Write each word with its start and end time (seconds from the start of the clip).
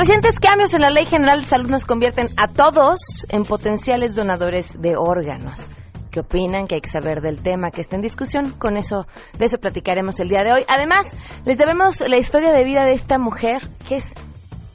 recientes 0.00 0.40
cambios 0.40 0.72
en 0.72 0.80
la 0.80 0.88
Ley 0.88 1.04
General 1.04 1.42
de 1.42 1.46
Salud 1.46 1.68
nos 1.68 1.84
convierten 1.84 2.28
a 2.38 2.48
todos 2.48 3.26
en 3.28 3.44
potenciales 3.44 4.14
donadores 4.14 4.80
de 4.80 4.96
órganos. 4.96 5.68
¿Qué 6.10 6.20
opinan? 6.20 6.66
¿Qué 6.66 6.76
hay 6.76 6.80
que 6.80 6.88
saber 6.88 7.20
del 7.20 7.42
tema 7.42 7.70
que 7.70 7.82
está 7.82 7.96
en 7.96 8.02
discusión? 8.02 8.52
Con 8.52 8.78
eso, 8.78 9.06
de 9.38 9.44
eso 9.44 9.58
platicaremos 9.58 10.18
el 10.18 10.30
día 10.30 10.42
de 10.42 10.52
hoy. 10.52 10.64
Además, 10.68 11.14
les 11.44 11.58
debemos 11.58 12.00
la 12.00 12.16
historia 12.16 12.50
de 12.50 12.64
vida 12.64 12.84
de 12.84 12.92
esta 12.92 13.18
mujer 13.18 13.60
que 13.86 13.96
es 13.96 14.14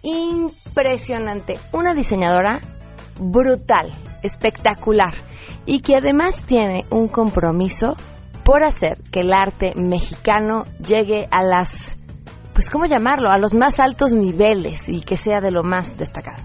impresionante. 0.04 1.60
Una 1.73 1.96
diseñadora 1.96 2.62
brutal, 3.20 3.92
espectacular 4.21 5.16
y 5.66 5.80
que 5.80 5.96
además 5.96 6.46
tiene 6.46 6.86
un 6.92 7.07
compromiso 7.07 7.96
por 8.44 8.64
hacer 8.64 9.01
que 9.12 9.21
el 9.21 9.34
arte 9.34 9.73
mexicano 9.76 10.65
llegue 10.86 11.28
a 11.32 11.42
las, 11.42 11.95
pues, 12.55 12.69
¿cómo 12.69 12.86
llamarlo? 12.86 13.29
A 13.29 13.37
los 13.37 13.54
más 13.54 13.79
altos 13.79 14.14
niveles 14.14 14.87
y 14.87 15.01
que 15.01 15.18
sea 15.18 15.41
de 15.41 15.51
lo 15.51 15.61
más 15.61 15.97
destacado. 15.97 16.41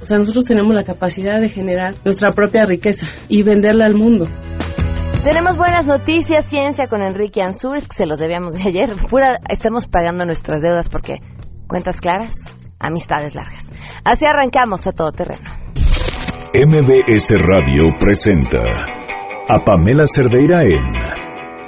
O 0.00 0.06
sea, 0.06 0.18
nosotros 0.18 0.46
tenemos 0.46 0.74
la 0.74 0.82
capacidad 0.82 1.38
de 1.38 1.50
generar 1.50 1.94
nuestra 2.02 2.32
propia 2.32 2.64
riqueza 2.64 3.06
y 3.28 3.42
venderla 3.42 3.84
al 3.84 3.94
mundo. 3.94 4.26
Tenemos 5.22 5.58
buenas 5.58 5.86
noticias, 5.86 6.46
ciencia 6.46 6.86
con 6.88 7.02
Enrique 7.02 7.42
Ansures, 7.42 7.86
que 7.86 7.94
se 7.94 8.06
los 8.06 8.18
debíamos 8.18 8.54
de 8.54 8.62
ayer. 8.66 8.90
Pura, 9.10 9.38
estamos 9.50 9.86
pagando 9.86 10.24
nuestras 10.24 10.62
deudas 10.62 10.88
porque 10.88 11.16
cuentas 11.68 12.00
claras, 12.00 12.34
amistades 12.78 13.34
largas. 13.34 13.70
Así 14.02 14.24
arrancamos 14.24 14.86
a 14.86 14.92
todo 14.92 15.12
terreno. 15.12 15.50
MBS 16.54 17.34
Radio 17.38 17.84
presenta 18.00 18.62
a 19.46 19.62
Pamela 19.62 20.06
Cerdeira 20.06 20.62
en 20.62 20.96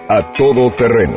A 0.08 0.32
Todo 0.38 0.70
Terreno, 0.70 1.16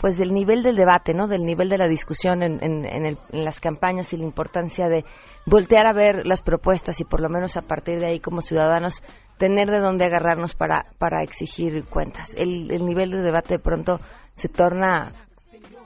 pues 0.00 0.18
del 0.18 0.34
nivel 0.34 0.64
del 0.64 0.74
debate, 0.74 1.14
¿no? 1.14 1.28
Del 1.28 1.42
nivel 1.42 1.68
de 1.68 1.78
la 1.78 1.86
discusión 1.86 2.42
en, 2.42 2.58
en, 2.60 2.84
en, 2.84 3.16
las 3.30 3.60
campañas 3.60 4.12
y 4.12 4.16
la 4.16 4.24
importancia 4.24 4.88
de 4.88 5.04
voltear 5.46 5.86
a 5.86 5.92
ver 5.92 6.26
las 6.26 6.42
propuestas 6.42 7.00
y 7.00 7.04
por 7.04 7.20
lo 7.20 7.28
menos 7.28 7.56
a 7.56 7.62
partir 7.62 8.00
de 8.00 8.06
ahí 8.06 8.18
como 8.18 8.40
ciudadanos 8.40 9.00
tener 9.38 9.70
de 9.70 9.78
dónde 9.78 10.04
agarrarnos 10.04 10.56
para, 10.56 10.86
para 10.98 11.22
exigir 11.22 11.84
cuentas. 11.84 12.34
El, 12.36 12.68
el 12.72 12.84
nivel 12.84 13.12
de 13.12 13.22
debate 13.22 13.54
de 13.54 13.58
pronto 13.60 14.00
se 14.34 14.48
torna 14.48 15.12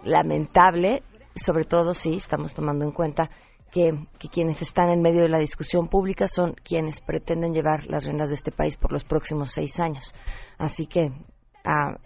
lamentable, 0.02 1.02
sobre 1.34 1.64
todo 1.64 1.92
si 1.92 2.14
estamos 2.14 2.54
tomando 2.54 2.86
en 2.86 2.92
cuenta 2.92 3.28
que, 3.70 3.92
quienes 4.30 4.62
están 4.62 4.90
en 4.90 5.02
medio 5.02 5.22
de 5.22 5.28
la 5.28 5.38
discusión 5.38 5.88
pública 5.88 6.28
son 6.28 6.54
quienes 6.62 7.00
pretenden 7.00 7.52
llevar 7.52 7.86
las 7.86 8.04
riendas 8.04 8.30
de 8.30 8.34
este 8.34 8.52
país 8.52 8.76
por 8.76 8.92
los 8.92 9.04
próximos 9.04 9.52
seis 9.52 9.78
años. 9.80 10.14
Así 10.58 10.86
que 10.86 11.12
a 11.64 11.98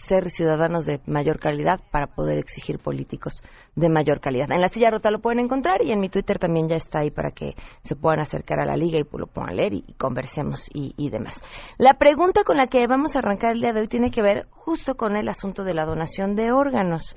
ser 0.00 0.30
ciudadanos 0.30 0.86
de 0.86 1.00
mayor 1.06 1.38
calidad 1.38 1.80
para 1.90 2.06
poder 2.06 2.38
exigir 2.38 2.78
políticos 2.78 3.42
de 3.76 3.88
mayor 3.88 4.20
calidad. 4.20 4.50
En 4.50 4.60
la 4.60 4.68
silla 4.68 4.90
rota 4.90 5.10
lo 5.10 5.20
pueden 5.20 5.40
encontrar 5.40 5.82
y 5.82 5.92
en 5.92 6.00
mi 6.00 6.08
Twitter 6.08 6.38
también 6.38 6.68
ya 6.68 6.76
está 6.76 7.00
ahí 7.00 7.10
para 7.10 7.30
que 7.30 7.54
se 7.82 7.96
puedan 7.96 8.20
acercar 8.20 8.60
a 8.60 8.66
la 8.66 8.76
liga 8.76 8.98
y 8.98 9.04
lo 9.12 9.26
puedan 9.26 9.56
leer 9.56 9.74
y, 9.74 9.94
conversemos 9.98 10.68
y, 10.72 10.94
y, 10.96 11.10
demás. 11.10 11.42
La 11.76 11.94
pregunta 11.94 12.44
con 12.44 12.56
la 12.56 12.66
que 12.66 12.86
vamos 12.86 13.14
a 13.14 13.18
arrancar 13.18 13.52
el 13.52 13.60
día 13.60 13.72
de 13.72 13.80
hoy 13.80 13.88
tiene 13.88 14.10
que 14.10 14.22
ver 14.22 14.46
justo 14.50 14.96
con 14.96 15.16
el 15.16 15.28
asunto 15.28 15.64
de 15.64 15.74
la 15.74 15.84
donación 15.84 16.34
de 16.34 16.52
órganos 16.52 17.16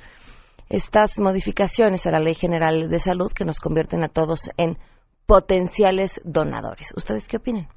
estas 0.69 1.19
modificaciones 1.19 2.05
a 2.05 2.11
la 2.11 2.19
Ley 2.19 2.35
General 2.35 2.89
de 2.89 2.99
Salud 2.99 3.31
que 3.31 3.45
nos 3.45 3.59
convierten 3.59 4.03
a 4.03 4.07
todos 4.07 4.49
en 4.57 4.77
potenciales 5.25 6.21
donadores. 6.23 6.93
¿Ustedes 6.95 7.27
qué 7.27 7.37
opinan? 7.37 7.67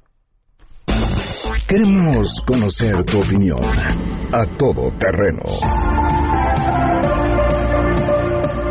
Queremos 1.67 2.41
conocer 2.45 3.03
tu 3.03 3.19
opinión 3.19 3.59
a 4.31 4.45
todo 4.57 4.91
terreno 4.97 5.43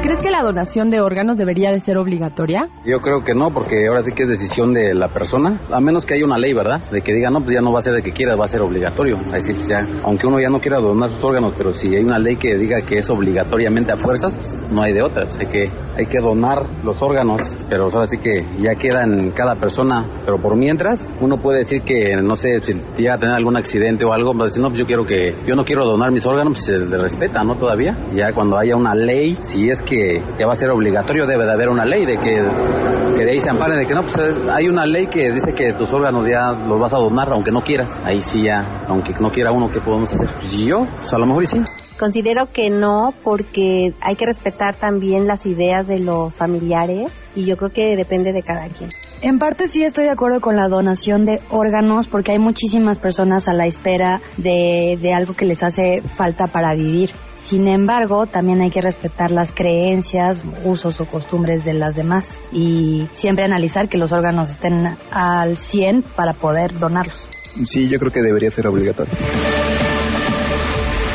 ¿Crees 0.06 0.22
que 0.22 0.30
la 0.30 0.40
donación 0.40 0.88
de 0.88 1.00
órganos 1.00 1.36
debería 1.36 1.72
de 1.72 1.80
ser 1.80 1.98
obligatoria? 1.98 2.68
Yo 2.84 3.00
creo 3.00 3.24
que 3.24 3.34
no, 3.34 3.50
porque 3.50 3.88
ahora 3.88 4.04
sí 4.04 4.12
que 4.12 4.22
es 4.22 4.28
decisión 4.28 4.72
de 4.72 4.94
la 4.94 5.08
persona, 5.08 5.60
a 5.68 5.80
menos 5.80 6.06
que 6.06 6.14
haya 6.14 6.24
una 6.24 6.38
ley, 6.38 6.54
¿verdad? 6.54 6.80
De 6.92 7.00
que 7.00 7.12
diga, 7.12 7.28
no, 7.28 7.40
pues 7.40 7.54
ya 7.54 7.60
no 7.60 7.72
va 7.72 7.80
a 7.80 7.82
ser 7.82 7.94
de 7.94 8.02
que 8.02 8.12
quiera, 8.12 8.36
va 8.36 8.44
a 8.44 8.48
ser 8.48 8.62
obligatorio. 8.62 9.16
Pues 9.28 9.66
ya, 9.66 9.84
aunque 10.04 10.28
uno 10.28 10.38
ya 10.38 10.48
no 10.48 10.60
quiera 10.60 10.78
donar 10.78 11.10
sus 11.10 11.24
órganos, 11.24 11.54
pero 11.58 11.72
si 11.72 11.88
hay 11.88 12.04
una 12.04 12.20
ley 12.20 12.36
que 12.36 12.54
diga 12.54 12.82
que 12.82 13.00
es 13.00 13.10
obligatoriamente 13.10 13.94
a 13.94 13.96
fuerzas, 13.96 14.36
pues 14.36 14.62
no 14.70 14.80
hay 14.80 14.92
de 14.92 15.02
otra. 15.02 15.24
Pues 15.24 15.40
hay 15.40 15.46
que, 15.46 15.72
hay 15.96 16.06
que 16.06 16.22
donar 16.22 16.84
los 16.84 17.02
órganos, 17.02 17.42
pero 17.68 17.86
ahora 17.86 18.06
sí 18.06 18.18
que 18.18 18.44
ya 18.60 18.76
queda 18.78 19.02
en 19.02 19.32
cada 19.32 19.56
persona. 19.56 20.08
Pero 20.24 20.40
por 20.40 20.56
mientras, 20.56 21.04
uno 21.20 21.42
puede 21.42 21.58
decir 21.58 21.82
que, 21.82 22.14
no 22.22 22.36
sé, 22.36 22.60
si 22.60 22.74
llega 22.96 23.14
a 23.14 23.18
tener 23.18 23.34
algún 23.34 23.56
accidente 23.56 24.04
o 24.04 24.12
algo, 24.12 24.32
va 24.34 24.44
a 24.44 24.46
decir, 24.46 24.62
no, 24.62 24.68
pues 24.68 24.78
yo 24.78 24.86
quiero 24.86 25.02
que, 25.02 25.34
yo 25.48 25.56
no 25.56 25.64
quiero 25.64 25.84
donar 25.84 26.12
mis 26.12 26.24
órganos, 26.26 26.52
pues 26.52 26.66
se 26.66 26.78
le 26.78 26.96
respeta, 26.96 27.42
¿no? 27.42 27.56
Todavía. 27.56 27.96
Ya 28.14 28.30
cuando 28.30 28.56
haya 28.56 28.76
una 28.76 28.94
ley, 28.94 29.36
si 29.40 29.68
es 29.68 29.82
que 29.82 29.95
que 30.36 30.44
va 30.44 30.52
a 30.52 30.54
ser 30.54 30.70
obligatorio, 30.70 31.26
debe 31.26 31.44
de 31.44 31.52
haber 31.52 31.68
una 31.68 31.84
ley 31.84 32.04
de 32.04 32.16
que, 32.16 33.16
que 33.16 33.24
de 33.24 33.30
ahí 33.30 33.40
se 33.40 33.50
amparen, 33.50 33.78
de 33.78 33.86
que 33.86 33.94
no, 33.94 34.02
pues 34.02 34.16
hay 34.50 34.68
una 34.68 34.86
ley 34.86 35.06
que 35.06 35.30
dice 35.32 35.52
que 35.54 35.72
tus 35.72 35.92
órganos 35.92 36.26
ya 36.28 36.52
los 36.52 36.80
vas 36.80 36.94
a 36.94 36.98
donar 36.98 37.32
aunque 37.32 37.50
no 37.50 37.62
quieras. 37.62 37.92
Ahí 38.04 38.20
sí 38.20 38.44
ya, 38.44 38.84
aunque 38.88 39.12
no 39.20 39.30
quiera 39.30 39.52
uno, 39.52 39.70
¿qué 39.70 39.80
podemos 39.80 40.12
hacer? 40.12 40.28
Pues 40.34 40.52
yo, 40.58 40.86
pues 40.96 41.12
a 41.12 41.18
lo 41.18 41.26
mejor 41.26 41.42
y 41.42 41.46
sí. 41.46 41.60
Considero 41.98 42.46
que 42.52 42.68
no, 42.68 43.14
porque 43.24 43.94
hay 44.02 44.16
que 44.16 44.26
respetar 44.26 44.74
también 44.74 45.26
las 45.26 45.46
ideas 45.46 45.86
de 45.86 45.98
los 45.98 46.36
familiares 46.36 47.10
y 47.34 47.46
yo 47.46 47.56
creo 47.56 47.70
que 47.70 47.96
depende 47.96 48.32
de 48.32 48.42
cada 48.42 48.68
quien. 48.68 48.90
En 49.22 49.38
parte 49.38 49.68
sí 49.68 49.82
estoy 49.82 50.04
de 50.04 50.10
acuerdo 50.10 50.42
con 50.42 50.56
la 50.56 50.68
donación 50.68 51.24
de 51.24 51.40
órganos 51.48 52.06
porque 52.06 52.32
hay 52.32 52.38
muchísimas 52.38 52.98
personas 52.98 53.48
a 53.48 53.54
la 53.54 53.66
espera 53.66 54.20
de, 54.36 54.98
de 55.00 55.14
algo 55.14 55.34
que 55.34 55.46
les 55.46 55.62
hace 55.62 56.02
falta 56.02 56.46
para 56.48 56.74
vivir. 56.74 57.10
Sin 57.46 57.68
embargo, 57.68 58.26
también 58.26 58.60
hay 58.60 58.70
que 58.70 58.80
respetar 58.80 59.30
las 59.30 59.52
creencias, 59.52 60.42
usos 60.64 61.00
o 61.00 61.04
costumbres 61.04 61.64
de 61.64 61.74
las 61.74 61.94
demás 61.94 62.40
y 62.50 63.08
siempre 63.12 63.44
analizar 63.44 63.88
que 63.88 63.98
los 63.98 64.12
órganos 64.12 64.50
estén 64.50 64.96
al 65.12 65.56
100 65.56 66.02
para 66.16 66.32
poder 66.32 66.76
donarlos. 66.76 67.30
Sí, 67.62 67.88
yo 67.88 68.00
creo 68.00 68.10
que 68.10 68.20
debería 68.20 68.50
ser 68.50 68.66
obligatorio. 68.66 69.12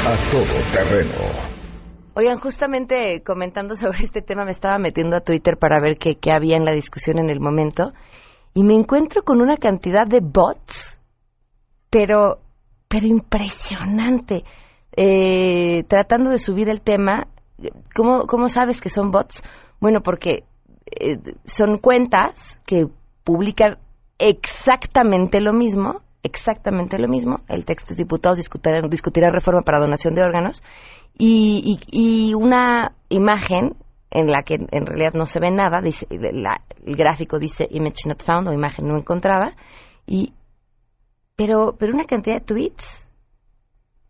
A 0.07 0.31
todo 0.31 0.45
terreno. 0.71 1.11
Oigan, 2.13 2.39
justamente 2.39 3.21
comentando 3.25 3.75
sobre 3.75 4.05
este 4.05 4.21
tema 4.21 4.45
me 4.45 4.51
estaba 4.51 4.77
metiendo 4.77 5.17
a 5.17 5.19
Twitter 5.19 5.57
para 5.57 5.81
ver 5.81 5.97
qué, 5.97 6.15
qué 6.15 6.31
había 6.31 6.55
en 6.55 6.63
la 6.63 6.71
discusión 6.71 7.19
en 7.19 7.29
el 7.29 7.41
momento 7.41 7.91
y 8.53 8.63
me 8.63 8.73
encuentro 8.73 9.23
con 9.23 9.41
una 9.41 9.57
cantidad 9.57 10.07
de 10.07 10.21
bots, 10.21 10.97
pero, 11.89 12.39
pero 12.87 13.05
impresionante 13.05 14.45
eh, 14.95 15.83
tratando 15.87 16.29
de 16.29 16.37
subir 16.37 16.69
el 16.69 16.81
tema. 16.81 17.27
¿Cómo, 17.95 18.25
¿Cómo 18.27 18.47
sabes 18.49 18.81
que 18.81 18.89
son 18.89 19.11
bots? 19.11 19.43
Bueno, 19.79 20.01
porque 20.01 20.43
eh, 20.85 21.17
son 21.45 21.77
cuentas 21.77 22.59
que 22.65 22.87
publican 23.23 23.77
exactamente 24.17 25.41
lo 25.41 25.53
mismo 25.53 26.01
exactamente 26.23 26.97
lo 26.99 27.07
mismo. 27.07 27.41
El 27.47 27.65
texto 27.65 27.93
es 27.93 27.97
diputados 27.97 28.37
discutirá, 28.37 28.81
discutirá 28.87 29.31
reforma 29.31 29.61
para 29.61 29.79
donación 29.79 30.13
de 30.13 30.23
órganos 30.23 30.61
y, 31.17 31.79
y, 31.91 32.29
y 32.29 32.33
una 32.33 32.93
imagen 33.09 33.75
en 34.11 34.27
la 34.27 34.43
que 34.43 34.55
en 34.55 34.85
realidad 34.85 35.13
no 35.13 35.25
se 35.25 35.39
ve 35.39 35.51
nada, 35.51 35.81
dice, 35.81 36.05
la- 36.09 36.61
el 36.85 36.95
gráfico 36.95 37.39
dice 37.39 37.67
image 37.71 38.07
not 38.07 38.21
found 38.21 38.47
o 38.47 38.53
imagen 38.53 38.87
no 38.87 38.97
encontrada, 38.97 39.55
y, 40.05 40.33
pero, 41.35 41.75
pero 41.79 41.93
una 41.93 42.03
cantidad 42.03 42.35
de 42.35 42.45
tweets 42.45 43.09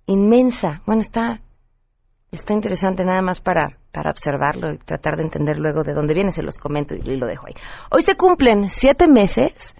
inmensa. 0.05 0.81
Bueno, 0.85 1.01
está, 1.01 1.41
está 2.31 2.53
interesante 2.53 3.05
nada 3.05 3.21
más 3.21 3.41
para, 3.41 3.77
para 3.91 4.11
observarlo 4.11 4.73
y 4.73 4.77
tratar 4.77 5.17
de 5.17 5.23
entender 5.23 5.59
luego 5.59 5.83
de 5.83 5.93
dónde 5.93 6.13
viene, 6.13 6.31
se 6.31 6.43
los 6.43 6.57
comento 6.57 6.95
y, 6.95 6.99
y 6.99 7.17
lo 7.17 7.27
dejo 7.27 7.47
ahí. 7.47 7.53
Hoy 7.91 8.01
se 8.01 8.15
cumplen 8.15 8.69
siete 8.69 9.07
meses 9.07 9.75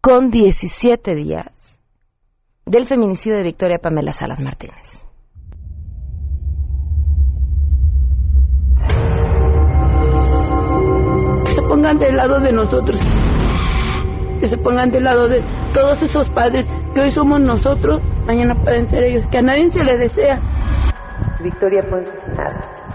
con 0.00 0.30
17 0.30 1.14
días 1.14 1.78
del 2.64 2.86
feminicidio 2.86 3.38
de 3.38 3.44
Victoria 3.44 3.78
Pamela 3.78 4.12
Salas 4.12 4.40
Martínez. 4.40 5.04
que 11.44 11.54
se 11.54 11.62
pongan 11.62 11.98
del 11.98 12.16
lado 12.16 12.40
de 12.40 12.52
nosotros, 12.52 13.00
que 14.40 14.48
se 14.48 14.56
pongan 14.58 14.90
del 14.90 15.04
lado 15.04 15.28
de 15.28 15.42
todos 15.72 16.02
esos 16.02 16.28
padres 16.30 16.66
que 16.94 17.00
hoy 17.00 17.10
somos 17.10 17.40
nosotros, 17.40 18.02
mañana 18.28 18.54
pueden 18.62 18.86
ser 18.86 19.02
ellos, 19.04 19.24
que 19.30 19.38
a 19.38 19.42
nadie 19.42 19.70
se 19.70 19.82
le 19.82 19.96
desea. 19.96 20.38
Victoria 21.42 21.82
Ponce, 21.88 22.10
nada. 22.36 22.92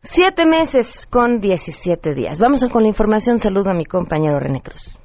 Siete 0.00 0.44
meses 0.44 1.06
con 1.06 1.38
17 1.38 2.14
días. 2.14 2.40
Vamos 2.40 2.68
con 2.68 2.82
la 2.82 2.88
información. 2.88 3.38
Saludo 3.38 3.70
a 3.70 3.74
mi 3.74 3.84
compañero 3.84 4.38
René 4.40 4.60
Cruz. 4.60 5.01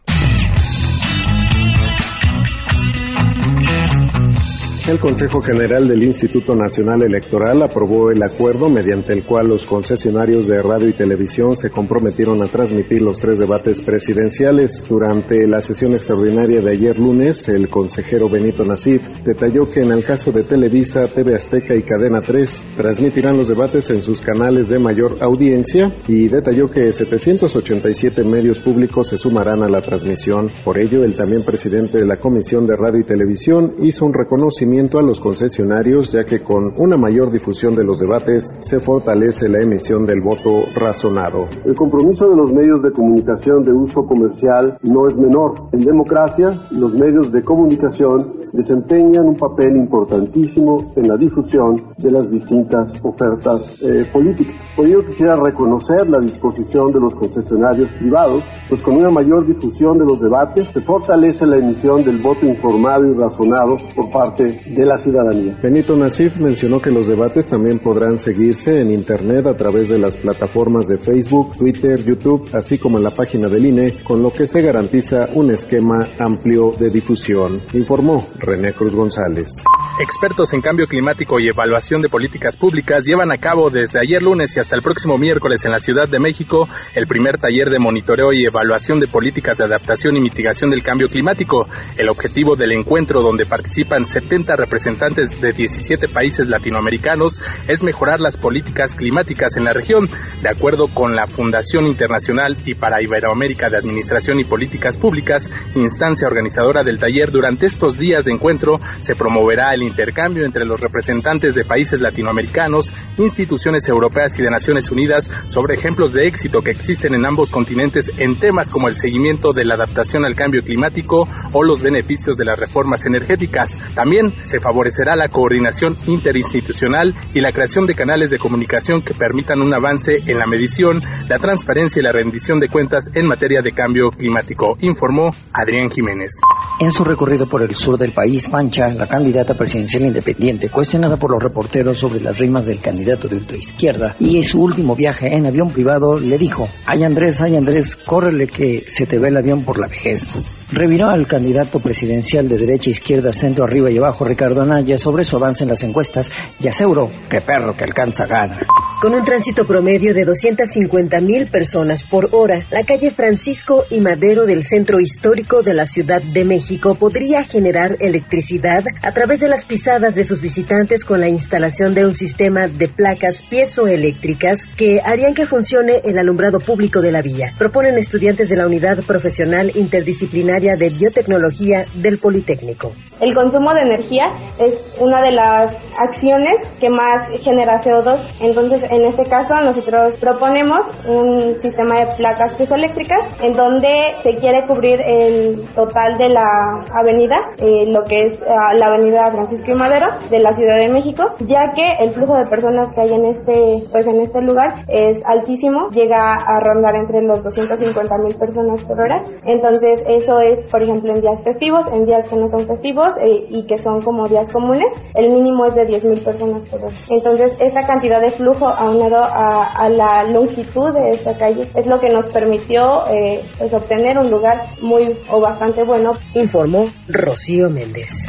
El 4.87 5.01
Consejo 5.01 5.41
General 5.41 5.85
del 5.85 6.01
Instituto 6.01 6.55
Nacional 6.55 7.03
Electoral 7.03 7.61
aprobó 7.61 8.09
el 8.09 8.23
acuerdo 8.23 8.69
mediante 8.69 9.11
el 9.11 9.25
cual 9.25 9.49
los 9.49 9.65
concesionarios 9.65 10.47
de 10.47 10.61
radio 10.61 10.87
y 10.87 10.95
televisión 10.95 11.57
se 11.57 11.69
comprometieron 11.69 12.41
a 12.41 12.47
transmitir 12.47 13.01
los 13.01 13.19
tres 13.19 13.37
debates 13.37 13.81
presidenciales. 13.81 14.87
Durante 14.87 15.45
la 15.45 15.59
sesión 15.59 15.91
extraordinaria 15.91 16.61
de 16.61 16.71
ayer 16.71 16.97
lunes, 16.97 17.49
el 17.49 17.67
consejero 17.67 18.29
Benito 18.29 18.63
Nasif 18.63 19.05
detalló 19.25 19.69
que 19.69 19.81
en 19.81 19.91
el 19.91 20.05
caso 20.05 20.31
de 20.31 20.45
Televisa, 20.45 21.01
TV 21.13 21.35
Azteca 21.35 21.75
y 21.75 21.83
Cadena 21.83 22.21
3 22.21 22.67
transmitirán 22.77 23.35
los 23.35 23.49
debates 23.49 23.89
en 23.89 24.01
sus 24.01 24.21
canales 24.21 24.69
de 24.69 24.79
mayor 24.79 25.17
audiencia 25.21 25.97
y 26.07 26.29
detalló 26.29 26.69
que 26.69 26.93
787 26.93 28.23
medios 28.23 28.61
públicos 28.61 29.09
se 29.09 29.17
sumarán 29.17 29.63
a 29.63 29.67
la 29.67 29.81
transmisión. 29.81 30.49
Por 30.63 30.79
ello, 30.79 31.03
el 31.03 31.13
también 31.17 31.43
presidente 31.43 31.97
de 31.97 32.05
la 32.05 32.15
Comisión 32.15 32.65
de 32.65 32.77
Radio 32.77 33.01
y 33.01 33.03
Televisión 33.03 33.75
hizo 33.83 34.05
un 34.05 34.13
reconocimiento 34.13 34.76
a 34.77 35.01
los 35.01 35.19
concesionarios 35.19 36.11
ya 36.11 36.23
que 36.23 36.43
con 36.43 36.71
una 36.77 36.97
mayor 36.97 37.31
difusión 37.31 37.73
de 37.73 37.83
los 37.83 37.99
debates 37.99 38.55
se 38.59 38.79
fortalece 38.79 39.49
la 39.49 39.57
emisión 39.63 40.05
del 40.05 40.21
voto 40.21 40.65
razonado. 40.75 41.47
El 41.65 41.73
compromiso 41.73 42.29
de 42.29 42.35
los 42.35 42.51
medios 42.53 42.83
de 42.83 42.91
comunicación 42.91 43.63
de 43.63 43.73
uso 43.73 44.05
comercial 44.05 44.77
no 44.83 45.07
es 45.07 45.17
menor. 45.17 45.55
En 45.71 45.79
democracia, 45.79 46.53
los 46.69 46.93
medios 46.93 47.31
de 47.31 47.43
comunicación 47.43 48.33
desempeñan 48.53 49.25
un 49.25 49.35
papel 49.35 49.75
importantísimo 49.77 50.93
en 50.95 51.07
la 51.07 51.17
difusión 51.17 51.93
de 51.97 52.11
las 52.11 52.29
distintas 52.29 53.03
ofertas 53.03 53.81
eh, 53.81 54.05
políticas. 54.13 54.55
Por 54.75 54.85
ello 54.85 55.03
quisiera 55.07 55.35
reconocer 55.37 56.07
la 56.07 56.19
disposición 56.19 56.91
de 56.91 56.99
los 56.99 57.15
concesionarios 57.15 57.89
privados, 57.99 58.43
pues 58.69 58.81
con 58.83 58.95
una 58.95 59.09
mayor 59.09 59.47
difusión 59.47 59.97
de 59.97 60.05
los 60.05 60.19
debates 60.21 60.67
se 60.71 60.81
fortalece 60.81 61.47
la 61.47 61.57
emisión 61.57 62.03
del 62.03 62.21
voto 62.21 62.45
informado 62.45 63.05
y 63.05 63.15
razonado 63.15 63.77
por 63.95 64.11
parte 64.11 64.59
de 64.69 64.85
la 64.85 64.97
ciudadanía. 64.97 65.57
Benito 65.61 65.95
Nasif 65.95 66.37
mencionó 66.37 66.79
que 66.79 66.91
los 66.91 67.07
debates 67.07 67.47
también 67.47 67.79
podrán 67.79 68.17
seguirse 68.17 68.81
en 68.81 68.91
Internet 68.91 69.45
a 69.47 69.55
través 69.55 69.89
de 69.89 69.97
las 69.97 70.17
plataformas 70.17 70.87
de 70.87 70.97
Facebook, 70.97 71.57
Twitter, 71.57 72.03
YouTube, 72.03 72.49
así 72.53 72.77
como 72.77 72.97
en 72.97 73.03
la 73.03 73.11
página 73.11 73.47
del 73.47 73.65
INE, 73.65 73.93
con 74.03 74.21
lo 74.21 74.31
que 74.31 74.47
se 74.47 74.61
garantiza 74.61 75.27
un 75.35 75.51
esquema 75.51 76.07
amplio 76.19 76.73
de 76.77 76.89
difusión, 76.89 77.61
informó 77.73 78.25
René 78.39 78.73
Cruz 78.73 78.95
González. 78.95 79.63
Expertos 79.99 80.53
en 80.53 80.61
cambio 80.61 80.85
climático 80.85 81.39
y 81.39 81.49
evaluación 81.49 82.01
de 82.01 82.09
políticas 82.09 82.55
públicas 82.55 83.03
llevan 83.03 83.31
a 83.31 83.39
cabo 83.39 83.71
desde 83.71 83.99
ayer 83.99 84.21
lunes 84.21 84.55
y 84.55 84.59
hasta 84.59 84.75
el 84.75 84.83
próximo 84.83 85.17
miércoles 85.17 85.65
en 85.65 85.71
la 85.71 85.79
Ciudad 85.79 86.07
de 86.07 86.19
México 86.19 86.67
el 86.93 87.07
primer 87.07 87.39
taller 87.39 87.69
de 87.69 87.79
monitoreo 87.79 88.31
y 88.31 88.45
evaluación 88.45 88.99
de 88.99 89.07
políticas 89.07 89.57
de 89.57 89.63
adaptación 89.63 90.15
y 90.15 90.21
mitigación 90.21 90.69
del 90.69 90.83
cambio 90.83 91.09
climático. 91.09 91.67
El 91.97 92.09
objetivo 92.09 92.55
del 92.55 92.73
encuentro, 92.73 93.21
donde 93.21 93.47
participan 93.47 94.05
70 94.05 94.55
representantes 94.57 95.39
de 95.39 95.51
17 95.51 96.07
países 96.07 96.47
latinoamericanos, 96.47 97.41
es 97.67 97.83
mejorar 97.83 98.19
las 98.19 98.37
políticas 98.37 98.95
climáticas 98.95 99.55
en 99.57 99.63
la 99.63 99.73
región. 99.73 100.07
De 100.41 100.49
acuerdo 100.49 100.87
con 100.93 101.15
la 101.15 101.27
Fundación 101.27 101.87
Internacional 101.87 102.57
y 102.65 102.75
para 102.75 103.01
Iberoamérica 103.01 103.69
de 103.69 103.77
Administración 103.77 104.39
y 104.39 104.43
Políticas 104.43 104.97
Públicas, 104.97 105.49
instancia 105.75 106.27
organizadora 106.27 106.83
del 106.83 106.99
taller, 106.99 107.31
durante 107.31 107.65
estos 107.65 107.97
días 107.97 108.25
de 108.25 108.33
encuentro 108.33 108.79
se 108.99 109.15
promoverá 109.15 109.73
el 109.73 109.83
intercambio 109.83 110.45
entre 110.45 110.65
los 110.65 110.79
representantes 110.79 111.55
de 111.55 111.65
países 111.65 112.01
latinoamericanos, 112.01 112.93
instituciones 113.17 113.87
europeas 113.87 114.37
y 114.39 114.43
de 114.43 114.49
Naciones 114.49 114.91
Unidas 114.91 115.29
sobre 115.47 115.75
ejemplos 115.75 116.13
de 116.13 116.25
éxito 116.25 116.61
que 116.61 116.71
existen 116.71 117.13
en 117.13 117.25
ambos 117.25 117.51
continentes 117.51 118.11
en 118.17 118.37
temas 118.39 118.71
como 118.71 118.87
el 118.87 118.95
seguimiento 118.95 119.53
de 119.53 119.65
la 119.65 119.75
adaptación 119.75 120.25
al 120.25 120.35
cambio 120.35 120.61
climático 120.61 121.27
o 121.53 121.63
los 121.63 121.81
beneficios 121.81 122.37
de 122.37 122.45
las 122.45 122.59
reformas 122.59 123.05
energéticas. 123.05 123.77
También 123.95 124.33
se 124.47 124.59
favorecerá 124.59 125.15
la 125.15 125.29
coordinación 125.29 125.97
interinstitucional 126.07 127.13
y 127.33 127.41
la 127.41 127.51
creación 127.51 127.85
de 127.85 127.93
canales 127.93 128.31
de 128.31 128.39
comunicación 128.39 129.01
que 129.01 129.13
permitan 129.13 129.61
un 129.61 129.73
avance 129.73 130.13
en 130.25 130.39
la 130.39 130.47
medición, 130.47 131.01
la 131.27 131.37
transparencia 131.37 131.99
y 131.99 132.03
la 132.03 132.11
rendición 132.11 132.59
de 132.59 132.69
cuentas 132.69 133.09
en 133.13 133.27
materia 133.27 133.61
de 133.61 133.71
cambio 133.71 134.09
climático, 134.09 134.77
informó 134.79 135.31
Adrián 135.53 135.89
Jiménez. 135.89 136.41
En 136.79 136.91
su 136.91 137.03
recorrido 137.03 137.47
por 137.47 137.61
el 137.61 137.75
sur 137.75 137.97
del 137.97 138.11
país, 138.11 138.49
Mancha, 138.49 138.87
la 138.93 139.07
candidata 139.07 139.53
presidencial 139.55 140.05
independiente, 140.05 140.69
cuestionada 140.69 141.15
por 141.15 141.31
los 141.31 141.43
reporteros 141.43 141.97
sobre 141.97 142.21
las 142.21 142.37
rimas 142.37 142.67
del 142.67 142.79
candidato 142.79 143.27
de 143.27 143.35
ultraizquierda 143.35 144.15
y 144.19 144.41
su 144.43 144.61
último 144.61 144.95
viaje 144.95 145.27
en 145.35 145.45
avión 145.45 145.71
privado, 145.71 146.19
le 146.19 146.37
dijo, 146.37 146.67
ay 146.85 147.03
Andrés, 147.03 147.41
ay 147.41 147.57
Andrés, 147.57 147.95
córrele 147.95 148.47
que 148.47 148.79
se 148.87 149.05
te 149.05 149.19
ve 149.19 149.29
el 149.29 149.37
avión 149.37 149.65
por 149.65 149.79
la 149.79 149.87
vejez. 149.87 150.66
Reviró 150.71 151.09
al 151.09 151.27
candidato 151.27 151.79
presidencial 151.79 152.49
de 152.49 152.57
derecha, 152.57 152.89
izquierda, 152.89 153.31
centro, 153.31 153.63
arriba 153.63 153.89
y 153.89 153.97
abajo, 153.97 154.25
Ricardo 154.25 154.61
Anaya, 154.61 154.97
sobre 154.97 155.23
su 155.23 155.37
avance 155.37 155.63
en 155.63 155.69
las 155.69 155.83
encuestas 155.83 156.29
y 156.59 156.67
aseguró 156.67 157.09
que 157.29 157.39
perro 157.39 157.73
que 157.73 157.85
alcanza 157.85 158.25
gana. 158.25 158.59
Con 158.99 159.13
un 159.13 159.23
tránsito 159.23 159.67
promedio 159.67 160.11
de 160.15 160.25
250 160.25 161.21
mil 161.21 161.51
personas 161.51 162.03
por 162.03 162.29
hora, 162.31 162.63
la 162.71 162.83
calle 162.83 163.11
Francisco 163.11 163.83
y 163.91 164.01
Madero 164.01 164.47
del 164.47 164.63
centro 164.63 164.99
histórico 164.99 165.61
de 165.61 165.75
la 165.75 165.85
Ciudad 165.85 166.19
de 166.19 166.43
México 166.43 166.95
podría 166.95 167.43
generar 167.43 167.95
electricidad 167.99 168.83
a 169.03 169.11
través 169.11 169.39
de 169.39 169.49
las 169.49 169.67
pisadas 169.67 170.15
de 170.15 170.23
sus 170.23 170.41
visitantes 170.41 171.05
con 171.05 171.19
la 171.19 171.29
instalación 171.29 171.93
de 171.93 172.05
un 172.05 172.15
sistema 172.15 172.67
de 172.67 172.87
placas 172.87 173.43
piezoeléctricas 173.43 174.65
que 174.65 174.99
harían 175.05 175.35
que 175.35 175.45
funcione 175.45 176.01
el 176.03 176.17
alumbrado 176.17 176.57
público 176.59 176.99
de 176.99 177.11
la 177.11 177.21
vía. 177.21 177.53
Proponen 177.55 177.99
estudiantes 177.99 178.49
de 178.49 178.55
la 178.55 178.65
Unidad 178.65 178.97
Profesional 179.05 179.69
Interdisciplinaria 179.75 180.75
de 180.75 180.89
Biotecnología 180.89 181.85
del 181.93 182.17
Politécnico. 182.17 182.93
El 183.21 183.35
consumo 183.35 183.75
de 183.75 183.81
energía 183.81 184.25
es 184.59 184.97
una 184.99 185.21
de 185.21 185.33
las 185.33 185.75
acciones 185.99 186.65
que 186.79 186.87
más 186.89 187.29
genera 187.43 187.77
CO2. 187.77 188.27
Entonces, 188.41 188.86
en 188.89 189.05
este 189.05 189.25
caso, 189.25 189.55
nosotros 189.63 190.17
proponemos 190.19 190.91
un 191.07 191.59
sistema 191.59 191.99
de 191.99 192.15
placas 192.15 192.55
piezoeléctricas 192.55 193.27
en 193.41 193.53
donde 193.53 193.89
se 194.21 194.35
quiere 194.35 194.65
cubrir 194.67 195.01
el 195.01 195.65
total 195.75 196.17
de 196.17 196.29
la 196.29 196.85
avenida, 196.93 197.35
eh, 197.57 197.89
lo 197.89 198.03
que 198.03 198.23
es 198.23 198.41
uh, 198.41 198.75
la 198.77 198.87
avenida 198.87 199.31
Francisco 199.31 199.71
y 199.71 199.75
Madero 199.75 200.07
de 200.29 200.39
la 200.39 200.53
Ciudad 200.53 200.77
de 200.77 200.89
México, 200.89 201.23
ya 201.39 201.73
que 201.75 202.03
el 202.03 202.13
flujo 202.13 202.35
de 202.35 202.45
personas 202.45 202.93
que 202.93 203.01
hay 203.01 203.11
en 203.11 203.25
este, 203.25 203.83
pues 203.91 204.07
en 204.07 204.21
este 204.21 204.41
lugar 204.41 204.85
es 204.87 205.21
altísimo, 205.25 205.89
llega 205.89 206.35
a 206.35 206.59
rondar 206.59 206.95
entre 206.95 207.21
los 207.21 207.43
250 207.43 208.17
mil 208.17 208.35
personas 208.37 208.83
por 208.83 208.99
hora. 208.99 209.23
Entonces, 209.43 210.03
eso 210.07 210.39
es, 210.39 210.61
por 210.71 210.81
ejemplo, 210.81 211.13
en 211.13 211.21
días 211.21 211.43
festivos, 211.43 211.85
en 211.91 212.05
días 212.05 212.27
que 212.27 212.35
no 212.35 212.47
son 212.47 212.61
festivos 212.61 213.09
eh, 213.21 213.45
y 213.49 213.65
que 213.65 213.77
son 213.77 214.01
como 214.01 214.27
días 214.27 214.51
comunes, 214.51 214.87
el 215.15 215.31
mínimo 215.33 215.65
es 215.65 215.75
de 215.75 215.85
10 215.85 216.05
mil 216.05 216.21
personas 216.21 216.67
por 216.69 216.81
hora. 216.81 216.93
Entonces, 217.09 217.59
esta 217.61 217.85
cantidad 217.85 218.21
de 218.21 218.31
flujo 218.31 218.67
aunado 218.77 219.17
a, 219.17 219.73
a, 219.75 219.89
la 219.89 220.23
longitud 220.23 220.93
de 220.93 221.11
esta 221.11 221.37
calle 221.37 221.69
es 221.75 221.87
lo 221.87 221.99
que 221.99 222.09
nos 222.09 222.27
permitió 222.27 223.05
eh, 223.07 223.45
pues 223.57 223.73
obtener 223.73 224.17
un 224.17 224.29
lugar 224.29 224.69
muy 224.81 225.15
o 225.29 225.41
bastante 225.41 225.83
bueno. 225.83 226.13
Informó 226.33 226.85
Rocío 227.07 227.69
Méndez. 227.69 228.27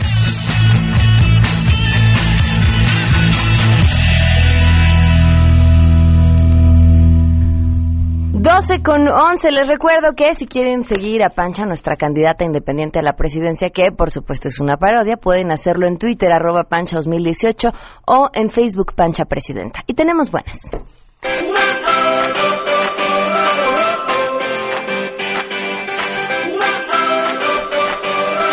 12 8.41 8.83
con 8.85 9.09
11. 9.09 9.51
Les 9.51 9.67
recuerdo 9.67 10.15
que 10.15 10.33
si 10.37 10.47
quieren 10.47 10.85
seguir 10.85 11.25
a 11.25 11.31
Pancha, 11.31 11.65
nuestra 11.67 11.97
candidata 11.97 12.45
independiente 12.45 13.01
a 13.01 13.03
la 13.03 13.15
presidencia, 13.15 13.71
que 13.71 13.91
por 13.91 14.13
supuesto 14.13 14.47
es 14.47 14.61
una 14.61 14.77
parodia, 14.77 15.17
pueden 15.17 15.51
hacerlo 15.51 15.89
en 15.89 15.99
Twitter, 15.99 16.33
arroba 16.33 16.63
Pancha 16.65 16.97
2018 16.97 17.73
o 18.07 18.29
en 18.33 18.51
Facebook 18.51 18.95
Pancha 18.95 19.25
Presidenta. 19.25 19.81
Y 19.89 19.95
tenemos 19.95 20.31
buenas. 20.31 20.71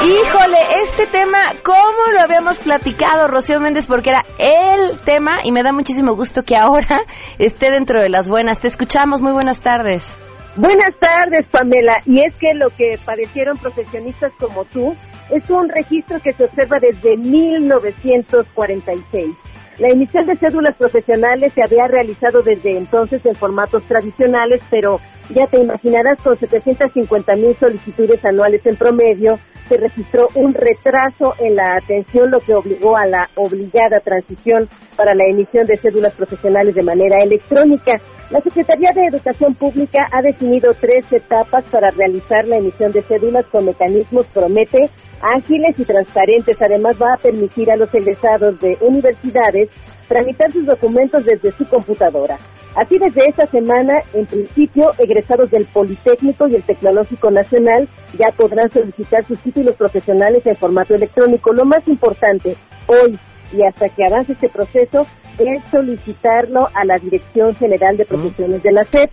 Híjole, 0.05 0.57
este 0.83 1.07
tema, 1.07 1.55
¿cómo 1.63 2.11
lo 2.13 2.21
habíamos 2.21 2.59
platicado, 2.59 3.27
Rocío 3.27 3.59
Méndez? 3.59 3.87
Porque 3.87 4.11
era 4.11 4.23
el 4.37 4.99
tema 4.99 5.39
y 5.43 5.51
me 5.51 5.63
da 5.63 5.73
muchísimo 5.73 6.15
gusto 6.15 6.43
que 6.43 6.55
ahora 6.55 6.99
esté 7.39 7.71
dentro 7.71 8.03
de 8.03 8.09
las 8.09 8.29
buenas. 8.29 8.61
Te 8.61 8.67
escuchamos, 8.67 9.23
muy 9.23 9.31
buenas 9.31 9.61
tardes. 9.61 10.15
Buenas 10.57 10.91
tardes, 10.99 11.47
Pamela. 11.49 11.97
Y 12.05 12.19
es 12.19 12.35
que 12.35 12.53
lo 12.53 12.69
que 12.69 12.99
padecieron 13.03 13.57
profesionistas 13.57 14.31
como 14.39 14.65
tú 14.65 14.95
es 15.31 15.49
un 15.49 15.69
registro 15.69 16.19
que 16.19 16.33
se 16.33 16.43
observa 16.43 16.77
desde 16.79 17.17
1946. 17.17 19.35
La 19.77 19.89
emisión 19.89 20.25
de 20.25 20.37
cédulas 20.37 20.77
profesionales 20.77 21.51
se 21.51 21.61
había 21.61 21.87
realizado 21.87 22.41
desde 22.41 22.77
entonces 22.77 23.25
en 23.25 23.35
formatos 23.35 23.83
tradicionales, 23.83 24.61
pero 24.69 24.99
ya 25.29 25.47
te 25.47 25.59
imaginarás 25.61 26.21
con 26.21 26.37
750 26.37 27.35
mil 27.35 27.55
solicitudes 27.55 28.23
anuales 28.23 28.65
en 28.65 28.77
promedio, 28.77 29.37
se 29.67 29.77
registró 29.77 30.27
un 30.35 30.53
retraso 30.53 31.33
en 31.39 31.55
la 31.55 31.75
atención, 31.75 32.31
lo 32.31 32.39
que 32.39 32.53
obligó 32.53 32.95
a 32.95 33.05
la 33.05 33.27
obligada 33.35 33.99
transición 33.99 34.69
para 34.95 35.13
la 35.15 35.25
emisión 35.25 35.65
de 35.65 35.75
cédulas 35.75 36.13
profesionales 36.13 36.75
de 36.75 36.83
manera 36.83 37.17
electrónica. 37.23 37.99
La 38.29 38.41
Secretaría 38.41 38.91
de 38.93 39.07
Educación 39.07 39.55
Pública 39.55 40.07
ha 40.11 40.21
definido 40.21 40.71
tres 40.79 41.11
etapas 41.11 41.65
para 41.65 41.91
realizar 41.91 42.47
la 42.47 42.57
emisión 42.57 42.91
de 42.91 43.01
cédulas 43.01 43.45
con 43.47 43.65
mecanismos, 43.65 44.25
promete, 44.27 44.89
ágiles 45.33 45.77
y 45.79 45.85
transparentes. 45.85 46.61
Además, 46.61 46.97
va 47.01 47.13
a 47.13 47.21
permitir 47.21 47.71
a 47.71 47.75
los 47.75 47.93
egresados 47.93 48.59
de 48.59 48.77
universidades 48.81 49.69
tramitar 50.07 50.51
sus 50.51 50.65
documentos 50.65 51.25
desde 51.25 51.51
su 51.51 51.67
computadora. 51.67 52.37
Así 52.75 52.97
desde 52.99 53.29
esta 53.29 53.47
semana, 53.47 54.01
en 54.13 54.25
principio, 54.25 54.91
egresados 54.97 55.49
del 55.49 55.65
Politécnico 55.65 56.47
y 56.47 56.55
el 56.55 56.63
Tecnológico 56.63 57.31
Nacional 57.31 57.87
ya 58.17 58.31
podrán 58.35 58.69
solicitar 58.69 59.25
sus 59.25 59.39
títulos 59.39 59.75
profesionales 59.77 60.45
en 60.45 60.57
formato 60.57 60.93
electrónico. 60.93 61.53
Lo 61.53 61.63
más 61.63 61.87
importante, 61.87 62.57
hoy 62.87 63.17
y 63.53 63.63
hasta 63.63 63.87
que 63.89 64.05
avance 64.05 64.33
este 64.33 64.49
proceso, 64.49 65.07
es 65.39 65.63
solicitarlo 65.69 66.67
a 66.73 66.83
la 66.85 66.97
Dirección 66.97 67.55
General 67.55 67.95
de 67.95 68.05
Profesiones 68.05 68.61
de 68.61 68.71
la 68.73 68.83
SEP. 68.83 69.09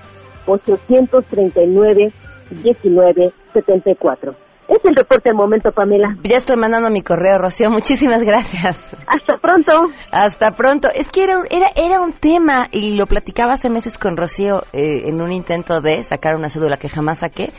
839 0.45 2.11
1974. 2.49 4.48
Es 4.69 4.85
el 4.85 4.95
reporte 4.95 5.29
del 5.29 5.35
momento, 5.35 5.71
Pamela. 5.71 6.15
Ya 6.23 6.37
estoy 6.37 6.55
mandando 6.55 6.91
mi 6.91 7.01
correo, 7.01 7.39
Rocío. 7.39 7.71
Muchísimas 7.71 8.21
gracias. 8.21 8.95
Hasta 9.07 9.37
pronto. 9.41 9.91
Hasta 10.11 10.51
pronto. 10.51 10.89
Es 10.93 11.11
que 11.11 11.23
era, 11.23 11.41
era, 11.49 11.71
era 11.75 11.99
un 12.01 12.13
tema, 12.13 12.67
y 12.71 12.95
lo 12.95 13.07
platicaba 13.07 13.53
hace 13.53 13.71
meses 13.71 13.97
con 13.97 14.15
Rocío 14.15 14.63
eh, 14.71 15.03
en 15.05 15.21
un 15.21 15.31
intento 15.31 15.81
de 15.81 16.03
sacar 16.03 16.35
una 16.35 16.49
cédula 16.49 16.77
que 16.77 16.87
jamás 16.87 17.19
saqué. 17.19 17.51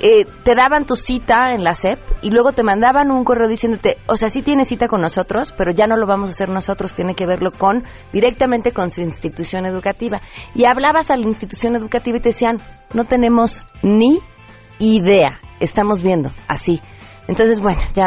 Eh, 0.00 0.24
te 0.42 0.54
daban 0.54 0.86
tu 0.86 0.96
cita 0.96 1.52
en 1.54 1.62
la 1.62 1.74
SEP 1.74 1.98
y 2.22 2.30
luego 2.30 2.50
te 2.50 2.64
mandaban 2.64 3.10
un 3.12 3.22
correo 3.22 3.46
diciéndote, 3.46 3.98
o 4.06 4.16
sea, 4.16 4.30
sí 4.30 4.42
tiene 4.42 4.64
cita 4.64 4.88
con 4.88 5.00
nosotros, 5.00 5.54
pero 5.56 5.70
ya 5.70 5.86
no 5.86 5.96
lo 5.96 6.06
vamos 6.06 6.28
a 6.28 6.32
hacer 6.32 6.48
nosotros, 6.48 6.94
tiene 6.94 7.14
que 7.14 7.26
verlo 7.26 7.50
con 7.56 7.84
directamente 8.12 8.72
con 8.72 8.90
su 8.90 9.00
institución 9.00 9.64
educativa. 9.64 10.20
Y 10.54 10.64
hablabas 10.64 11.10
a 11.10 11.16
la 11.16 11.28
institución 11.28 11.76
educativa 11.76 12.16
y 12.16 12.20
te 12.20 12.30
decían, 12.30 12.58
no 12.94 13.04
tenemos 13.04 13.64
ni 13.82 14.18
idea, 14.82 15.40
estamos 15.60 16.02
viendo 16.02 16.32
así. 16.48 16.80
Entonces, 17.28 17.60
bueno, 17.60 17.80
ya 17.94 18.06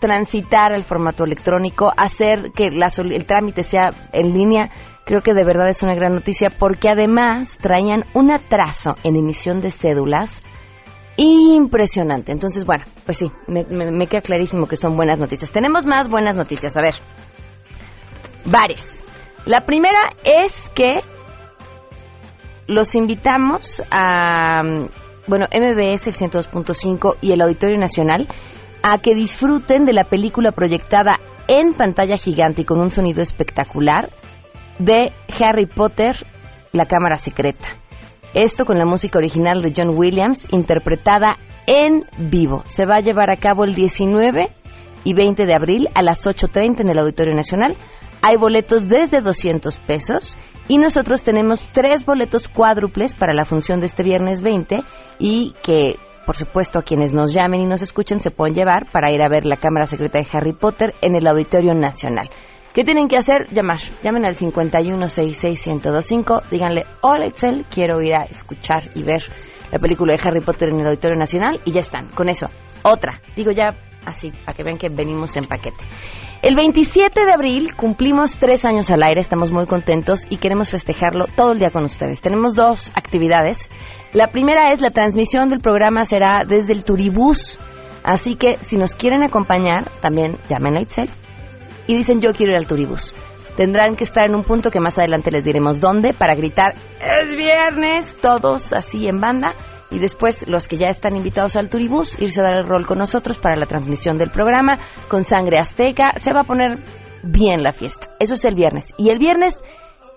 transitar 0.00 0.72
el 0.74 0.84
formato 0.84 1.24
electrónico, 1.24 1.90
hacer 1.96 2.52
que 2.54 2.66
el 2.66 3.26
trámite 3.26 3.62
sea 3.62 3.90
en 4.12 4.32
línea, 4.32 4.70
creo 5.06 5.22
que 5.22 5.32
de 5.32 5.44
verdad 5.44 5.68
es 5.68 5.82
una 5.82 5.94
gran 5.94 6.12
noticia 6.12 6.50
porque 6.50 6.90
además 6.90 7.56
traían 7.58 8.04
un 8.12 8.30
atraso 8.30 8.96
en 9.02 9.16
emisión 9.16 9.60
de 9.60 9.70
cédulas 9.70 10.42
impresionante. 11.16 12.32
Entonces, 12.32 12.66
bueno, 12.66 12.84
pues 13.06 13.18
sí, 13.18 13.32
me, 13.46 14.06
queda 14.06 14.20
clarísimo 14.20 14.66
que 14.66 14.76
son 14.76 14.94
buenas 14.94 15.18
noticias. 15.18 15.50
Tenemos 15.50 15.86
más 15.86 16.08
buenas 16.08 16.36
noticias, 16.36 16.76
a 16.76 16.82
ver. 16.82 16.94
Varias. 18.44 19.04
La 19.46 19.64
primera 19.64 20.12
es 20.22 20.70
que 20.74 21.00
los 22.66 22.94
invitamos 22.94 23.82
a 23.90 24.62
bueno, 25.26 25.46
MBS, 25.46 26.06
el 26.08 26.14
102.5 26.14 27.16
y 27.20 27.32
el 27.32 27.40
Auditorio 27.40 27.78
Nacional 27.78 28.28
a 28.82 28.98
que 28.98 29.14
disfruten 29.14 29.86
de 29.86 29.94
la 29.94 30.04
película 30.04 30.52
proyectada 30.52 31.18
en 31.48 31.72
pantalla 31.74 32.16
gigante 32.16 32.62
y 32.62 32.64
con 32.64 32.80
un 32.80 32.90
sonido 32.90 33.22
espectacular 33.22 34.08
de 34.78 35.12
Harry 35.40 35.66
Potter, 35.66 36.16
La 36.72 36.86
Cámara 36.86 37.16
Secreta. 37.16 37.68
Esto 38.34 38.64
con 38.64 38.78
la 38.78 38.84
música 38.84 39.18
original 39.18 39.62
de 39.62 39.72
John 39.74 39.96
Williams, 39.96 40.46
interpretada 40.50 41.36
en 41.66 42.02
vivo. 42.18 42.64
Se 42.66 42.84
va 42.84 42.96
a 42.96 43.00
llevar 43.00 43.30
a 43.30 43.36
cabo 43.36 43.64
el 43.64 43.74
19 43.74 44.48
y 45.04 45.14
20 45.14 45.46
de 45.46 45.54
abril 45.54 45.88
a 45.94 46.02
las 46.02 46.26
8.30 46.26 46.80
en 46.80 46.88
el 46.88 46.98
Auditorio 46.98 47.34
Nacional. 47.34 47.76
Hay 48.22 48.36
boletos 48.36 48.88
desde 48.88 49.20
200 49.20 49.78
pesos 49.78 50.36
y 50.68 50.78
nosotros 50.78 51.24
tenemos 51.24 51.66
tres 51.72 52.06
boletos 52.06 52.48
cuádruples 52.48 53.14
para 53.14 53.34
la 53.34 53.44
función 53.44 53.80
de 53.80 53.86
este 53.86 54.02
viernes 54.02 54.42
20 54.42 54.80
y 55.18 55.54
que, 55.62 55.96
por 56.24 56.36
supuesto, 56.36 56.78
a 56.78 56.82
quienes 56.82 57.12
nos 57.12 57.34
llamen 57.34 57.60
y 57.60 57.66
nos 57.66 57.82
escuchen 57.82 58.20
se 58.20 58.30
pueden 58.30 58.54
llevar 58.54 58.86
para 58.90 59.12
ir 59.12 59.20
a 59.22 59.28
ver 59.28 59.44
la 59.44 59.56
Cámara 59.56 59.86
Secreta 59.86 60.18
de 60.18 60.26
Harry 60.32 60.52
Potter 60.52 60.94
en 61.02 61.16
el 61.16 61.26
Auditorio 61.26 61.74
Nacional. 61.74 62.30
¿Qué 62.72 62.82
tienen 62.82 63.08
que 63.08 63.16
hacer? 63.16 63.48
Llamar. 63.52 63.78
Llamen 64.02 64.26
al 64.26 64.34
5166125. 64.34 66.42
Díganle, 66.50 66.86
hola 67.02 67.26
Excel, 67.26 67.66
quiero 67.70 68.02
ir 68.02 68.14
a 68.14 68.24
escuchar 68.24 68.90
y 68.94 69.04
ver 69.04 69.22
la 69.70 69.78
película 69.78 70.16
de 70.16 70.20
Harry 70.24 70.40
Potter 70.40 70.70
en 70.70 70.80
el 70.80 70.86
Auditorio 70.86 71.16
Nacional 71.16 71.60
y 71.64 71.70
ya 71.70 71.80
están. 71.80 72.08
Con 72.08 72.28
eso. 72.28 72.48
Otra. 72.82 73.20
Digo 73.36 73.52
ya 73.52 73.70
así, 74.06 74.32
para 74.44 74.56
que 74.56 74.64
vean 74.64 74.78
que 74.78 74.88
venimos 74.88 75.36
en 75.36 75.44
paquete. 75.44 75.84
El 76.44 76.56
27 76.56 77.24
de 77.24 77.32
abril 77.32 77.74
cumplimos 77.74 78.38
tres 78.38 78.66
años 78.66 78.90
al 78.90 79.02
aire, 79.02 79.18
estamos 79.18 79.50
muy 79.50 79.64
contentos 79.64 80.26
y 80.28 80.36
queremos 80.36 80.68
festejarlo 80.68 81.24
todo 81.34 81.52
el 81.52 81.58
día 81.58 81.70
con 81.70 81.84
ustedes. 81.84 82.20
Tenemos 82.20 82.54
dos 82.54 82.92
actividades. 82.94 83.70
La 84.12 84.26
primera 84.26 84.70
es 84.70 84.82
la 84.82 84.90
transmisión 84.90 85.48
del 85.48 85.60
programa 85.60 86.04
será 86.04 86.44
desde 86.46 86.74
el 86.74 86.84
Turibús, 86.84 87.58
así 88.02 88.34
que 88.34 88.58
si 88.60 88.76
nos 88.76 88.94
quieren 88.94 89.24
acompañar, 89.24 89.84
también 90.02 90.36
llamen 90.46 90.76
a 90.76 90.82
Itzel 90.82 91.08
y 91.86 91.96
dicen 91.96 92.20
yo 92.20 92.34
quiero 92.34 92.52
ir 92.52 92.58
al 92.58 92.66
Turibús. 92.66 93.16
Tendrán 93.56 93.96
que 93.96 94.04
estar 94.04 94.28
en 94.28 94.36
un 94.36 94.44
punto 94.44 94.70
que 94.70 94.80
más 94.80 94.98
adelante 94.98 95.30
les 95.30 95.44
diremos 95.44 95.80
dónde 95.80 96.12
para 96.12 96.34
gritar 96.34 96.74
es 97.00 97.34
viernes, 97.34 98.18
todos 98.20 98.74
así 98.74 99.08
en 99.08 99.18
banda 99.18 99.54
y 99.94 100.00
después 100.00 100.44
los 100.48 100.66
que 100.66 100.76
ya 100.76 100.88
están 100.88 101.16
invitados 101.16 101.54
al 101.54 101.70
Turibús 101.70 102.20
irse 102.20 102.40
a 102.40 102.44
dar 102.44 102.56
el 102.58 102.66
rol 102.66 102.84
con 102.84 102.98
nosotros 102.98 103.38
para 103.38 103.54
la 103.54 103.66
transmisión 103.66 104.18
del 104.18 104.30
programa 104.30 104.78
con 105.08 105.22
sangre 105.22 105.58
azteca. 105.58 106.14
Se 106.16 106.32
va 106.32 106.40
a 106.40 106.46
poner 106.46 106.82
bien 107.22 107.62
la 107.62 107.70
fiesta. 107.70 108.08
Eso 108.18 108.34
es 108.34 108.44
el 108.44 108.56
viernes. 108.56 108.92
Y 108.98 109.10
el 109.10 109.20
viernes 109.20 109.62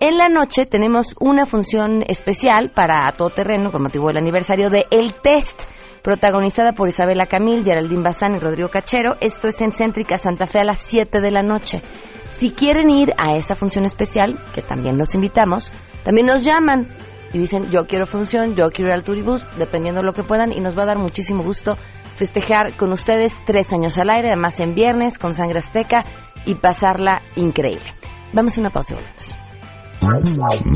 en 0.00 0.18
la 0.18 0.28
noche 0.28 0.66
tenemos 0.66 1.14
una 1.20 1.46
función 1.46 2.02
especial 2.08 2.72
para 2.74 3.10
todo 3.12 3.30
terreno 3.30 3.70
con 3.70 3.82
motivo 3.82 4.08
del 4.08 4.16
aniversario 4.16 4.68
de 4.68 4.86
El 4.90 5.14
Test 5.14 5.62
protagonizada 6.02 6.72
por 6.72 6.88
Isabela 6.88 7.26
Camil, 7.26 7.64
Geraldine 7.64 8.02
Bazán 8.02 8.34
y 8.34 8.38
Rodrigo 8.40 8.68
Cachero. 8.68 9.16
Esto 9.20 9.46
es 9.46 9.60
en 9.60 9.70
Céntrica 9.70 10.16
Santa 10.16 10.46
Fe 10.46 10.60
a 10.60 10.64
las 10.64 10.78
7 10.78 11.20
de 11.20 11.30
la 11.30 11.42
noche. 11.42 11.82
Si 12.30 12.50
quieren 12.50 12.90
ir 12.90 13.12
a 13.16 13.36
esa 13.36 13.54
función 13.54 13.84
especial, 13.84 14.40
que 14.54 14.62
también 14.62 14.96
los 14.98 15.14
invitamos, 15.14 15.72
también 16.04 16.26
nos 16.26 16.44
llaman 16.44 16.88
y 17.32 17.38
dicen 17.38 17.70
yo 17.70 17.86
quiero 17.86 18.06
función, 18.06 18.54
yo 18.54 18.70
quiero 18.70 18.90
ir 18.90 18.94
al 18.94 19.04
turibús, 19.04 19.46
dependiendo 19.58 20.00
de 20.00 20.06
lo 20.06 20.12
que 20.12 20.22
puedan, 20.22 20.52
y 20.52 20.60
nos 20.60 20.76
va 20.76 20.82
a 20.82 20.86
dar 20.86 20.98
muchísimo 20.98 21.42
gusto 21.42 21.76
festejar 22.14 22.72
con 22.72 22.92
ustedes 22.92 23.38
tres 23.46 23.72
años 23.72 23.96
al 23.98 24.10
aire, 24.10 24.28
además 24.28 24.58
en 24.60 24.74
viernes 24.74 25.18
con 25.18 25.34
sangre 25.34 25.60
azteca 25.60 26.04
y 26.44 26.54
pasarla 26.56 27.22
increíble. 27.36 27.94
Vamos 28.32 28.58
a 28.58 28.60
una 28.60 28.70
pausa 28.70 28.94
y 28.94 28.96
volvemos. 28.96 29.38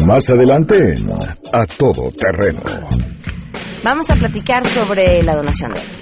Más 0.06 0.30
adelante 0.30 0.94
A 1.52 1.66
Todo 1.66 2.10
Terreno. 2.12 2.62
Vamos 3.82 4.10
a 4.10 4.14
platicar 4.14 4.64
sobre 4.66 5.22
la 5.22 5.34
donación 5.34 5.72
de. 5.72 6.01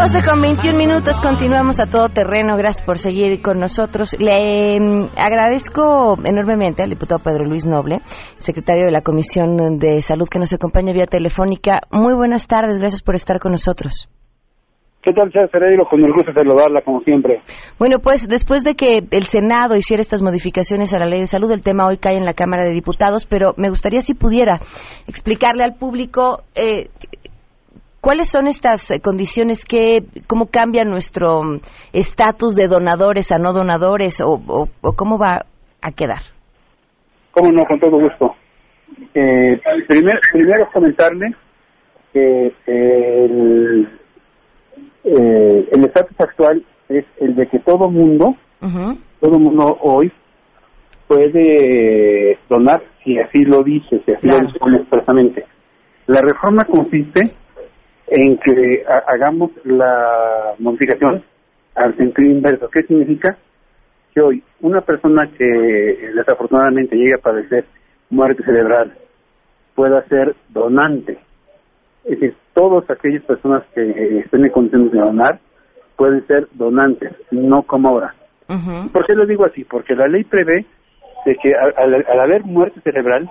12 0.00 0.22
con 0.26 0.40
21 0.40 0.78
minutos, 0.78 1.20
continuamos 1.20 1.78
a 1.78 1.84
todo 1.84 2.08
terreno. 2.08 2.56
Gracias 2.56 2.82
por 2.82 2.96
seguir 2.96 3.42
con 3.42 3.58
nosotros. 3.58 4.16
Le 4.18 4.76
eh, 4.76 4.80
agradezco 5.14 6.16
enormemente 6.24 6.82
al 6.82 6.88
diputado 6.88 7.20
Pedro 7.22 7.44
Luis 7.44 7.66
Noble, 7.66 7.98
secretario 8.38 8.86
de 8.86 8.92
la 8.92 9.02
Comisión 9.02 9.76
de 9.78 10.00
Salud, 10.00 10.26
que 10.26 10.38
nos 10.38 10.54
acompaña 10.54 10.94
vía 10.94 11.04
telefónica. 11.04 11.80
Muy 11.90 12.14
buenas 12.14 12.46
tardes, 12.46 12.78
gracias 12.78 13.02
por 13.02 13.14
estar 13.14 13.40
con 13.40 13.52
nosotros. 13.52 14.08
¿Qué 15.02 15.14
tal, 15.14 15.32
señor 15.32 15.50
Cereiro? 15.50 15.86
Con 15.86 16.02
el 16.04 16.12
gusto 16.12 16.30
de 16.32 16.40
saludarla, 16.40 16.82
como 16.82 17.00
siempre. 17.00 17.42
Bueno, 17.78 18.00
pues 18.00 18.28
después 18.28 18.64
de 18.64 18.74
que 18.74 19.02
el 19.10 19.22
Senado 19.24 19.76
hiciera 19.76 20.02
estas 20.02 20.22
modificaciones 20.22 20.92
a 20.92 20.98
la 20.98 21.06
ley 21.06 21.20
de 21.20 21.26
salud, 21.26 21.50
el 21.52 21.62
tema 21.62 21.86
hoy 21.86 21.96
cae 21.96 22.18
en 22.18 22.26
la 22.26 22.34
Cámara 22.34 22.64
de 22.64 22.70
Diputados, 22.70 23.24
pero 23.26 23.54
me 23.56 23.70
gustaría 23.70 24.02
si 24.02 24.12
pudiera 24.12 24.60
explicarle 25.06 25.64
al 25.64 25.74
público 25.74 26.42
eh, 26.54 26.88
cuáles 28.00 28.30
son 28.30 28.46
estas 28.46 28.92
condiciones, 29.02 29.64
que, 29.64 30.04
cómo 30.26 30.46
cambia 30.46 30.84
nuestro 30.84 31.40
estatus 31.92 32.56
de 32.56 32.68
donadores 32.68 33.32
a 33.32 33.38
no 33.38 33.52
donadores 33.52 34.20
o, 34.22 34.68
cómo 34.96 35.18
va 35.18 35.46
a 35.82 35.92
quedar. 35.92 36.22
Cómo 37.32 37.50
no, 37.52 37.64
con 37.64 37.78
todo 37.78 37.98
gusto. 37.98 38.34
Eh, 39.14 39.60
primero 39.86 40.68
comentarle 40.72 41.34
que 42.12 42.52
el 42.66 43.88
eh, 45.04 45.68
el 45.72 45.84
estatus 45.84 46.20
actual 46.20 46.62
es 46.88 47.04
el 47.20 47.34
de 47.34 47.46
que 47.46 47.58
todo 47.60 47.88
mundo, 47.88 48.34
todo 49.20 49.38
mundo 49.38 49.78
hoy 49.80 50.12
puede 51.06 52.38
donar 52.48 52.82
si 53.02 53.18
así 53.18 53.44
lo 53.44 53.62
dice, 53.62 54.02
si 54.06 54.14
así 54.14 54.28
lo 54.28 54.40
dispone 54.40 54.76
expresamente. 54.76 55.46
La 56.06 56.20
reforma 56.20 56.64
consiste 56.64 57.22
en 58.10 58.38
que 58.38 58.84
hagamos 59.06 59.50
la 59.64 60.54
modificación 60.58 61.22
al 61.74 61.96
sentido 61.96 62.30
inverso. 62.30 62.68
¿Qué 62.68 62.82
significa? 62.82 63.36
Que 64.12 64.20
hoy 64.20 64.42
una 64.60 64.80
persona 64.80 65.30
que 65.38 66.10
desafortunadamente 66.14 66.96
llegue 66.96 67.14
a 67.14 67.22
padecer 67.22 67.64
muerte 68.10 68.42
cerebral 68.42 68.92
pueda 69.74 70.02
ser 70.08 70.34
donante. 70.48 71.18
Es 72.04 72.18
decir, 72.18 72.34
todas 72.54 72.88
aquellas 72.90 73.22
personas 73.24 73.62
que 73.74 73.82
eh, 73.82 74.18
estén 74.24 74.44
en 74.44 74.50
condiciones 74.50 74.92
de 74.92 74.98
donar 74.98 75.38
pueden 75.96 76.26
ser 76.26 76.48
donantes, 76.52 77.12
no 77.30 77.62
como 77.62 77.88
ahora. 77.90 78.14
¿Por 78.92 79.06
qué 79.06 79.14
lo 79.14 79.26
digo 79.26 79.44
así? 79.44 79.62
Porque 79.62 79.94
la 79.94 80.08
ley 80.08 80.24
prevé 80.24 80.66
de 81.24 81.36
que 81.36 81.54
al, 81.54 82.20
haber 82.20 82.42
muerte 82.42 82.80
cerebral, 82.80 83.30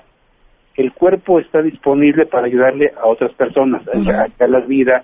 el 0.79 0.93
cuerpo 0.93 1.39
está 1.39 1.61
disponible 1.61 2.25
para 2.25 2.47
ayudarle 2.47 2.91
a 2.95 3.05
otras 3.05 3.33
personas, 3.33 3.85
a 3.87 3.91
-huh. 3.91 4.47
la 4.47 4.59
vida, 4.61 5.03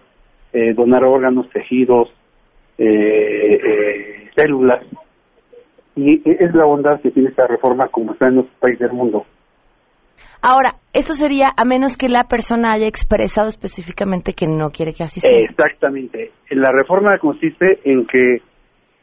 eh, 0.53 0.73
donar 0.73 1.03
órganos, 1.03 1.49
tejidos, 1.49 2.07
eh, 2.77 4.29
células. 4.35 4.85
Y 5.97 6.21
es 6.25 6.53
la 6.53 6.65
bondad 6.65 7.01
que 7.01 7.11
tiene 7.11 7.29
esta 7.29 7.45
reforma 7.47 7.89
como 7.89 8.13
está 8.13 8.27
en 8.27 8.35
los 8.37 8.45
países 8.59 8.87
del 8.87 8.93
mundo. 8.93 9.25
Ahora, 10.41 10.75
esto 10.93 11.13
sería 11.13 11.49
a 11.57 11.65
menos 11.65 11.97
que 11.97 12.07
la 12.07 12.23
persona 12.23 12.71
haya 12.71 12.87
expresado 12.87 13.49
específicamente 13.49 14.33
que 14.33 14.47
no 14.47 14.69
quiere 14.69 14.93
que 14.93 15.03
así 15.03 15.19
sea. 15.19 15.31
Exactamente. 15.39 16.31
La 16.51 16.71
reforma 16.71 17.17
consiste 17.17 17.79
en 17.83 18.05
que 18.05 18.35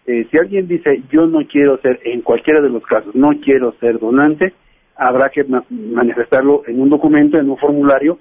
eh, 0.07 0.27
si 0.31 0.39
alguien 0.39 0.69
dice 0.69 1.03
yo 1.13 1.27
no 1.27 1.41
quiero 1.51 1.79
ser, 1.79 2.01
en 2.05 2.23
cualquiera 2.23 2.63
de 2.63 2.71
los 2.71 2.83
casos, 2.85 3.15
no 3.15 3.31
quiero 3.45 3.73
ser 3.81 3.99
donante, 3.99 4.55
habrá 4.97 5.31
que 5.31 5.45
manifestarlo 5.71 6.63
en 6.67 6.81
un 6.81 6.91
documento, 6.91 7.39
en 7.39 7.51
un 7.51 7.59
formulario, 7.59 8.19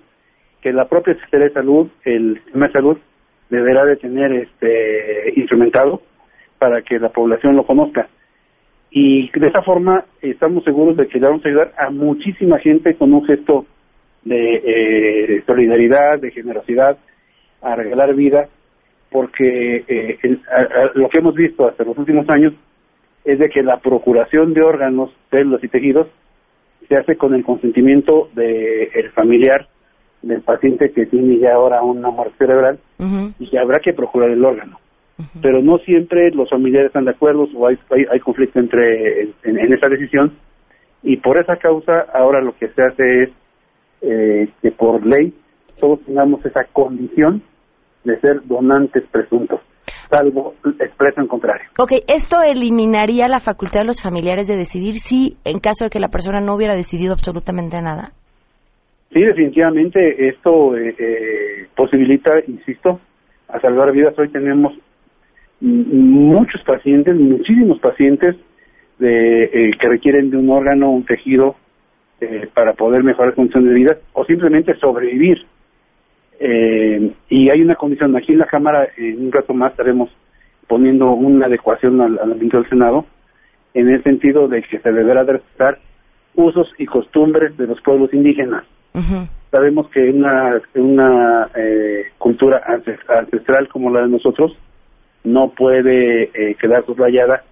que 0.61 0.71
la 0.71 0.87
propia 0.87 1.15
Secretaría 1.15 1.47
de 1.47 1.53
Salud, 1.53 1.87
el 2.03 2.41
sistema 2.43 2.67
de 2.67 2.73
salud, 2.73 2.97
deberá 3.49 3.83
de 3.85 3.97
tener 3.97 4.31
este 4.31 5.33
instrumentado 5.35 6.01
para 6.57 6.81
que 6.81 6.99
la 6.99 7.09
población 7.09 7.55
lo 7.55 7.65
conozca. 7.65 8.07
Y 8.91 9.29
de 9.31 9.47
esa 9.47 9.61
forma 9.63 10.05
estamos 10.21 10.63
seguros 10.63 10.97
de 10.97 11.07
que 11.07 11.19
le 11.19 11.27
vamos 11.27 11.45
a 11.45 11.49
ayudar 11.49 11.73
a 11.77 11.89
muchísima 11.89 12.59
gente 12.59 12.95
con 12.95 13.13
un 13.13 13.25
gesto 13.25 13.65
de 14.23 14.61
eh, 14.63 15.43
solidaridad, 15.47 16.19
de 16.19 16.31
generosidad, 16.31 16.97
a 17.61 17.75
regalar 17.75 18.13
vida, 18.13 18.47
porque 19.09 19.83
eh, 19.87 20.19
lo 20.95 21.09
que 21.09 21.17
hemos 21.17 21.35
visto 21.35 21.67
hasta 21.67 21.83
los 21.83 21.97
últimos 21.97 22.29
años 22.29 22.53
es 23.25 23.39
de 23.39 23.49
que 23.49 23.63
la 23.63 23.77
procuración 23.79 24.53
de 24.53 24.61
órganos, 24.61 25.11
células 25.29 25.63
y 25.63 25.67
tejidos 25.67 26.07
se 26.87 26.97
hace 26.97 27.15
con 27.17 27.33
el 27.33 27.43
consentimiento 27.43 28.29
del 28.33 28.89
el 28.93 29.11
familiar 29.11 29.67
del 30.21 30.41
paciente 30.41 30.91
que 30.91 31.05
tiene 31.07 31.39
ya 31.39 31.53
ahora 31.55 31.81
una 31.81 32.11
muerte 32.11 32.35
cerebral 32.37 32.79
y 33.39 33.49
que 33.49 33.57
habrá 33.57 33.79
que 33.79 33.93
procurar 33.93 34.29
el 34.29 34.45
órgano. 34.45 34.79
Pero 35.41 35.61
no 35.61 35.77
siempre 35.79 36.31
los 36.31 36.49
familiares 36.49 36.87
están 36.87 37.05
de 37.05 37.11
acuerdo 37.11 37.47
o 37.55 37.67
hay, 37.67 37.77
hay, 38.11 38.19
conflicto 38.19 38.59
entre 38.59 39.21
en, 39.43 39.73
esa 39.73 39.87
decisión 39.87 40.33
y 41.03 41.17
por 41.17 41.37
esa 41.37 41.57
causa 41.57 42.07
ahora 42.13 42.41
lo 42.41 42.55
que 42.55 42.69
se 42.69 42.81
hace 42.83 43.23
es 43.23 43.29
eh, 44.01 44.49
que 44.61 44.71
por 44.71 45.05
ley 45.05 45.33
todos 45.79 46.01
tengamos 46.05 46.43
esa 46.45 46.63
condición 46.65 47.43
de 48.03 48.19
ser 48.19 48.41
donantes 48.45 49.03
presuntos 49.11 49.59
salvo 50.11 50.53
expreso 50.79 51.21
en 51.21 51.27
contrario. 51.27 51.65
Ok, 51.79 51.93
¿esto 52.07 52.41
eliminaría 52.43 53.27
la 53.27 53.39
facultad 53.39 53.81
de 53.81 53.87
los 53.87 54.01
familiares 54.01 54.47
de 54.47 54.57
decidir 54.57 54.95
si, 54.95 55.37
en 55.45 55.59
caso 55.59 55.85
de 55.85 55.89
que 55.89 55.99
la 55.99 56.09
persona 56.09 56.41
no 56.41 56.55
hubiera 56.55 56.75
decidido 56.75 57.13
absolutamente 57.13 57.81
nada? 57.81 58.11
Sí, 59.11 59.21
definitivamente 59.21 60.27
esto 60.29 60.77
eh, 60.77 60.95
eh, 60.99 61.67
posibilita, 61.75 62.33
insisto, 62.47 62.99
a 63.47 63.59
salvar 63.59 63.91
vidas. 63.91 64.17
Hoy 64.19 64.29
tenemos 64.29 64.73
muchos 65.61 66.61
pacientes, 66.63 67.15
muchísimos 67.15 67.79
pacientes 67.79 68.35
de, 68.99 69.43
eh, 69.43 69.71
que 69.79 69.87
requieren 69.87 70.29
de 70.29 70.37
un 70.37 70.49
órgano, 70.49 70.91
un 70.91 71.05
tejido 71.05 71.55
eh, 72.19 72.47
para 72.53 72.73
poder 72.73 73.03
mejorar 73.03 73.33
condiciones 73.33 73.69
de 73.69 73.75
vida 73.75 73.97
o 74.13 74.25
simplemente 74.25 74.75
sobrevivir. 74.75 75.45
Eh, 76.43 77.13
y 77.29 77.49
hay 77.51 77.61
una 77.61 77.75
condición, 77.75 78.15
aquí 78.17 78.31
en 78.31 78.39
la 78.39 78.47
Cámara, 78.47 78.87
en 78.97 79.25
un 79.25 79.31
rato 79.31 79.53
más 79.53 79.71
estaremos 79.71 80.09
poniendo 80.67 81.11
una 81.11 81.45
adecuación 81.45 82.01
al, 82.01 82.17
al 82.17 82.39
del 82.39 82.69
Senado, 82.69 83.05
en 83.75 83.89
el 83.89 84.01
sentido 84.01 84.47
de 84.47 84.63
que 84.63 84.79
se 84.79 84.91
deberá 84.91 85.23
de 85.23 85.33
respetar 85.33 85.77
usos 86.33 86.67
y 86.79 86.87
costumbres 86.87 87.55
de 87.57 87.67
los 87.67 87.79
pueblos 87.81 88.11
indígenas. 88.11 88.63
Sabemos 89.51 89.87
que 89.89 90.09
una, 90.09 90.59
una 90.75 91.49
cultura 92.17 92.61
ancestral 92.65 93.67
como 93.69 93.91
la 93.91 94.01
de 94.01 94.09
nosotros, 94.09 94.57
no 95.23 95.51
puede 95.51 96.23
eh, 96.23 96.55
quedar 96.59 96.83
subrayada 96.85 97.43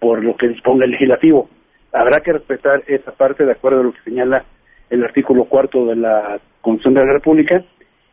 por 0.00 0.24
lo 0.24 0.36
que 0.36 0.48
disponga 0.48 0.84
el 0.84 0.90
legislativo. 0.90 1.48
Habrá 1.92 2.20
que 2.20 2.32
respetar 2.32 2.82
esa 2.88 3.12
parte 3.12 3.44
de 3.44 3.52
acuerdo 3.52 3.80
a 3.80 3.84
lo 3.84 3.92
que 3.92 4.02
señala 4.02 4.44
el 4.90 5.04
artículo 5.04 5.44
cuarto 5.44 5.86
de 5.86 5.96
la 5.96 6.40
Constitución 6.60 6.94
de 6.94 7.06
la 7.06 7.12
República 7.12 7.64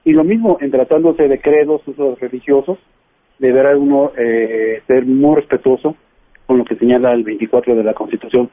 y 0.04 0.14
lo 0.14 0.24
mismo 0.24 0.58
en 0.62 0.72
tratándose 0.72 1.28
de 1.28 1.40
credos, 1.40 1.88
usos 1.88 2.20
religiosos, 2.20 2.80
deberá 3.40 3.78
uno 3.78 4.12
eh, 4.18 4.82
ser 4.88 5.06
muy 5.06 5.36
respetuoso 5.36 5.96
con 6.46 6.58
lo 6.58 6.66
que 6.66 6.76
señala 6.76 7.14
el 7.14 7.24
24 7.24 7.76
de 7.76 7.84
la 7.84 7.94
Constitución. 7.94 8.50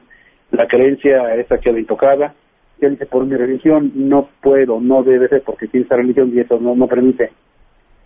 La 0.51 0.67
creencia 0.67 1.35
esa 1.35 1.59
queda 1.59 1.79
intocada. 1.79 2.35
Si 2.79 2.87
él 2.87 2.93
dice, 2.93 3.07
por 3.07 3.25
mi 3.27 3.35
religión 3.37 3.93
no 3.95 4.29
puedo, 4.41 4.81
no 4.81 5.03
debe 5.03 5.29
ser 5.29 5.43
porque 5.43 5.69
tiene 5.69 5.87
esa 5.87 5.97
religión 5.97 6.31
y 6.35 6.41
eso 6.41 6.59
no, 6.61 6.75
no 6.75 6.87
permite 6.87 7.31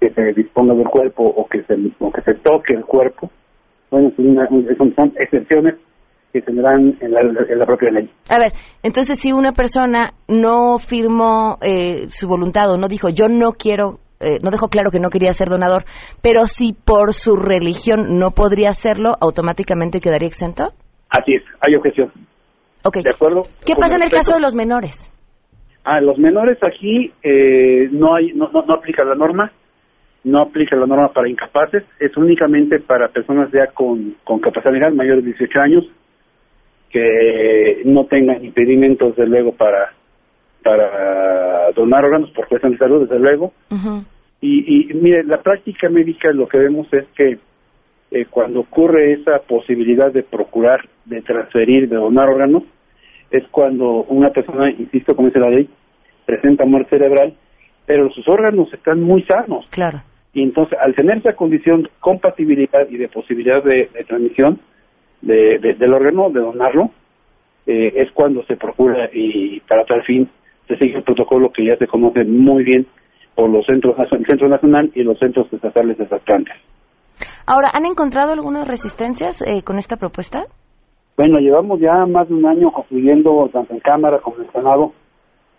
que 0.01 0.11
se 0.11 0.33
disponga 0.33 0.75
del 0.75 0.89
cuerpo 0.89 1.25
o 1.25 1.47
que 1.47 1.63
se, 1.63 1.77
o 1.99 2.11
que 2.11 2.23
se 2.23 2.35
toque 2.35 2.75
el 2.75 2.85
cuerpo. 2.85 3.31
Bueno, 3.91 4.13
son, 4.17 4.95
son 4.97 5.13
excepciones 5.17 5.75
que 6.33 6.41
tendrán 6.41 6.97
en 7.01 7.13
la, 7.13 7.21
en 7.21 7.59
la, 7.59 7.67
propia 7.67 7.91
ley. 7.91 8.11
A 8.31 8.39
ver, 8.39 8.53
entonces 8.83 9.19
si 9.19 9.33
una 9.33 9.53
persona 9.53 10.13
no 10.29 10.79
firmó 10.79 11.59
eh, 11.61 12.07
su 12.09 12.27
voluntad 12.27 12.71
o 12.71 12.79
no 12.79 12.89
dijo 12.89 13.11
yo 13.11 13.29
no 13.29 13.53
quiero, 13.53 13.99
eh, 14.21 14.39
no 14.43 14.51
dejó 14.51 14.69
claro 14.69 14.91
que 14.91 14.99
no 14.99 15.11
quería 15.11 15.33
ser 15.33 15.49
donador, 15.49 15.85
pero 16.23 16.45
si 16.45 16.73
por 16.73 17.13
su 17.13 17.37
religión 17.37 18.19
no 18.19 18.31
podría 18.31 18.71
hacerlo, 18.71 19.15
automáticamente 19.21 20.01
quedaría 20.01 20.29
exento. 20.29 20.73
Así 21.11 21.35
es, 21.35 21.43
hay 21.61 21.75
objeción. 21.75 22.11
Ok. 22.85 22.97
¿De 22.97 23.11
acuerdo? 23.11 23.43
¿Qué 23.67 23.75
pasa 23.77 23.97
en 23.97 24.03
el 24.03 24.11
caso 24.11 24.35
de 24.35 24.41
los 24.41 24.57
menores? 24.57 25.13
Ah, 25.85 26.01
los 26.01 26.17
menores 26.17 26.59
aquí 26.63 27.13
eh, 27.23 27.89
no 27.91 28.15
hay, 28.15 28.33
no, 28.33 28.49
no, 28.51 28.63
no 28.63 28.75
aplica 28.75 29.05
la 29.05 29.15
norma 29.15 29.53
no 30.25 30.41
aplica 30.41 30.77
la 30.77 30.87
norma 30.87 31.13
para 31.13 31.29
incapaces, 31.29 31.83
es 31.99 32.17
únicamente 32.17 32.79
para 32.79 33.09
personas 33.09 33.51
ya 33.53 33.67
con, 33.75 34.15
con 34.23 34.39
capacidad 34.39 34.73
legal 34.73 34.95
mayores 34.95 35.25
de 35.25 35.33
18 35.33 35.61
años 35.61 35.85
que 36.93 37.83
no 37.87 38.05
tengan 38.05 38.45
impedimentos, 38.45 39.17
desde 39.17 39.31
luego, 39.31 39.53
para, 39.53 39.95
para 40.63 41.73
donar 41.75 42.05
órganos 42.05 42.31
por 42.31 42.47
cuestión 42.47 42.73
de 42.73 42.79
salud, 42.79 43.09
desde 43.09 43.19
luego. 43.19 43.53
y, 44.41 44.91
y 44.91 44.95
mire, 44.95 45.25
la 45.25 45.41
práctica 45.41 45.89
médica 45.89 46.31
lo 46.33 46.47
que 46.47 46.59
vemos 46.59 46.87
es 46.93 47.07
que 47.17 47.39
eh, 48.11 48.27
cuando 48.31 48.61
ocurre 48.61 49.15
esa 49.15 49.39
posibilidad 49.39 50.13
de 50.13 50.23
procurar, 50.23 50.87
de 51.07 51.23
transferir, 51.23 51.89
de 51.89 51.97
donar 51.97 52.29
órganos, 52.29 52.65
es 53.31 53.45
cuando 53.51 54.05
una 54.05 54.31
persona, 54.31 54.71
insisto, 54.71 55.17
como 55.17 55.29
dice 55.29 55.41
la 55.41 55.49
ley, 55.49 55.69
presenta 56.27 56.67
muerte 56.67 56.99
cerebral, 56.99 57.33
pero 57.87 58.11
sus 58.11 58.29
órganos 58.29 58.73
están 58.75 59.01
muy 59.01 59.23
sanos. 59.23 59.67
Claro. 59.71 60.03
Y 60.35 60.43
entonces, 60.43 60.79
al 60.79 60.95
tener 60.95 61.19
esa 61.19 61.33
condición 61.33 61.85
de 61.85 61.91
compatibilidad 62.01 62.87
y 62.91 62.99
de 62.99 63.09
posibilidad 63.09 63.65
de 63.65 63.89
transmisión, 64.07 64.61
de, 65.23 65.59
del 65.59 65.95
órgano, 65.95 66.31
de 66.31 66.41
donarlo, 66.41 66.91
eh, 67.67 67.93
es 67.97 68.11
cuando 68.13 68.45
se 68.45 68.57
procura 68.57 69.09
y 69.13 69.61
para 69.61 69.85
tal 69.85 70.03
fin 70.05 70.29
se 70.69 70.77
sigue 70.77 70.99
el 70.99 71.05
protocolo 71.05 71.53
que 71.53 71.65
ya 71.65 71.77
se 71.77 71.87
conoce 71.87 72.25
muy 72.25 72.65
bien 72.65 72.87
por 73.35 73.49
los 73.49 73.65
centros, 73.67 73.97
el 73.99 74.27
Centro 74.27 74.49
Nacional 74.49 74.91
y 74.95 75.03
los 75.03 75.19
centros 75.19 75.51
estatales 75.53 75.97
de 75.97 76.07
trasplantes. 76.07 76.55
Ahora, 77.47 77.69
¿han 77.73 77.87
encontrado 77.87 78.33
algunas 78.33 78.69
resistencias 78.69 79.43
eh, 79.43 79.63
con 79.63 79.79
esta 79.79 79.97
propuesta? 79.97 80.45
Bueno, 81.17 81.39
llevamos 81.39 81.81
ya 81.81 82.07
más 82.07 82.29
de 82.29 82.35
un 82.35 82.47
año 82.47 82.73
construyendo 82.73 83.49
tanto 83.53 83.75
en 83.75 83.81
Cámara 83.81 84.19
como 84.21 84.37
en 84.37 84.45
el 84.45 84.53
Senado 84.53 84.93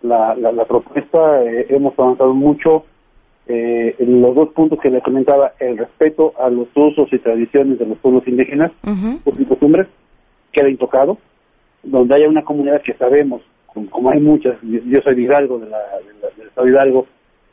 la, 0.02 0.34
la, 0.34 0.64
propuesta, 0.66 1.42
eh, 1.44 1.66
hemos 1.70 1.98
avanzado 1.98 2.34
mucho, 2.34 2.84
eh, 3.46 3.94
los 3.98 4.34
dos 4.34 4.50
puntos 4.50 4.78
que 4.80 4.90
le 4.90 5.02
comentaba, 5.02 5.52
el 5.60 5.76
respeto 5.76 6.32
a 6.38 6.48
los 6.48 6.68
usos 6.74 7.12
y 7.12 7.18
tradiciones 7.18 7.78
de 7.78 7.86
los 7.86 7.98
pueblos 7.98 8.26
indígenas, 8.26 8.72
uh 8.84 9.20
y 9.38 9.44
costumbres, 9.44 9.86
queda 10.52 10.70
intocado, 10.70 11.18
donde 11.82 12.14
haya 12.14 12.28
una 12.28 12.42
comunidad 12.42 12.80
que 12.82 12.94
sabemos, 12.94 13.42
como, 13.66 14.10
hay 14.10 14.20
muchas, 14.20 14.56
yo 14.62 15.00
soy 15.02 15.16
de 15.16 15.22
Hidalgo, 15.22 15.58
de 15.58 15.68
la, 15.68 15.78
del 16.36 16.46
estado 16.46 16.66
de 16.66 16.72
Hidalgo, 16.72 17.06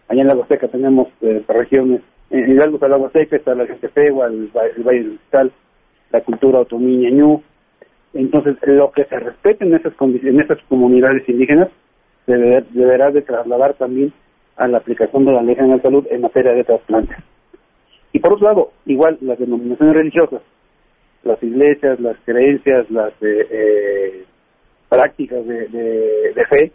allá 0.08 0.22
en 0.22 0.28
la 0.28 0.36
Huasteca 0.36 0.68
tenemos 0.68 1.08
eh, 1.22 1.44
regiones, 1.48 2.02
en 2.30 2.52
Hidalgo 2.52 2.76
está 2.76 2.88
la 2.88 2.98
Huasteca, 2.98 3.36
está 3.36 3.56
la 3.56 3.66
gente 3.66 3.90
Pegua, 3.90 4.28
el, 4.28 4.50
el, 4.78 4.84
Valle 4.84 5.04
del 5.04 5.18
Cristal, 5.18 5.52
la 6.12 6.22
cultura 6.22 6.60
otomí 6.60 6.98
ñañú, 6.98 7.42
entonces 8.14 8.56
lo 8.64 8.92
que 8.92 9.06
se 9.06 9.20
respete 9.20 9.66
en 9.66 9.76
esas, 9.76 9.94
en 10.00 10.40
esas 10.40 10.60
comunidades 10.70 11.28
indígenas 11.28 11.70
deberá 12.28 13.12
de 13.12 13.24
trasladar 13.24 13.74
también 13.74 14.14
a 14.62 14.68
la 14.68 14.78
aplicación 14.78 15.26
de 15.26 15.32
la 15.32 15.42
ley 15.42 15.56
general 15.56 15.78
de 15.78 15.84
salud 15.84 16.08
en 16.10 16.22
materia 16.22 16.54
de 16.54 16.64
trasplantes. 16.64 17.18
Y 18.14 18.20
por 18.20 18.34
otro 18.34 18.48
lado, 18.48 18.72
igual 18.86 19.18
las 19.22 19.40
denominaciones 19.40 19.96
religiosas, 19.96 20.42
las 21.24 21.42
iglesias, 21.42 22.00
las 22.00 22.18
creencias, 22.26 22.90
las 22.92 23.14
eh, 23.22 23.48
eh, 23.50 24.26
prácticas 24.90 25.46
de, 25.46 26.46
fe, 26.50 26.72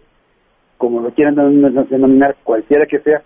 como 0.79 1.01
lo 1.01 1.11
quieran 1.11 1.35
denominar 1.35 2.37
cualquiera 2.43 2.87
que 2.87 3.01
sea, 3.01 3.23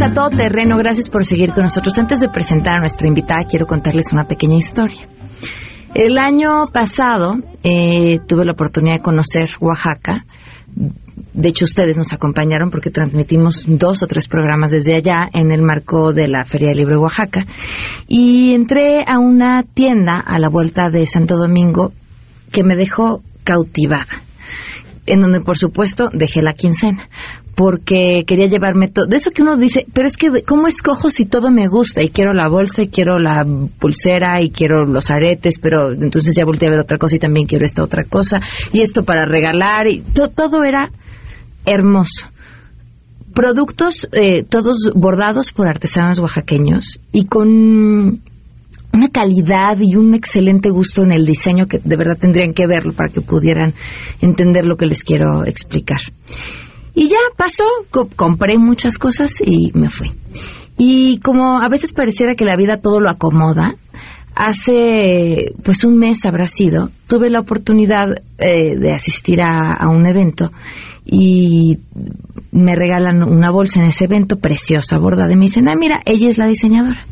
A 0.00 0.12
todo 0.12 0.28
terreno. 0.28 0.76
Gracias 0.76 1.08
por 1.08 1.24
seguir 1.24 1.52
con 1.52 1.62
nosotros. 1.62 1.96
Antes 1.98 2.18
de 2.18 2.28
presentar 2.28 2.74
a 2.74 2.80
nuestra 2.80 3.06
invitada, 3.06 3.44
quiero 3.44 3.64
contarles 3.64 4.12
una 4.12 4.26
pequeña 4.26 4.56
historia. 4.56 5.06
El 5.94 6.18
año 6.18 6.66
pasado 6.72 7.36
eh, 7.62 8.18
tuve 8.26 8.44
la 8.44 8.52
oportunidad 8.52 8.96
de 8.96 9.02
conocer 9.02 9.48
Oaxaca. 9.60 10.26
De 11.32 11.48
hecho, 11.48 11.64
ustedes 11.64 11.96
nos 11.96 12.12
acompañaron 12.12 12.70
porque 12.70 12.90
transmitimos 12.90 13.66
dos 13.68 14.02
o 14.02 14.08
tres 14.08 14.26
programas 14.26 14.72
desde 14.72 14.96
allá 14.96 15.30
en 15.32 15.52
el 15.52 15.62
marco 15.62 16.12
de 16.12 16.26
la 16.26 16.44
Feria 16.44 16.70
del 16.70 16.78
Libro 16.78 16.96
de 16.96 17.02
Oaxaca. 17.02 17.46
Y 18.08 18.52
entré 18.52 19.04
a 19.06 19.20
una 19.20 19.62
tienda 19.62 20.18
a 20.18 20.40
la 20.40 20.48
vuelta 20.48 20.90
de 20.90 21.06
Santo 21.06 21.36
Domingo 21.36 21.92
que 22.50 22.64
me 22.64 22.74
dejó 22.74 23.22
cautivada 23.44 24.22
en 25.06 25.20
donde 25.20 25.40
por 25.40 25.58
supuesto 25.58 26.08
dejé 26.12 26.40
la 26.40 26.52
quincena 26.52 27.08
porque 27.54 28.24
quería 28.26 28.46
llevarme 28.46 28.88
todo. 28.88 29.06
De 29.06 29.16
eso 29.16 29.30
que 29.30 29.42
uno 29.42 29.56
dice, 29.56 29.86
pero 29.92 30.06
es 30.06 30.16
que, 30.16 30.42
¿cómo 30.42 30.66
escojo 30.66 31.10
si 31.10 31.24
todo 31.24 31.50
me 31.50 31.68
gusta? 31.68 32.02
Y 32.02 32.08
quiero 32.08 32.32
la 32.32 32.48
bolsa, 32.48 32.82
y 32.82 32.88
quiero 32.88 33.18
la 33.18 33.46
pulsera, 33.78 34.40
y 34.42 34.50
quiero 34.50 34.84
los 34.84 35.10
aretes, 35.10 35.58
pero 35.60 35.92
entonces 35.92 36.34
ya 36.34 36.44
volteé 36.44 36.68
a 36.68 36.72
ver 36.72 36.80
otra 36.80 36.98
cosa 36.98 37.16
y 37.16 37.20
también 37.20 37.46
quiero 37.46 37.64
esta 37.64 37.84
otra 37.84 38.04
cosa, 38.04 38.40
y 38.72 38.80
esto 38.80 39.04
para 39.04 39.24
regalar, 39.24 39.86
y 39.88 40.00
todo 40.34 40.64
era 40.64 40.90
hermoso. 41.64 42.28
Productos 43.34 44.08
eh, 44.12 44.44
todos 44.44 44.90
bordados 44.94 45.52
por 45.52 45.66
artesanos 45.68 46.20
oaxaqueños 46.20 47.00
y 47.10 47.24
con 47.24 48.22
una 48.92 49.08
calidad 49.08 49.76
y 49.80 49.96
un 49.96 50.14
excelente 50.14 50.70
gusto 50.70 51.02
en 51.02 51.10
el 51.10 51.26
diseño 51.26 51.66
que 51.66 51.80
de 51.82 51.96
verdad 51.96 52.16
tendrían 52.16 52.54
que 52.54 52.68
verlo 52.68 52.92
para 52.92 53.12
que 53.12 53.20
pudieran 53.20 53.74
entender 54.20 54.64
lo 54.64 54.76
que 54.76 54.86
les 54.86 55.02
quiero 55.02 55.44
explicar. 55.44 55.98
Y 56.94 57.08
ya 57.08 57.18
pasó, 57.36 57.64
compré 58.16 58.56
muchas 58.58 58.98
cosas 58.98 59.42
y 59.44 59.72
me 59.74 59.88
fui. 59.88 60.12
Y 60.78 61.18
como 61.20 61.60
a 61.60 61.68
veces 61.68 61.92
pareciera 61.92 62.34
que 62.34 62.44
la 62.44 62.56
vida 62.56 62.80
todo 62.80 63.00
lo 63.00 63.10
acomoda, 63.10 63.76
hace 64.34 65.52
pues 65.62 65.84
un 65.84 65.98
mes 65.98 66.24
habrá 66.24 66.46
sido, 66.48 66.90
tuve 67.06 67.30
la 67.30 67.40
oportunidad 67.40 68.22
eh, 68.38 68.76
de 68.76 68.92
asistir 68.92 69.40
a, 69.42 69.88
un 69.88 70.06
evento 70.06 70.52
y 71.04 71.78
me 72.50 72.76
regalan 72.76 73.22
una 73.22 73.50
bolsa 73.50 73.80
en 73.80 73.86
ese 73.86 74.04
evento 74.04 74.38
preciosa, 74.38 74.98
bordada. 74.98 75.32
Y 75.32 75.36
me 75.36 75.42
dicen, 75.42 75.68
ah, 75.68 75.74
mira, 75.74 76.00
ella 76.04 76.28
es 76.28 76.38
la 76.38 76.46
diseñadora. 76.46 77.04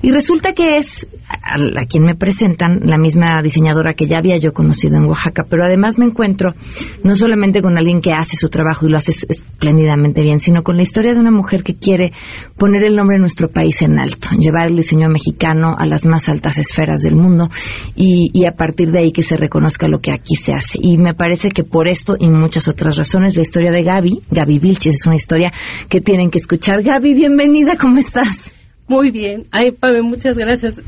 Y 0.00 0.10
resulta 0.10 0.52
que 0.52 0.76
es 0.76 1.06
a, 1.28 1.86
quien 1.86 2.04
me 2.04 2.14
presentan 2.14 2.80
la 2.84 2.98
misma 2.98 3.42
diseñadora 3.42 3.94
que 3.94 4.06
ya 4.06 4.18
había 4.18 4.36
yo 4.36 4.52
conocido 4.52 4.96
en 4.96 5.06
Oaxaca, 5.06 5.44
pero 5.48 5.64
además 5.64 5.98
me 5.98 6.04
encuentro 6.04 6.54
no 7.02 7.16
solamente 7.16 7.62
con 7.62 7.76
alguien 7.76 8.00
que 8.00 8.12
hace 8.12 8.36
su 8.36 8.48
trabajo 8.48 8.86
y 8.86 8.90
lo 8.90 8.98
hace 8.98 9.10
espléndidamente 9.10 10.22
bien, 10.22 10.38
sino 10.38 10.62
con 10.62 10.76
la 10.76 10.82
historia 10.82 11.14
de 11.14 11.20
una 11.20 11.30
mujer 11.30 11.62
que 11.62 11.74
quiere 11.74 12.12
poner 12.56 12.84
el 12.84 12.94
nombre 12.94 13.16
de 13.16 13.20
nuestro 13.20 13.48
país 13.48 13.82
en 13.82 13.98
alto, 13.98 14.30
llevar 14.38 14.68
el 14.68 14.76
diseño 14.76 15.08
mexicano 15.08 15.74
a 15.76 15.86
las 15.86 16.06
más 16.06 16.28
altas 16.28 16.58
esferas 16.58 17.02
del 17.02 17.16
mundo 17.16 17.48
y 17.94 18.44
a 18.44 18.52
partir 18.52 18.92
de 18.92 19.00
ahí 19.00 19.12
que 19.12 19.22
se 19.22 19.36
reconozca 19.36 19.88
lo 19.88 20.00
que 20.00 20.12
aquí 20.12 20.36
se 20.36 20.52
hace. 20.52 20.78
Y 20.80 20.98
me 20.98 21.14
parece 21.14 21.50
que 21.50 21.64
por 21.64 21.88
esto 21.88 22.16
y 22.18 22.28
muchas 22.28 22.68
otras 22.68 22.96
razones, 22.96 23.25
la 23.34 23.42
historia 23.42 23.72
de 23.72 23.82
Gaby, 23.82 24.22
Gaby 24.30 24.58
Vilches, 24.58 25.00
es 25.00 25.06
una 25.06 25.16
historia 25.16 25.52
que 25.88 26.00
tienen 26.00 26.30
que 26.30 26.38
escuchar. 26.38 26.82
Gaby, 26.82 27.14
bienvenida, 27.14 27.76
¿cómo 27.76 27.98
estás? 27.98 28.54
Muy 28.86 29.10
bien. 29.10 29.46
Ay, 29.50 29.72
Pame, 29.72 30.02
muchas 30.02 30.36
gracias. 30.36 30.80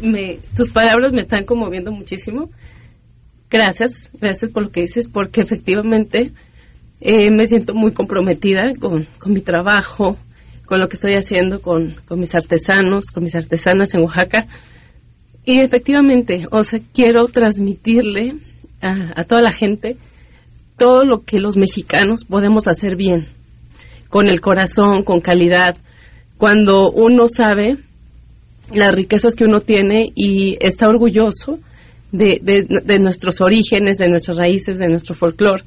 Tus 0.57 0.71
palabras 0.71 1.13
me 1.13 1.21
están 1.21 1.45
conmoviendo 1.45 1.91
muchísimo. 1.91 2.51
Gracias, 3.51 4.11
gracias 4.21 4.51
por 4.51 4.65
lo 4.65 4.71
que 4.71 4.83
dices, 4.83 5.09
porque 5.09 5.41
efectivamente 5.41 6.33
eh, 7.01 7.31
me 7.31 7.47
siento 7.47 7.75
muy 7.75 7.93
comprometida 7.93 8.75
con, 8.79 9.07
con, 9.19 9.33
mi 9.33 9.41
trabajo, 9.41 10.17
con 10.67 10.81
lo 10.81 10.89
que 10.89 10.97
estoy 10.97 11.15
haciendo 11.15 11.61
con, 11.61 11.95
con 12.07 12.21
mis 12.21 12.35
artesanos, 12.35 13.07
con 13.11 13.25
mis 13.25 13.35
artesanas 13.35 13.95
en 13.95 14.03
Oaxaca. 14.03 14.47
Y 15.45 15.61
efectivamente, 15.61 16.47
o 16.51 16.63
sea, 16.63 16.81
quiero 16.93 17.25
transmitirle 17.25 18.35
a, 18.81 19.21
a 19.21 19.25
toda 19.25 19.41
la 19.41 19.51
gente 19.51 19.97
todo 20.79 21.05
lo 21.05 21.25
que 21.25 21.41
los 21.41 21.57
mexicanos 21.57 22.25
podemos 22.25 22.69
hacer 22.69 22.97
bien, 22.97 23.29
con 24.09 24.29
el 24.29 24.41
corazón, 24.41 25.03
con 25.03 25.21
calidad, 25.21 25.77
cuando 26.39 26.91
uno 26.91 27.27
sabe 27.27 27.77
las 28.73 28.95
riquezas 28.95 29.35
que 29.35 29.45
uno 29.45 29.61
tiene 29.61 30.13
y 30.15 30.57
está 30.61 30.89
orgulloso 30.89 31.59
de, 32.13 32.39
de, 32.43 32.83
de 32.85 32.99
nuestros 32.99 33.41
orígenes, 33.41 33.99
de 33.99 34.09
nuestras 34.09 34.37
raíces, 34.37 34.79
de 34.79 34.89
nuestro 34.89 35.15
folclore. 35.15 35.65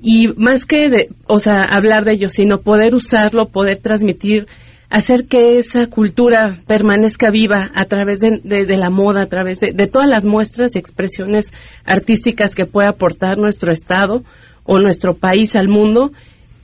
Y 0.00 0.28
más 0.36 0.66
que, 0.66 0.88
de, 0.88 1.08
o 1.26 1.38
sea, 1.38 1.64
hablar 1.64 2.04
de 2.04 2.12
ello, 2.12 2.28
sino 2.28 2.58
poder 2.58 2.94
usarlo, 2.94 3.48
poder 3.48 3.78
transmitir, 3.78 4.46
hacer 4.90 5.26
que 5.26 5.58
esa 5.58 5.88
cultura 5.88 6.58
permanezca 6.66 7.30
viva 7.30 7.70
a 7.74 7.86
través 7.86 8.20
de, 8.20 8.40
de 8.44 8.76
la 8.76 8.90
moda, 8.90 9.22
a 9.22 9.26
través 9.26 9.58
de, 9.60 9.72
todas 9.88 10.08
las 10.08 10.24
muestras 10.24 10.76
y 10.76 10.78
expresiones 10.78 11.52
artísticas 11.84 12.54
que 12.54 12.66
puede 12.66 12.88
aportar 12.88 13.38
nuestro 13.38 13.72
Estado 13.72 14.22
o 14.64 14.78
nuestro 14.78 15.14
país 15.14 15.56
al 15.56 15.68
mundo. 15.68 16.12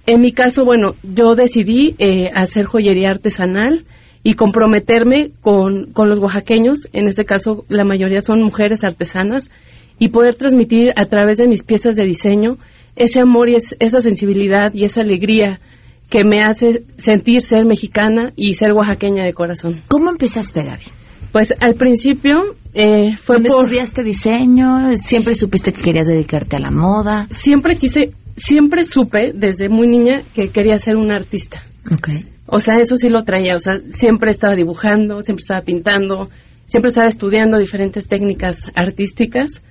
En 0.06 0.20
mi 0.20 0.32
caso, 0.32 0.64
bueno, 0.64 0.94
yo 1.02 1.34
decidí 1.34 1.94
eh, 1.98 2.30
hacer 2.34 2.66
joyería 2.66 3.10
artesanal, 3.10 3.84
y 4.22 4.34
comprometerme 4.34 5.30
con, 5.40 5.92
con 5.92 6.08
los 6.08 6.18
oaxaqueños, 6.18 6.88
en 6.92 7.08
este 7.08 7.24
caso 7.24 7.64
la 7.68 7.84
mayoría 7.84 8.20
son 8.20 8.42
mujeres 8.42 8.84
artesanas, 8.84 9.50
y 9.98 10.08
poder 10.08 10.34
transmitir 10.34 10.92
a 10.96 11.04
través 11.06 11.38
de 11.38 11.46
mis 11.46 11.62
piezas 11.62 11.96
de 11.96 12.04
diseño 12.04 12.58
ese 12.96 13.20
amor 13.20 13.48
y 13.48 13.56
esa 13.56 14.00
sensibilidad 14.00 14.72
y 14.74 14.84
esa 14.84 15.02
alegría 15.02 15.60
que 16.08 16.24
me 16.24 16.42
hace 16.42 16.84
sentir 16.96 17.40
ser 17.40 17.64
mexicana 17.64 18.32
y 18.34 18.54
ser 18.54 18.72
oaxaqueña 18.72 19.24
de 19.24 19.32
corazón. 19.32 19.80
¿Cómo 19.88 20.10
empezaste, 20.10 20.64
Gaby? 20.64 20.84
Pues 21.32 21.54
al 21.60 21.74
principio 21.74 22.56
eh, 22.74 23.16
fue 23.16 23.36
por... 23.36 23.46
estudiaste 23.46 24.02
diseño? 24.02 24.96
¿Siempre 24.96 25.34
supiste 25.34 25.72
que 25.72 25.80
querías 25.80 26.06
dedicarte 26.06 26.56
a 26.56 26.60
la 26.60 26.70
moda? 26.70 27.28
Siempre 27.30 27.76
quise, 27.76 28.12
siempre 28.36 28.84
supe 28.84 29.32
desde 29.34 29.68
muy 29.68 29.88
niña 29.88 30.22
que 30.34 30.48
quería 30.48 30.78
ser 30.78 30.96
una 30.96 31.16
artista. 31.16 31.62
Okay. 31.92 32.26
O 32.46 32.58
sea, 32.58 32.78
eso 32.78 32.96
sí 32.96 33.08
lo 33.08 33.22
traía, 33.22 33.54
o 33.54 33.58
sea, 33.60 33.80
siempre 33.88 34.30
estaba 34.32 34.56
dibujando, 34.56 35.22
siempre 35.22 35.42
estaba 35.42 35.62
pintando, 35.62 36.30
siempre 36.66 36.88
estaba 36.88 37.06
estudiando 37.06 37.58
diferentes 37.58 38.08
técnicas 38.08 38.70
artísticas. 38.74 39.62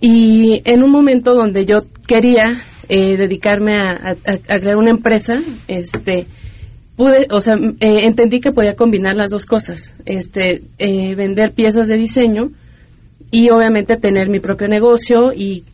Y 0.00 0.60
en 0.64 0.82
un 0.82 0.90
momento 0.90 1.34
donde 1.34 1.64
yo 1.64 1.80
quería 2.06 2.60
eh, 2.88 3.16
dedicarme 3.16 3.74
a, 3.76 4.16
crear 4.58 4.76
una 4.76 4.90
empresa, 4.90 5.34
este, 5.68 6.26
pude, 6.96 7.26
o 7.30 7.40
sea, 7.40 7.54
eh, 7.54 8.06
entendí 8.06 8.40
que 8.40 8.52
podía 8.52 8.76
combinar 8.76 9.14
las 9.14 9.30
dos 9.30 9.46
cosas, 9.46 9.94
este, 10.04 10.62
eh, 10.78 11.14
vender 11.14 11.52
piezas 11.52 11.88
de 11.88 11.96
diseño 11.96 12.50
y 13.30 13.50
obviamente 13.50 13.96
tener 13.96 14.28
mi 14.28 14.38
propio 14.38 14.68
negocio 14.68 15.32
y 15.34 15.64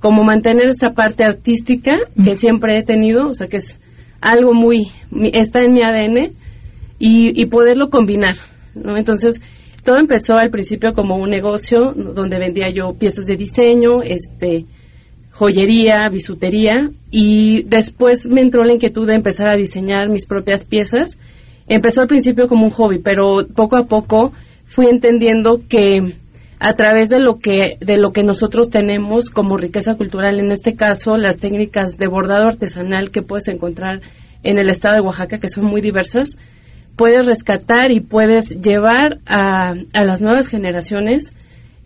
como 0.00 0.24
mantener 0.24 0.66
esa 0.68 0.90
parte 0.90 1.24
artística 1.24 1.92
que 2.24 2.34
siempre 2.34 2.78
he 2.78 2.82
tenido, 2.82 3.28
o 3.28 3.34
sea, 3.34 3.48
que 3.48 3.58
es 3.58 3.78
algo 4.22 4.54
muy, 4.54 4.88
está 5.34 5.60
en 5.60 5.74
mi 5.74 5.82
ADN 5.82 6.32
y, 6.98 7.44
poderlo 7.46 7.90
combinar, 7.90 8.36
¿no? 8.74 8.96
Entonces, 8.96 9.42
todo 9.84 9.98
empezó 9.98 10.36
al 10.36 10.50
principio 10.50 10.92
como 10.92 11.16
un 11.16 11.28
negocio 11.28 11.92
donde 11.92 12.38
vendía 12.38 12.70
yo 12.72 12.94
piezas 12.94 13.26
de 13.26 13.36
diseño, 13.36 14.02
este, 14.02 14.64
joyería, 15.32 16.08
bisutería 16.10 16.90
y 17.10 17.64
después 17.64 18.28
me 18.28 18.42
entró 18.42 18.64
la 18.64 18.74
inquietud 18.74 19.06
de 19.06 19.14
empezar 19.14 19.48
a 19.48 19.56
diseñar 19.56 20.08
mis 20.08 20.26
propias 20.26 20.64
piezas. 20.64 21.18
Empezó 21.66 22.02
al 22.02 22.08
principio 22.08 22.46
como 22.46 22.64
un 22.64 22.70
hobby, 22.70 22.98
pero 22.98 23.46
poco 23.54 23.76
a 23.76 23.86
poco 23.86 24.32
fui 24.66 24.86
entendiendo 24.86 25.60
que 25.68 26.14
a 26.58 26.74
través 26.74 27.08
de 27.08 27.18
lo 27.18 27.38
que 27.38 27.76
de 27.80 27.96
lo 27.96 28.12
que 28.12 28.22
nosotros 28.22 28.70
tenemos 28.70 29.30
como 29.30 29.56
riqueza 29.56 29.94
cultural, 29.96 30.38
en 30.38 30.52
este 30.52 30.74
caso 30.74 31.16
las 31.16 31.38
técnicas 31.38 31.96
de 31.96 32.06
bordado 32.06 32.46
artesanal 32.46 33.10
que 33.10 33.22
puedes 33.22 33.48
encontrar 33.48 34.00
en 34.44 34.58
el 34.58 34.68
estado 34.68 34.96
de 34.96 35.00
Oaxaca, 35.00 35.38
que 35.38 35.48
son 35.48 35.64
muy 35.64 35.80
diversas, 35.80 36.36
puedes 36.96 37.26
rescatar 37.26 37.90
y 37.90 38.00
puedes 38.00 38.60
llevar 38.60 39.18
a, 39.26 39.74
a 39.92 40.04
las 40.04 40.20
nuevas 40.20 40.48
generaciones 40.48 41.32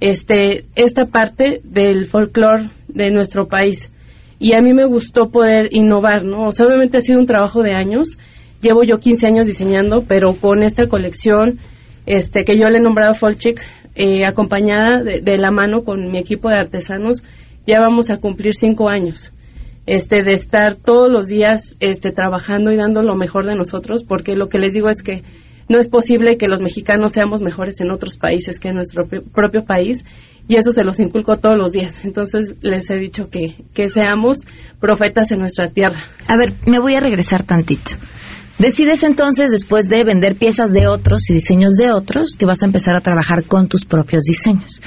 este 0.00 0.64
esta 0.74 1.06
parte 1.06 1.60
del 1.64 2.06
folclore 2.06 2.70
de 2.88 3.10
nuestro 3.10 3.46
país. 3.46 3.90
Y 4.38 4.52
a 4.54 4.60
mí 4.60 4.74
me 4.74 4.84
gustó 4.84 5.30
poder 5.30 5.68
innovar, 5.70 6.24
¿no? 6.24 6.46
O 6.46 6.52
sea, 6.52 6.66
obviamente 6.66 6.98
ha 6.98 7.00
sido 7.00 7.18
un 7.18 7.26
trabajo 7.26 7.62
de 7.62 7.72
años. 7.72 8.18
Llevo 8.60 8.82
yo 8.84 8.98
15 8.98 9.26
años 9.26 9.46
diseñando, 9.46 10.04
pero 10.06 10.34
con 10.34 10.62
esta 10.62 10.88
colección 10.88 11.58
este 12.06 12.44
que 12.44 12.56
yo 12.56 12.68
le 12.68 12.78
he 12.78 12.80
nombrado 12.80 13.14
Folchic, 13.14 13.60
eh, 13.96 14.24
acompañada 14.24 15.02
de, 15.02 15.36
la 15.36 15.50
mano 15.50 15.82
con 15.82 16.10
mi 16.10 16.18
equipo 16.18 16.48
de 16.48 16.56
artesanos, 16.56 17.22
ya 17.66 17.80
vamos 17.80 18.10
a 18.10 18.18
cumplir 18.18 18.54
cinco 18.54 18.88
años. 18.88 19.32
Este, 19.86 20.22
de 20.22 20.32
estar 20.32 20.74
todos 20.74 21.10
los 21.10 21.28
días 21.28 21.76
este, 21.78 22.10
trabajando 22.10 22.72
y 22.72 22.76
dando 22.76 23.02
lo 23.02 23.14
mejor 23.14 23.46
de 23.46 23.54
nosotros, 23.54 24.04
porque 24.04 24.34
lo 24.34 24.48
que 24.48 24.58
les 24.58 24.72
digo 24.72 24.88
es 24.88 25.02
que 25.02 25.22
no 25.68 25.78
es 25.78 25.88
posible 25.88 26.36
que 26.36 26.48
los 26.48 26.60
mexicanos 26.60 27.12
seamos 27.12 27.42
mejores 27.42 27.80
en 27.80 27.90
otros 27.90 28.16
países 28.18 28.58
que 28.58 28.68
en 28.68 28.76
nuestro 28.76 29.06
propio 29.06 29.64
país 29.64 30.04
y 30.48 30.56
eso 30.56 30.70
se 30.70 30.84
los 30.84 31.00
inculco 31.00 31.36
todos 31.36 31.56
los 31.56 31.72
días. 31.72 32.04
Entonces 32.04 32.54
les 32.60 32.88
he 32.90 32.96
dicho 32.96 33.28
que, 33.30 33.54
que 33.74 33.88
seamos 33.88 34.38
profetas 34.80 35.32
en 35.32 35.40
nuestra 35.40 35.70
tierra. 35.70 36.04
A 36.28 36.36
ver, 36.36 36.54
me 36.66 36.78
voy 36.78 36.94
a 36.94 37.00
regresar 37.00 37.42
tantito. 37.42 37.92
Decides 38.58 39.02
entonces, 39.02 39.50
después 39.50 39.90
de 39.90 40.02
vender 40.02 40.34
piezas 40.36 40.72
de 40.72 40.86
otros 40.86 41.28
y 41.28 41.34
diseños 41.34 41.76
de 41.76 41.92
otros, 41.92 42.36
que 42.36 42.46
vas 42.46 42.62
a 42.62 42.66
empezar 42.66 42.96
a 42.96 43.00
trabajar 43.00 43.44
con 43.44 43.68
tus 43.68 43.84
propios 43.84 44.24
diseños. 44.24 44.80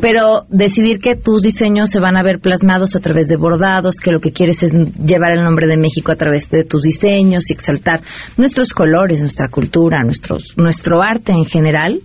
Pero 0.00 0.46
decidir 0.48 1.00
que 1.00 1.16
tus 1.16 1.42
diseños 1.42 1.90
se 1.90 2.00
van 2.00 2.16
a 2.16 2.22
ver 2.22 2.38
plasmados 2.40 2.96
a 2.96 3.00
través 3.00 3.28
de 3.28 3.36
bordados, 3.36 3.96
que 3.96 4.10
lo 4.10 4.20
que 4.20 4.32
quieres 4.32 4.62
es 4.62 4.72
llevar 4.72 5.32
el 5.32 5.44
nombre 5.44 5.66
de 5.66 5.76
México 5.76 6.12
a 6.12 6.16
través 6.16 6.48
de 6.48 6.64
tus 6.64 6.82
diseños 6.82 7.50
y 7.50 7.52
exaltar 7.52 8.00
nuestros 8.38 8.72
colores, 8.72 9.20
nuestra 9.20 9.48
cultura, 9.48 10.02
nuestros, 10.02 10.56
nuestro 10.56 11.02
arte 11.02 11.32
en 11.32 11.44
general. 11.44 12.00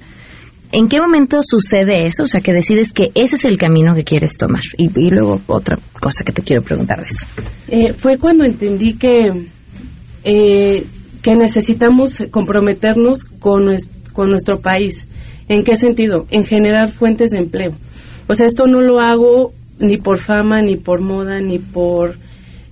¿En 0.73 0.89
qué 0.89 0.99
momento 0.99 1.41
sucede 1.43 2.05
eso? 2.05 2.23
O 2.23 2.27
sea, 2.27 2.41
que 2.41 2.51
decides 2.51 2.91
que 2.91 3.11
ese 3.15 3.35
es 3.35 3.45
el 3.45 3.57
camino 3.57 3.93
que 3.93 4.03
quieres 4.03 4.37
tomar. 4.37 4.63
Y, 4.77 4.89
luego 5.09 5.39
otra 5.47 5.77
cosa 6.01 6.25
que 6.25 6.33
te 6.33 6.41
quiero 6.41 6.61
preguntar 6.61 6.99
de 7.01 7.07
eso. 7.07 7.25
Eh, 7.69 7.93
fue 7.93 8.17
cuando 8.17 8.43
entendí 8.43 8.95
que 8.95 9.47
eh, 10.25 10.85
que 11.25 11.35
necesitamos 11.35 12.21
comprometernos 12.29 13.23
con, 13.23 13.65
con 14.13 14.29
nuestro 14.29 14.59
país. 14.59 15.07
¿En 15.49 15.63
qué 15.63 15.75
sentido? 15.75 16.27
En 16.29 16.43
generar 16.43 16.89
fuentes 16.89 17.31
de 17.31 17.39
empleo. 17.39 17.71
O 18.27 18.35
sea, 18.35 18.45
esto 18.45 18.67
no 18.67 18.79
lo 18.81 18.99
hago 18.99 19.51
ni 19.79 19.97
por 19.97 20.19
fama, 20.19 20.61
ni 20.61 20.75
por 20.75 21.01
moda, 21.01 21.41
ni 21.41 21.57
por 21.57 22.17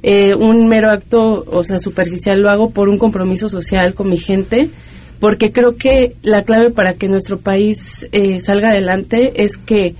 eh, 0.03 0.35
un 0.35 0.67
mero 0.67 0.91
acto, 0.91 1.43
o 1.47 1.63
sea, 1.63 1.79
superficial, 1.79 2.43
lo 2.43 2.51
hago 2.51 2.69
por 2.69 2.89
un 2.89 2.99
compromiso 2.99 3.49
social 3.49 3.95
con 3.95 4.11
mi 4.11 4.17
gente, 4.17 4.69
porque 5.19 5.51
creo 5.51 5.75
que 5.75 6.13
la 6.21 6.43
clave 6.43 6.69
para 6.69 6.93
que 6.93 7.07
nuestro 7.07 7.39
país 7.39 8.07
eh, 8.11 8.39
salga 8.39 8.69
adelante 8.69 9.43
es 9.43 9.57
que 9.57 9.95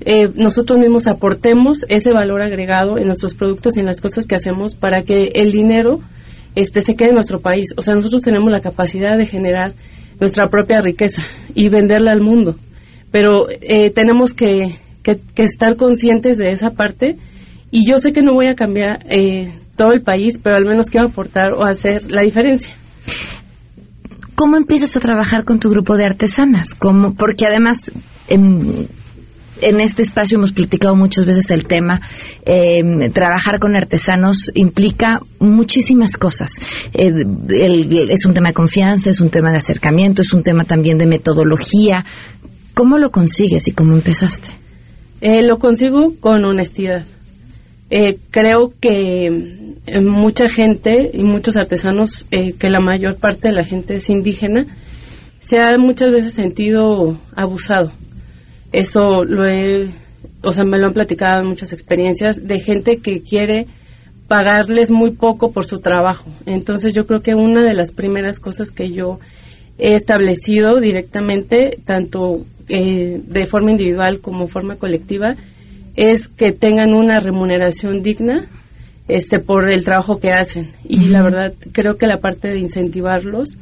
eh, 0.00 0.30
nosotros 0.34 0.78
mismos 0.78 1.08
aportemos 1.08 1.84
ese 1.90 2.10
valor 2.14 2.40
agregado 2.40 2.96
en 2.96 3.04
nuestros 3.04 3.34
productos 3.34 3.76
y 3.76 3.80
en 3.80 3.86
las 3.86 4.00
cosas 4.00 4.26
que 4.26 4.34
hacemos 4.34 4.76
para 4.76 5.02
que 5.02 5.32
el 5.34 5.52
dinero 5.52 6.00
este 6.60 6.80
se 6.80 6.96
quede 6.96 7.10
en 7.10 7.14
nuestro 7.14 7.38
país. 7.38 7.72
O 7.76 7.82
sea, 7.82 7.94
nosotros 7.94 8.22
tenemos 8.22 8.50
la 8.50 8.60
capacidad 8.60 9.16
de 9.16 9.26
generar 9.26 9.74
nuestra 10.18 10.48
propia 10.48 10.80
riqueza 10.80 11.22
y 11.54 11.68
venderla 11.68 12.12
al 12.12 12.20
mundo. 12.20 12.56
Pero 13.12 13.48
eh, 13.48 13.90
tenemos 13.90 14.34
que, 14.34 14.72
que, 15.02 15.20
estar 15.42 15.76
conscientes 15.76 16.36
de 16.36 16.50
esa 16.50 16.70
parte 16.70 17.16
y 17.70 17.88
yo 17.88 17.98
sé 17.98 18.12
que 18.12 18.22
no 18.22 18.34
voy 18.34 18.46
a 18.46 18.56
cambiar 18.56 19.06
eh, 19.08 19.50
todo 19.76 19.92
el 19.92 20.02
país, 20.02 20.38
pero 20.42 20.56
al 20.56 20.64
menos 20.64 20.90
quiero 20.90 21.08
aportar 21.08 21.52
o 21.52 21.64
hacer 21.64 22.10
la 22.10 22.22
diferencia. 22.22 22.74
¿Cómo 24.34 24.56
empiezas 24.56 24.96
a 24.96 25.00
trabajar 25.00 25.44
con 25.44 25.60
tu 25.60 25.70
grupo 25.70 25.96
de 25.96 26.04
artesanas? 26.04 26.74
¿Cómo? 26.74 27.14
Porque 27.14 27.46
además, 27.46 27.92
en, 29.60 29.80
este 29.80 30.02
espacio 30.02 30.38
hemos 30.38 30.52
platicado 30.52 30.94
muchas 30.94 31.24
veces 31.24 31.50
el 31.50 31.66
tema. 31.66 32.00
Eh, 32.44 33.10
trabajar 33.12 33.58
con 33.58 33.76
artesanos 33.76 34.50
implica 34.54 35.20
muchísimas 35.38 36.16
cosas. 36.16 36.60
Eh, 36.94 37.24
el, 37.48 38.10
es 38.10 38.26
un 38.26 38.34
tema 38.34 38.48
de 38.48 38.54
confianza, 38.54 39.10
es 39.10 39.20
un 39.20 39.30
tema 39.30 39.50
de 39.50 39.58
acercamiento, 39.58 40.22
es 40.22 40.32
un 40.32 40.42
tema 40.42 40.64
también 40.64 40.98
de 40.98 41.06
metodología. 41.06 42.04
¿Cómo 42.74 42.98
lo 42.98 43.10
consigues 43.10 43.68
y 43.68 43.72
cómo 43.72 43.94
empezaste? 43.94 44.48
Eh, 45.20 45.42
lo 45.42 45.58
consigo 45.58 46.14
con 46.20 46.44
honestidad. 46.44 47.04
Eh, 47.90 48.18
creo 48.30 48.72
que 48.80 49.74
mucha 50.02 50.48
gente 50.48 51.10
y 51.12 51.22
muchos 51.24 51.56
artesanos, 51.56 52.26
que 52.30 52.68
la 52.68 52.80
mayor 52.80 53.16
parte 53.16 53.48
de 53.48 53.54
la 53.54 53.64
gente 53.64 53.96
es 53.96 54.10
indígena, 54.10 54.66
se 55.40 55.58
ha 55.58 55.78
muchas 55.78 56.12
veces 56.12 56.34
sentido 56.34 57.18
abusado. 57.34 57.90
Eso 58.72 59.24
lo 59.24 59.46
he, 59.46 59.88
o 60.42 60.52
sea, 60.52 60.64
me 60.64 60.78
lo 60.78 60.86
han 60.86 60.92
platicado 60.92 61.40
en 61.40 61.48
muchas 61.48 61.72
experiencias 61.72 62.46
de 62.46 62.58
gente 62.58 62.98
que 62.98 63.20
quiere 63.20 63.66
pagarles 64.28 64.90
muy 64.90 65.12
poco 65.12 65.52
por 65.52 65.64
su 65.64 65.80
trabajo. 65.80 66.30
Entonces 66.46 66.94
yo 66.94 67.06
creo 67.06 67.20
que 67.20 67.34
una 67.34 67.62
de 67.62 67.74
las 67.74 67.92
primeras 67.92 68.40
cosas 68.40 68.70
que 68.70 68.90
yo 68.90 69.18
he 69.78 69.94
establecido 69.94 70.80
directamente, 70.80 71.78
tanto 71.84 72.44
de 72.68 73.46
forma 73.46 73.70
individual 73.70 74.20
como 74.20 74.46
forma 74.46 74.76
colectiva, 74.76 75.30
es 75.96 76.28
que 76.28 76.52
tengan 76.52 76.92
una 76.92 77.18
remuneración 77.18 78.02
digna 78.02 78.46
este 79.08 79.38
por 79.38 79.70
el 79.70 79.84
trabajo 79.84 80.20
que 80.20 80.30
hacen 80.30 80.72
y 80.84 81.08
la 81.08 81.22
verdad 81.22 81.54
creo 81.72 81.96
que 81.96 82.06
la 82.06 82.20
parte 82.20 82.48
de 82.48 82.58
incentivarlos 82.58 83.56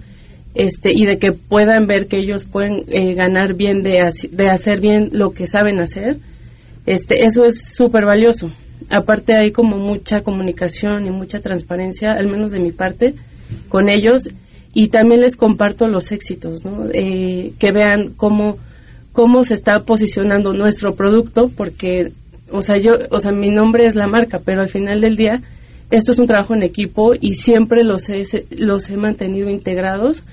este 0.57 0.91
y 0.95 1.07
de 1.07 1.19
que 1.19 1.33
puedan 1.33 1.87
ver 1.87 2.07
que 2.07 2.19
ellos 2.19 2.45
pueden 2.45 2.85
eh, 2.89 3.15
ganar 3.15 3.55
bien 3.55 3.83
de, 3.83 4.09
de 4.31 4.49
hacer 4.49 4.81
bien 4.81 5.11
lo 5.13 5.31
que 5.31 5.47
saben 5.47 5.81
hacer 5.81 6.19
este 6.87 7.25
eso 7.25 7.45
es 7.45 7.75
súper 7.75 8.05
valioso 8.05 8.51
aparte 8.91 9.35
hay 9.35 9.53
como 9.53 9.77
mucha 9.77 10.23
comunicación 10.23 11.07
y 11.07 11.11
mucha 11.11 11.41
transparencia 11.41 12.13
al 12.13 12.29
menos 12.29 12.53
de 12.53 12.61
mi 12.61 12.73
parte 12.73 13.15
con 13.69 13.89
ellos 13.89 14.29
y 14.73 14.89
también 14.89 15.23
les 15.23 15.37
comparto 15.37 15.89
los 15.89 16.13
éxitos 16.13 16.65
¿no? 16.65 16.87
Eh, 16.93 17.53
que 17.59 17.73
vean 17.73 18.15
cómo 18.17 18.59
cómo 19.13 19.43
se 19.43 19.55
está 19.55 19.79
posicionando 19.79 20.53
nuestro 20.53 20.95
producto 20.95 21.51
porque 21.57 22.13
o 22.51 22.63
sea, 22.63 22.77
yo, 22.79 22.93
o 23.11 23.19
sea, 23.19 23.33
mi 23.33 23.51
nombre 23.51 23.87
es 23.87 23.97
la 23.97 24.07
marca, 24.07 24.41
pero 24.45 24.61
al 24.61 24.69
final 24.69 25.01
del 25.01 25.17
día 25.17 25.43
esto 25.91 26.13
es 26.13 26.19
un 26.19 26.27
trabajo 26.27 26.55
en 26.55 26.63
equipo 26.63 27.13
y 27.19 27.35
siempre 27.35 27.85
los 27.85 28.09
he, 28.09 28.25
los 28.51 28.91
he 28.91 28.97
mantenido 28.97 29.49
integrados 29.49 30.25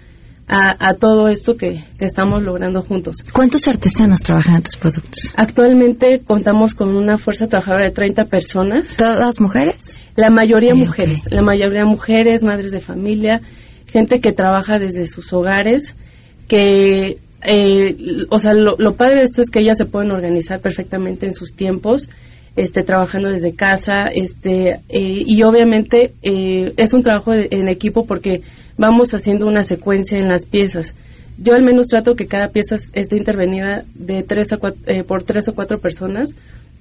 a, 0.47 0.93
todo 0.95 1.29
esto 1.29 1.55
que, 1.55 1.79
estamos 1.99 2.43
logrando 2.43 2.81
juntos. 2.81 3.23
¿Cuántos 3.31 3.67
artesanos 3.67 4.21
trabajan 4.21 4.57
en 4.57 4.63
tus 4.63 4.77
productos? 4.77 5.33
Actualmente 5.37 6.21
contamos 6.25 6.73
con 6.73 6.95
una 6.95 7.17
fuerza 7.17 7.47
trabajadora 7.47 7.85
de 7.85 7.91
30 7.91 8.25
personas. 8.25 8.97
¿Todas 8.97 9.39
mujeres? 9.39 10.01
La 10.15 10.29
mayoría 10.29 10.75
mujeres, 10.75 11.27
la 11.31 11.41
mayoría 11.41 11.85
mujeres, 11.85 12.43
madres 12.43 12.71
de 12.71 12.79
familia, 12.79 13.41
gente 13.87 14.19
que 14.19 14.33
trabaja 14.33 14.79
desde 14.79 15.07
sus 15.07 15.31
hogares, 15.33 15.95
que 16.47 17.17
eh, 17.45 17.95
o 18.29 18.39
sea, 18.39 18.53
lo, 18.53 18.93
padre 18.93 19.17
de 19.17 19.23
esto 19.23 19.41
es 19.41 19.49
que 19.49 19.61
ellas 19.61 19.77
se 19.77 19.85
pueden 19.85 20.11
organizar 20.11 20.61
perfectamente 20.61 21.25
en 21.25 21.33
sus 21.33 21.55
tiempos, 21.55 22.09
este, 22.55 22.83
trabajando 22.83 23.29
desde 23.29 23.55
casa, 23.55 24.03
este, 24.13 24.79
eh, 24.89 25.23
y 25.25 25.43
obviamente 25.43 26.13
eh, 26.21 26.73
es 26.77 26.93
un 26.93 27.03
trabajo 27.03 27.33
en 27.33 27.67
equipo 27.67 28.05
porque 28.05 28.41
vamos 28.77 29.13
haciendo 29.13 29.47
una 29.47 29.63
secuencia 29.63 30.17
en 30.17 30.29
las 30.29 30.45
piezas. 30.45 30.95
Yo 31.37 31.53
al 31.53 31.63
menos 31.63 31.87
trato 31.87 32.15
que 32.15 32.27
cada 32.27 32.49
pieza 32.49 32.75
esté 32.93 33.17
intervenida 33.17 33.85
de 33.95 34.23
tres 34.23 34.53
a 34.53 34.59
eh, 34.85 35.03
por 35.03 35.23
tres 35.23 35.47
o 35.47 35.55
cuatro 35.55 35.79
personas 35.79 36.33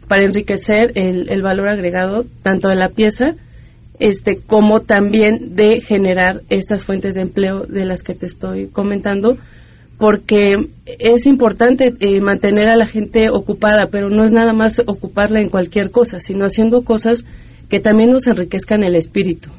para 0.09 0.25
enriquecer 0.25 0.93
el, 0.95 1.31
el 1.31 1.43
valor 1.43 1.69
agregado 1.69 2.25
tanto 2.43 2.69
de 2.69 2.77
la 2.77 2.91
pieza 2.91 3.37
este, 4.03 4.39
como 4.39 4.81
también 4.81 5.55
de 5.55 5.81
generar 5.81 6.43
estas 6.51 6.85
fuentes 6.85 7.15
de 7.15 7.23
empleo 7.23 7.67
de 7.67 7.85
las 7.85 8.03
que 8.03 8.15
te 8.15 8.27
estoy 8.27 8.67
comentando, 8.67 9.37
porque 9.97 10.57
es 10.87 11.27
importante 11.27 11.95
eh, 12.01 12.21
mantener 12.21 12.69
a 12.69 12.77
la 12.77 12.87
gente 12.87 13.31
ocupada, 13.31 13.87
pero 13.93 14.11
no 14.11 14.25
es 14.25 14.33
nada 14.33 14.53
más 14.53 14.83
ocuparla 14.85 15.41
en 15.41 15.51
cualquier 15.51 15.93
cosa, 15.93 16.19
sino 16.19 16.45
haciendo 16.45 16.83
cosas 16.83 17.25
que 17.69 17.79
también 17.79 18.11
nos 18.11 18.27
enriquezcan 18.27 18.83
el 18.83 18.97
espíritu. 18.97 19.51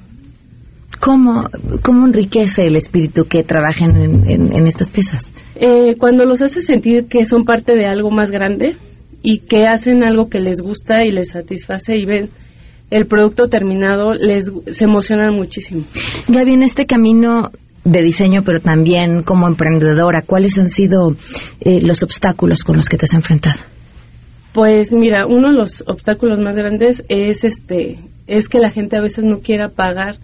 ¿Cómo, 1.03 1.49
cómo 1.81 2.05
enriquece 2.05 2.65
el 2.65 2.77
espíritu 2.77 3.25
que 3.25 3.43
trabajen 3.43 4.23
en, 4.25 4.65
estas 4.65 4.89
piezas? 4.89 5.33
Eh, 5.55 5.97
cuando 5.97 6.23
los 6.23 6.41
hace 6.41 6.61
sentir 6.61 7.07
que 7.07 7.25
son 7.25 7.43
parte 7.43 7.75
de 7.75 7.85
algo 7.85 8.09
más 8.09 8.31
grande 8.31 8.77
y 9.21 9.39
que 9.39 9.65
hacen 9.67 10.05
algo 10.05 10.29
que 10.29 10.39
les 10.39 10.61
gusta 10.61 11.03
y 11.03 11.11
les 11.11 11.31
satisface 11.31 11.97
y 11.97 12.05
ven 12.05 12.29
el 12.89 13.05
producto 13.05 13.49
terminado, 13.49 14.13
les 14.13 14.49
se 14.71 14.85
emocionan 14.85 15.35
muchísimo. 15.35 15.83
Gaby, 16.29 16.53
en 16.53 16.63
este 16.63 16.85
camino 16.85 17.51
de 17.83 18.01
diseño, 18.01 18.41
pero 18.43 18.61
también 18.61 19.23
como 19.23 19.45
emprendedora, 19.45 20.21
¿cuáles 20.21 20.57
han 20.57 20.69
sido 20.69 21.17
eh, 21.59 21.81
los 21.81 22.01
obstáculos 22.03 22.63
con 22.63 22.77
los 22.77 22.87
que 22.87 22.95
te 22.95 23.07
has 23.07 23.13
enfrentado? 23.13 23.59
Pues 24.53 24.93
mira, 24.93 25.25
uno 25.25 25.49
de 25.49 25.55
los 25.55 25.83
obstáculos 25.85 26.39
más 26.39 26.55
grandes 26.55 27.03
es 27.09 27.43
este 27.43 27.97
es 28.25 28.47
que 28.47 28.59
la 28.59 28.69
gente 28.69 28.95
a 28.95 29.01
veces 29.01 29.25
no 29.25 29.39
quiera 29.39 29.67
pagar 29.67 30.17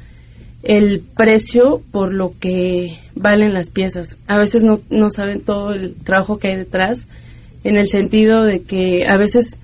el 0.64 1.02
precio 1.16 1.82
por 1.92 2.14
lo 2.14 2.34
que 2.40 2.98
valen 3.16 3.54
las 3.54 3.70
piezas. 3.70 4.18
A 4.28 4.38
veces 4.38 4.64
no, 4.64 4.80
no 4.90 5.10
saben 5.10 5.42
todo 5.42 5.72
el 5.72 5.96
trabajo 5.96 6.38
que 6.38 6.50
hay 6.50 6.56
detrás, 6.58 7.08
en 7.64 7.78
el 7.78 7.88
sentido 7.88 8.44
de 8.44 8.62
que 8.62 9.06
a 9.08 9.18
veces 9.18 9.58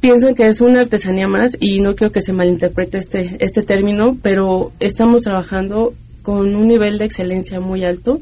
piensan 0.00 0.34
que 0.34 0.46
es 0.46 0.60
una 0.60 0.80
artesanía 0.80 1.28
más 1.28 1.56
y 1.60 1.80
no 1.80 1.94
quiero 1.94 2.12
que 2.12 2.20
se 2.20 2.32
malinterprete 2.32 2.98
este, 2.98 3.36
este 3.40 3.62
término, 3.62 4.16
pero 4.22 4.72
estamos 4.80 5.22
trabajando 5.22 5.94
con 6.22 6.54
un 6.54 6.68
nivel 6.68 6.98
de 6.98 7.04
excelencia 7.04 7.60
muy 7.60 7.84
alto 7.84 8.20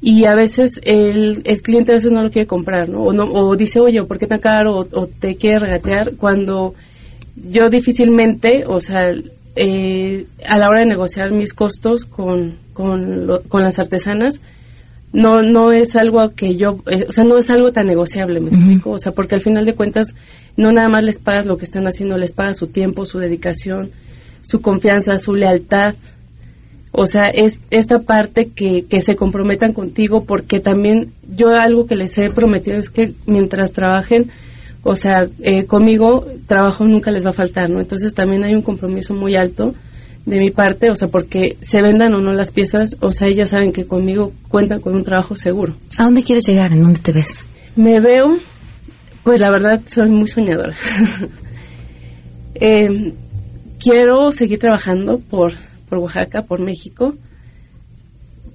y 0.00 0.24
a 0.24 0.34
veces 0.34 0.80
el, 0.84 1.42
el 1.44 1.62
cliente 1.62 1.92
a 1.92 1.96
veces 1.96 2.12
no 2.12 2.22
lo 2.22 2.30
quiere 2.30 2.46
comprar, 2.46 2.88
¿no? 2.88 3.02
O, 3.02 3.12
no, 3.12 3.24
o 3.24 3.54
dice, 3.56 3.80
oye, 3.80 4.02
¿por 4.04 4.18
qué 4.18 4.26
tan 4.26 4.40
caro? 4.40 4.86
O, 4.92 5.06
te 5.06 5.34
quiere 5.36 5.58
regatear 5.58 6.16
cuando 6.16 6.74
yo 7.36 7.68
difícilmente, 7.68 8.64
o 8.66 8.80
sea, 8.80 9.12
eh, 9.56 10.26
a 10.46 10.58
la 10.58 10.68
hora 10.68 10.80
de 10.80 10.86
negociar 10.86 11.32
mis 11.32 11.54
costos 11.54 12.04
con, 12.04 12.58
con, 12.72 13.26
con 13.48 13.62
las 13.62 13.78
artesanas, 13.78 14.40
no 15.12 15.42
no 15.42 15.72
es 15.72 15.96
algo 15.96 16.20
que 16.36 16.56
yo, 16.56 16.78
eh, 16.86 17.06
o 17.08 17.12
sea, 17.12 17.24
no 17.24 17.36
es 17.36 17.50
algo 17.50 17.72
tan 17.72 17.86
negociable, 17.86 18.40
me 18.40 18.50
explico, 18.50 18.90
o 18.90 18.98
sea, 18.98 19.12
porque 19.12 19.34
al 19.34 19.40
final 19.40 19.64
de 19.64 19.74
cuentas 19.74 20.14
no 20.56 20.72
nada 20.72 20.88
más 20.88 21.02
les 21.02 21.18
pagas 21.18 21.46
lo 21.46 21.56
que 21.56 21.64
están 21.64 21.86
haciendo, 21.86 22.16
les 22.16 22.32
pagas 22.32 22.58
su 22.58 22.68
tiempo, 22.68 23.04
su 23.04 23.18
dedicación, 23.18 23.90
su 24.42 24.60
confianza, 24.60 25.16
su 25.16 25.34
lealtad, 25.34 25.94
o 26.92 27.06
sea, 27.06 27.28
es 27.28 27.60
esta 27.70 28.00
parte 28.00 28.50
que, 28.54 28.84
que 28.86 29.00
se 29.00 29.16
comprometan 29.16 29.72
contigo 29.72 30.24
porque 30.24 30.60
también 30.60 31.12
yo 31.28 31.48
algo 31.50 31.86
que 31.86 31.96
les 31.96 32.16
he 32.18 32.30
prometido 32.30 32.76
es 32.78 32.90
que 32.90 33.14
mientras 33.26 33.72
trabajen, 33.72 34.30
o 34.82 34.94
sea, 34.94 35.26
eh, 35.40 35.64
conmigo 35.66 36.26
trabajo 36.46 36.84
nunca 36.84 37.10
les 37.10 37.24
va 37.24 37.30
a 37.30 37.34
faltar, 37.34 37.70
¿no? 37.70 37.80
Entonces 37.80 38.14
también 38.14 38.44
hay 38.44 38.54
un 38.54 38.62
compromiso 38.62 39.14
muy 39.14 39.36
alto 39.36 39.74
de 40.26 40.38
mi 40.38 40.50
parte, 40.50 40.90
o 40.90 40.94
sea, 40.94 41.08
porque 41.08 41.56
se 41.60 41.82
vendan 41.82 42.14
o 42.14 42.20
no 42.20 42.32
las 42.32 42.52
piezas, 42.52 42.96
o 43.00 43.10
sea, 43.10 43.28
ellas 43.28 43.50
saben 43.50 43.72
que 43.72 43.86
conmigo 43.86 44.32
cuentan 44.48 44.80
con 44.80 44.94
un 44.94 45.04
trabajo 45.04 45.36
seguro. 45.36 45.74
¿A 45.96 46.04
dónde 46.04 46.22
quieres 46.22 46.46
llegar? 46.46 46.72
¿En 46.72 46.82
dónde 46.82 47.00
te 47.00 47.12
ves? 47.12 47.46
Me 47.76 48.00
veo, 48.00 48.36
pues 49.24 49.40
la 49.40 49.50
verdad 49.50 49.80
soy 49.86 50.10
muy 50.10 50.28
soñadora. 50.28 50.76
eh, 52.54 53.14
quiero 53.78 54.32
seguir 54.32 54.58
trabajando 54.58 55.18
por 55.18 55.54
por 55.90 55.98
Oaxaca, 55.98 56.42
por 56.42 56.62
México, 56.62 57.14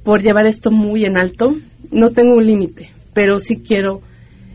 por 0.04 0.24
llevar 0.24 0.48
esto 0.48 0.72
muy 0.72 1.04
en 1.04 1.18
alto. 1.18 1.54
No 1.92 2.10
tengo 2.10 2.36
un 2.36 2.46
límite, 2.46 2.90
pero 3.14 3.38
sí 3.38 3.58
quiero 3.58 4.02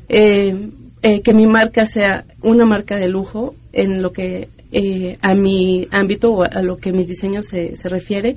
eh, 0.09 0.71
eh, 1.03 1.23
que 1.23 1.33
mi 1.33 1.47
marca 1.47 1.87
sea 1.87 2.25
una 2.43 2.67
marca 2.67 2.97
de 2.97 3.09
lujo 3.09 3.55
en 3.73 4.03
lo 4.03 4.13
que 4.13 4.49
eh, 4.71 5.17
a 5.23 5.35
mi 5.35 5.89
ámbito 5.91 6.31
o 6.31 6.43
a 6.45 6.63
lo 6.63 6.77
que 6.77 6.93
mis 6.93 7.09
diseños 7.09 7.47
se, 7.47 7.75
se 7.77 7.89
refiere. 7.89 8.37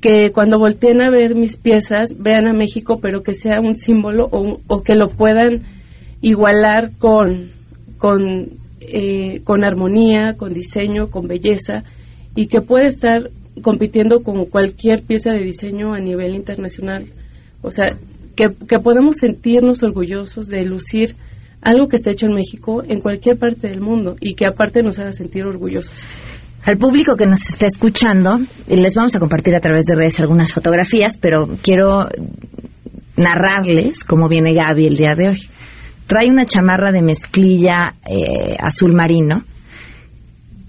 Que 0.00 0.30
cuando 0.30 0.58
volteen 0.58 1.02
a 1.02 1.10
ver 1.10 1.34
mis 1.34 1.56
piezas 1.56 2.16
vean 2.16 2.46
a 2.46 2.52
México, 2.52 3.00
pero 3.00 3.22
que 3.22 3.34
sea 3.34 3.60
un 3.60 3.74
símbolo 3.74 4.28
o, 4.30 4.82
que 4.82 4.94
lo 4.94 5.08
puedan 5.08 5.62
igualar 6.20 6.92
con, 6.98 7.50
con, 7.98 8.50
con 9.42 9.64
armonía, 9.64 10.34
con 10.36 10.52
diseño, 10.52 11.10
con 11.10 11.26
belleza 11.26 11.82
y 12.36 12.46
que 12.46 12.60
puede 12.60 12.86
estar 12.86 13.30
compitiendo 13.62 14.22
con 14.22 14.44
cualquier 14.46 15.02
pieza 15.02 15.32
de 15.32 15.42
diseño 15.42 15.94
a 15.94 16.00
nivel 16.00 16.34
internacional. 16.34 17.06
O 17.62 17.70
sea, 17.70 17.96
que, 18.36 18.50
que 18.68 18.78
podemos 18.78 19.16
sentirnos 19.16 19.82
orgullosos 19.82 20.48
de 20.48 20.64
lucir 20.64 21.16
algo 21.64 21.88
que 21.88 21.96
está 21.96 22.10
hecho 22.10 22.26
en 22.26 22.34
México 22.34 22.82
en 22.86 23.00
cualquier 23.00 23.38
parte 23.38 23.68
del 23.68 23.80
mundo 23.80 24.16
y 24.20 24.34
que 24.34 24.46
aparte 24.46 24.82
nos 24.82 24.98
haga 24.98 25.12
sentir 25.12 25.44
orgullosos. 25.44 26.06
Al 26.64 26.78
público 26.78 27.16
que 27.16 27.26
nos 27.26 27.50
está 27.50 27.66
escuchando, 27.66 28.38
les 28.68 28.94
vamos 28.94 29.14
a 29.16 29.20
compartir 29.20 29.54
a 29.54 29.60
través 29.60 29.84
de 29.84 29.94
redes 29.94 30.20
algunas 30.20 30.52
fotografías, 30.52 31.18
pero 31.18 31.48
quiero 31.62 32.08
narrarles 33.16 34.04
cómo 34.04 34.28
viene 34.28 34.54
Gaby 34.54 34.86
el 34.86 34.96
día 34.96 35.14
de 35.16 35.28
hoy. 35.30 35.40
Trae 36.06 36.30
una 36.30 36.44
chamarra 36.44 36.92
de 36.92 37.02
mezclilla 37.02 37.94
eh, 38.08 38.56
azul 38.58 38.92
marino, 38.92 39.44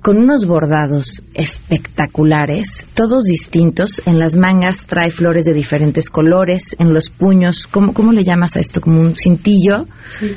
con 0.06 0.20
unos 0.20 0.46
bordados 0.46 1.24
espectaculares, 1.34 2.88
todos 2.94 3.24
distintos. 3.24 4.04
En 4.06 4.20
las 4.20 4.36
mangas 4.36 4.86
trae 4.86 5.10
flores 5.10 5.46
de 5.46 5.56
diferentes 5.56 6.12
colores, 6.12 6.76
en 6.78 6.94
los 6.94 7.10
puños, 7.10 7.66
¿cómo, 7.66 7.92
cómo 7.92 8.12
le 8.12 8.24
llamas 8.24 8.56
a 8.56 8.60
esto? 8.60 8.82
Como 8.82 9.02
un 9.02 9.16
cintillo, 9.16 9.88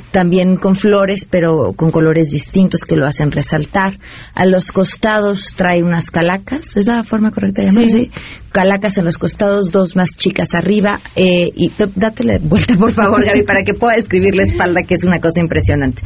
también 0.09 0.55
con 0.55 0.73
flores, 0.73 1.27
pero 1.29 1.73
con 1.73 1.91
colores 1.91 2.31
distintos 2.31 2.83
que 2.83 2.95
lo 2.95 3.05
hacen 3.05 3.31
resaltar. 3.31 3.99
A 4.33 4.47
los 4.47 4.71
costados 4.71 5.53
trae 5.55 5.83
unas 5.83 6.09
calacas, 6.09 6.75
¿es 6.75 6.87
la 6.87 7.03
forma 7.03 7.29
correcta 7.29 7.61
de 7.61 7.67
llamarlo? 7.67 7.89
Sí. 7.89 8.11
Calacas 8.51 8.97
en 8.97 9.05
los 9.05 9.19
costados, 9.19 9.71
dos 9.71 9.95
más 9.95 10.17
chicas 10.17 10.55
arriba. 10.55 10.99
Eh, 11.15 11.51
y 11.55 11.71
dátele 11.93 12.39
vuelta, 12.39 12.75
por 12.75 12.91
favor, 12.91 13.23
Gaby, 13.23 13.43
para 13.43 13.63
que 13.63 13.75
pueda 13.75 13.97
describir 13.97 14.33
la 14.33 14.45
espalda, 14.45 14.81
que 14.81 14.95
es 14.95 15.03
una 15.03 15.19
cosa 15.19 15.41
impresionante. 15.41 16.01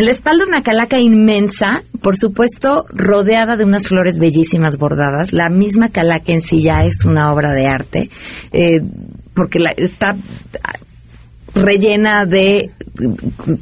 En 0.00 0.06
la 0.06 0.12
espalda 0.12 0.46
una 0.46 0.62
calaca 0.62 0.98
inmensa, 0.98 1.82
por 2.00 2.16
supuesto, 2.16 2.86
rodeada 2.88 3.58
de 3.58 3.64
unas 3.66 3.86
flores 3.86 4.18
bellísimas 4.18 4.78
bordadas. 4.78 5.34
La 5.34 5.50
misma 5.50 5.90
calaca 5.90 6.32
en 6.32 6.40
sí 6.40 6.62
ya 6.62 6.86
es 6.86 7.04
una 7.04 7.30
obra 7.30 7.52
de 7.52 7.66
arte, 7.66 8.08
eh, 8.50 8.80
porque 9.34 9.58
la, 9.58 9.72
está 9.76 10.16
rellena 11.54 12.24
de 12.24 12.70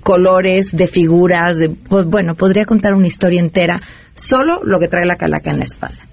colores, 0.05 0.71
de 0.71 0.87
figuras, 0.87 1.59
de, 1.59 1.71
pues, 1.71 2.07
bueno, 2.07 2.37
podría 2.37 2.67
contar 2.67 2.95
una 2.95 3.09
historia 3.09 3.41
entera, 3.41 3.81
solo 4.15 4.61
lo 4.63 4.79
que 4.79 4.87
trae 4.87 5.07
la 5.07 5.17
calaca 5.17 5.51
en 5.51 5.59
la 5.59 5.65
espalda. 5.65 6.07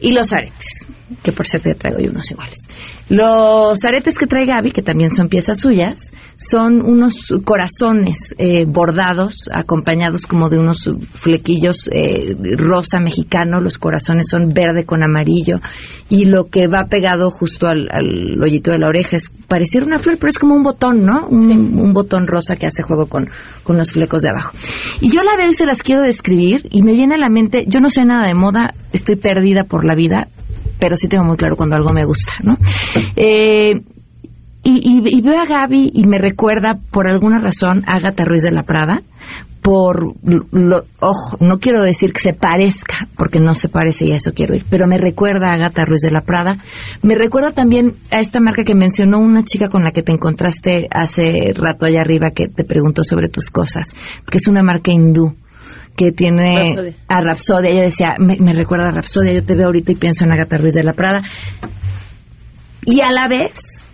Y 0.00 0.12
los 0.12 0.32
aretes, 0.32 0.86
que 1.22 1.32
por 1.32 1.46
cierto 1.46 1.68
ya 1.68 1.74
traigo 1.74 2.00
yo 2.00 2.12
unos 2.12 2.30
iguales. 2.30 2.65
Los 3.08 3.84
aretes 3.84 4.18
que 4.18 4.26
trae 4.26 4.46
Gaby, 4.46 4.72
que 4.72 4.82
también 4.82 5.10
son 5.10 5.28
piezas 5.28 5.60
suyas, 5.60 6.12
son 6.36 6.82
unos 6.82 7.32
corazones 7.44 8.34
eh, 8.36 8.64
bordados, 8.66 9.48
acompañados 9.52 10.26
como 10.26 10.48
de 10.48 10.58
unos 10.58 10.90
flequillos 11.12 11.88
eh, 11.92 12.36
rosa 12.56 12.98
mexicano. 12.98 13.60
Los 13.60 13.78
corazones 13.78 14.26
son 14.28 14.48
verde 14.48 14.84
con 14.84 15.04
amarillo. 15.04 15.60
Y 16.08 16.24
lo 16.24 16.48
que 16.48 16.66
va 16.66 16.86
pegado 16.86 17.30
justo 17.30 17.68
al, 17.68 17.88
al 17.92 18.42
hoyito 18.42 18.72
de 18.72 18.78
la 18.78 18.88
oreja 18.88 19.16
es 19.16 19.30
pareciera 19.46 19.86
una 19.86 19.98
flor, 19.98 20.18
pero 20.18 20.28
es 20.28 20.38
como 20.38 20.56
un 20.56 20.64
botón, 20.64 21.04
¿no? 21.04 21.28
Un, 21.28 21.78
un 21.78 21.92
botón 21.92 22.26
rosa 22.26 22.56
que 22.56 22.66
hace 22.66 22.82
juego 22.82 23.06
con, 23.06 23.28
con 23.62 23.76
los 23.76 23.92
flecos 23.92 24.22
de 24.22 24.30
abajo. 24.30 24.52
Y 25.00 25.10
yo 25.10 25.22
la 25.22 25.36
veo 25.36 25.48
y 25.48 25.52
se 25.52 25.66
las 25.66 25.82
quiero 25.82 26.02
describir 26.02 26.66
y 26.70 26.82
me 26.82 26.92
viene 26.92 27.14
a 27.14 27.18
la 27.18 27.28
mente, 27.28 27.64
yo 27.68 27.80
no 27.80 27.88
sé 27.88 28.04
nada 28.04 28.26
de 28.26 28.34
moda, 28.34 28.74
estoy 28.92 29.16
perdida 29.16 29.64
por 29.64 29.84
la 29.84 29.94
vida, 29.94 30.28
pero 30.78 30.96
sí 30.96 31.08
tengo 31.08 31.24
muy 31.24 31.36
claro 31.36 31.56
cuando 31.56 31.76
algo 31.76 31.92
me 31.92 32.04
gusta, 32.04 32.32
¿no? 32.42 32.56
Eh, 33.16 33.82
y, 34.62 34.70
y, 34.82 35.16
y, 35.16 35.20
veo 35.20 35.40
a 35.40 35.46
Gaby 35.46 35.92
y 35.94 36.06
me 36.06 36.18
recuerda, 36.18 36.80
por 36.90 37.08
alguna 37.08 37.38
razón, 37.38 37.84
a 37.86 37.96
Agatha 37.96 38.24
Ruiz 38.24 38.42
de 38.42 38.50
la 38.50 38.64
Prada, 38.64 39.02
por, 39.66 40.14
lo, 40.52 40.84
ojo, 41.00 41.38
no 41.40 41.58
quiero 41.58 41.82
decir 41.82 42.12
que 42.12 42.20
se 42.20 42.32
parezca, 42.32 43.08
porque 43.16 43.40
no 43.40 43.52
se 43.54 43.68
parece 43.68 44.06
y 44.06 44.12
a 44.12 44.16
eso 44.16 44.30
quiero 44.32 44.54
ir, 44.54 44.64
pero 44.70 44.86
me 44.86 44.96
recuerda 44.96 45.48
a 45.48 45.54
Agatha 45.54 45.84
Ruiz 45.84 46.02
de 46.02 46.12
la 46.12 46.20
Prada. 46.20 46.58
Me 47.02 47.16
recuerda 47.16 47.50
también 47.50 47.94
a 48.12 48.20
esta 48.20 48.38
marca 48.38 48.62
que 48.62 48.76
mencionó 48.76 49.18
una 49.18 49.42
chica 49.42 49.68
con 49.68 49.82
la 49.82 49.90
que 49.90 50.04
te 50.04 50.12
encontraste 50.12 50.86
hace 50.92 51.52
rato 51.52 51.84
allá 51.84 52.00
arriba 52.00 52.30
que 52.30 52.46
te 52.46 52.62
preguntó 52.62 53.02
sobre 53.02 53.28
tus 53.28 53.50
cosas, 53.50 53.94
que 54.30 54.38
es 54.38 54.46
una 54.46 54.62
marca 54.62 54.92
hindú 54.92 55.34
que 55.96 56.12
tiene 56.12 56.94
a 57.08 57.20
Rapsodia. 57.20 57.70
Ella 57.70 57.82
decía, 57.82 58.14
me, 58.18 58.36
me, 58.36 58.52
recuerda 58.52 58.88
a 58.88 58.92
Rapsodia, 58.92 59.32
yo 59.32 59.44
te 59.44 59.56
veo 59.56 59.66
ahorita 59.66 59.92
y 59.92 59.96
pienso 59.96 60.24
en 60.24 60.32
Agatha 60.32 60.58
Ruiz 60.58 60.74
de 60.74 60.84
la 60.84 60.92
Prada. 60.92 61.22
Y 62.84 63.00
a 63.00 63.10
la 63.10 63.28
vez, 63.28 63.84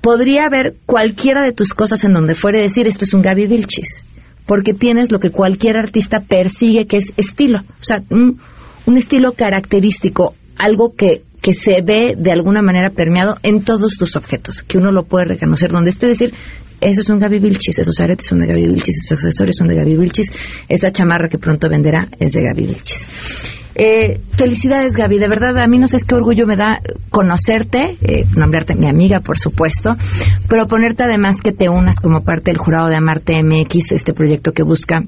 podría 0.00 0.46
haber 0.46 0.76
cualquiera 0.84 1.42
de 1.42 1.52
tus 1.52 1.74
cosas 1.74 2.04
en 2.04 2.12
donde 2.12 2.34
fuera 2.34 2.60
decir, 2.60 2.86
esto 2.86 3.04
es 3.04 3.14
un 3.14 3.22
Gaby 3.22 3.46
Vilchis, 3.46 4.04
porque 4.46 4.74
tienes 4.74 5.10
lo 5.12 5.20
que 5.20 5.30
cualquier 5.30 5.76
artista 5.76 6.20
persigue, 6.20 6.86
que 6.86 6.98
es 6.98 7.12
estilo, 7.16 7.60
o 7.60 7.84
sea, 7.84 8.02
un, 8.10 8.40
un 8.86 8.96
estilo 8.96 9.32
característico, 9.32 10.34
algo 10.56 10.94
que 10.94 11.22
que 11.40 11.54
se 11.54 11.82
ve 11.82 12.14
de 12.16 12.32
alguna 12.32 12.62
manera 12.62 12.90
permeado 12.90 13.38
en 13.42 13.62
todos 13.62 13.96
tus 13.96 14.16
objetos, 14.16 14.62
que 14.62 14.78
uno 14.78 14.92
lo 14.92 15.04
puede 15.04 15.26
reconocer 15.26 15.70
donde 15.70 15.90
esté, 15.90 16.06
decir, 16.06 16.34
eso 16.80 17.00
es 17.00 17.10
un 17.10 17.18
Gaby 17.18 17.38
Vilchis, 17.38 17.78
esos 17.78 18.00
aretes 18.00 18.26
son 18.26 18.40
de 18.40 18.46
Gaby 18.46 18.66
Vilchis, 18.68 19.04
esos 19.04 19.12
accesorios 19.12 19.56
son 19.56 19.68
de 19.68 19.76
Gaby 19.76 19.96
Vilchis, 19.96 20.32
esa 20.68 20.90
chamarra 20.90 21.28
que 21.28 21.38
pronto 21.38 21.68
venderá 21.68 22.08
es 22.18 22.32
de 22.32 22.42
Gaby 22.42 22.66
Vilchis. 22.66 23.08
Eh, 23.80 24.20
felicidades 24.36 24.96
Gaby, 24.96 25.18
de 25.18 25.28
verdad 25.28 25.56
a 25.58 25.68
mí 25.68 25.78
no 25.78 25.86
sé 25.86 25.98
qué 26.06 26.16
orgullo 26.16 26.46
me 26.46 26.56
da 26.56 26.80
conocerte, 27.10 27.96
eh, 28.02 28.24
nombrarte 28.36 28.74
mi 28.74 28.88
amiga 28.88 29.20
por 29.20 29.38
supuesto, 29.38 29.96
proponerte 30.48 31.04
además 31.04 31.40
que 31.40 31.52
te 31.52 31.68
unas 31.68 32.00
como 32.00 32.24
parte 32.24 32.50
del 32.50 32.58
jurado 32.58 32.88
de 32.88 32.96
Amarte 32.96 33.40
MX, 33.40 33.92
este 33.92 34.12
proyecto 34.12 34.52
que 34.52 34.64
busca 34.64 35.04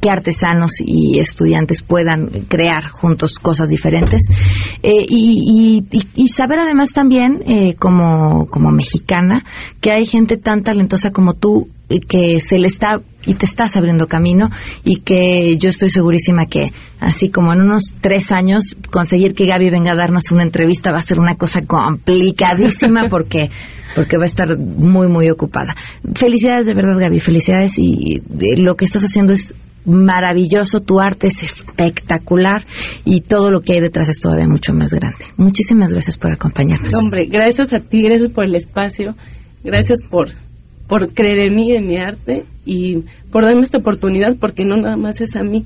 que 0.00 0.10
artesanos 0.10 0.80
y 0.80 1.18
estudiantes 1.18 1.82
puedan 1.82 2.28
crear 2.48 2.88
juntos 2.88 3.38
cosas 3.38 3.68
diferentes 3.68 4.28
eh, 4.82 5.04
y, 5.08 5.84
y, 5.90 6.06
y, 6.14 6.28
saber 6.28 6.60
además 6.60 6.92
también 6.92 7.42
eh, 7.46 7.74
como, 7.74 8.46
como 8.46 8.70
mexicana 8.70 9.44
que 9.80 9.92
hay 9.92 10.06
gente 10.06 10.36
tan 10.36 10.62
talentosa 10.62 11.10
como 11.10 11.34
tú 11.34 11.68
que 12.08 12.40
se 12.40 12.58
le 12.58 12.68
está 12.68 13.00
y 13.26 13.34
te 13.34 13.46
estás 13.46 13.76
abriendo 13.76 14.06
camino 14.06 14.48
y 14.84 14.96
que 14.96 15.58
yo 15.58 15.68
estoy 15.68 15.90
segurísima 15.90 16.46
que 16.46 16.72
así 17.00 17.30
como 17.30 17.52
en 17.52 17.62
unos 17.62 17.94
tres 18.00 18.30
años 18.30 18.76
conseguir 18.90 19.34
que 19.34 19.46
Gaby 19.46 19.70
venga 19.70 19.92
a 19.92 19.96
darnos 19.96 20.30
una 20.30 20.44
entrevista 20.44 20.92
va 20.92 20.98
a 20.98 21.02
ser 21.02 21.18
una 21.18 21.34
cosa 21.34 21.62
complicadísima 21.66 23.06
porque 23.10 23.50
porque 23.96 24.16
va 24.16 24.22
a 24.22 24.26
estar 24.26 24.56
muy 24.56 25.08
muy 25.08 25.28
ocupada. 25.30 25.74
Felicidades 26.14 26.66
de 26.66 26.74
verdad 26.74 26.96
Gaby, 26.96 27.18
felicidades 27.18 27.76
y 27.78 28.22
lo 28.28 28.76
que 28.76 28.84
estás 28.84 29.02
haciendo 29.02 29.32
es 29.32 29.54
maravilloso, 29.84 30.80
tu 30.80 31.00
arte 31.00 31.28
es 31.28 31.42
espectacular 31.42 32.62
y 33.04 33.22
todo 33.22 33.50
lo 33.50 33.60
que 33.60 33.74
hay 33.74 33.80
detrás 33.80 34.08
es 34.08 34.20
todavía 34.20 34.46
mucho 34.46 34.72
más 34.72 34.92
grande. 34.94 35.24
Muchísimas 35.36 35.92
gracias 35.92 36.18
por 36.18 36.32
acompañarnos. 36.32 36.94
Hombre, 36.94 37.26
gracias 37.26 37.72
a 37.72 37.80
ti, 37.80 38.02
gracias 38.02 38.30
por 38.30 38.44
el 38.44 38.54
espacio, 38.54 39.14
gracias 39.62 40.00
por 40.02 40.30
por 40.86 41.14
creer 41.14 41.46
en 41.46 41.54
mí, 41.54 41.70
en 41.70 41.86
mi 41.86 41.98
arte 41.98 42.44
y 42.66 43.04
por 43.30 43.44
darme 43.44 43.60
esta 43.60 43.78
oportunidad 43.78 44.36
porque 44.40 44.64
no 44.64 44.76
nada 44.76 44.96
más 44.96 45.20
es 45.20 45.36
a 45.36 45.42
mí. 45.42 45.64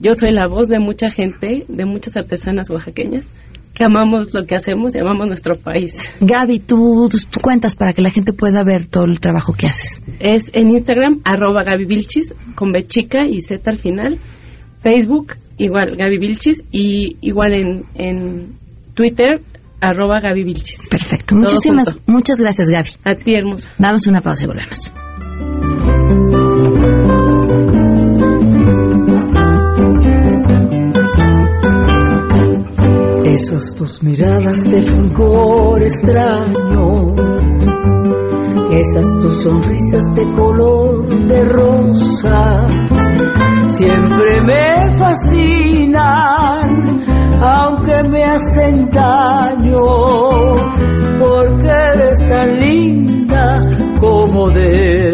Yo 0.00 0.14
soy 0.14 0.32
la 0.32 0.48
voz 0.48 0.68
de 0.68 0.78
mucha 0.78 1.10
gente, 1.10 1.66
de 1.68 1.84
muchas 1.84 2.16
artesanas 2.16 2.70
oaxaqueñas 2.70 3.26
que 3.74 3.84
amamos 3.84 4.32
lo 4.32 4.44
que 4.46 4.54
hacemos 4.54 4.94
y 4.94 5.00
amamos 5.00 5.26
nuestro 5.26 5.56
país. 5.56 6.14
Gaby, 6.20 6.60
tú, 6.60 7.08
tú, 7.08 7.40
cuentas 7.40 7.74
para 7.74 7.92
que 7.92 8.00
la 8.00 8.10
gente 8.10 8.32
pueda 8.32 8.62
ver 8.62 8.86
todo 8.86 9.04
el 9.04 9.20
trabajo 9.20 9.52
que 9.52 9.66
haces. 9.66 10.00
Es 10.20 10.50
en 10.54 10.70
Instagram, 10.70 11.20
arroba 11.24 11.64
Gaby 11.64 11.84
Vilchis, 11.84 12.34
con 12.54 12.72
B 12.72 12.86
chica 12.86 13.26
y 13.26 13.40
Z 13.40 13.68
al 13.68 13.78
final. 13.78 14.18
Facebook, 14.80 15.34
igual 15.58 15.96
Gaby 15.96 16.18
Vilchis, 16.18 16.64
y 16.70 17.16
igual 17.20 17.54
en, 17.54 17.84
en 17.96 18.58
Twitter, 18.94 19.40
arroba 19.80 20.20
Gaby 20.20 20.44
Vilchis. 20.44 20.88
Perfecto. 20.88 21.34
Muchísimas, 21.34 21.96
muchas 22.06 22.40
gracias, 22.40 22.70
Gaby. 22.70 22.90
A 23.04 23.14
ti, 23.16 23.34
hermosa. 23.34 23.70
Damos 23.78 24.06
una 24.06 24.20
pausa 24.20 24.44
y 24.44 24.46
volvemos. 24.46 24.92
Esas 33.54 33.74
tus 33.76 34.02
miradas 34.02 34.68
de 34.68 34.82
fulgor 34.82 35.80
extraño, 35.80 37.14
esas 38.72 39.16
tus 39.20 39.44
sonrisas 39.44 40.12
de 40.16 40.24
color 40.32 41.06
de 41.28 41.44
rosa, 41.44 42.66
siempre 43.68 44.42
me 44.42 44.90
fascinan, 44.98 46.64
aunque 47.40 48.02
me 48.10 48.24
hacen 48.24 48.90
daño, 48.90 49.86
porque 51.20 51.70
eres 51.94 52.28
tan 52.28 52.58
linda 52.58 53.64
como 54.00 54.50
desdeñosa. 54.50 55.13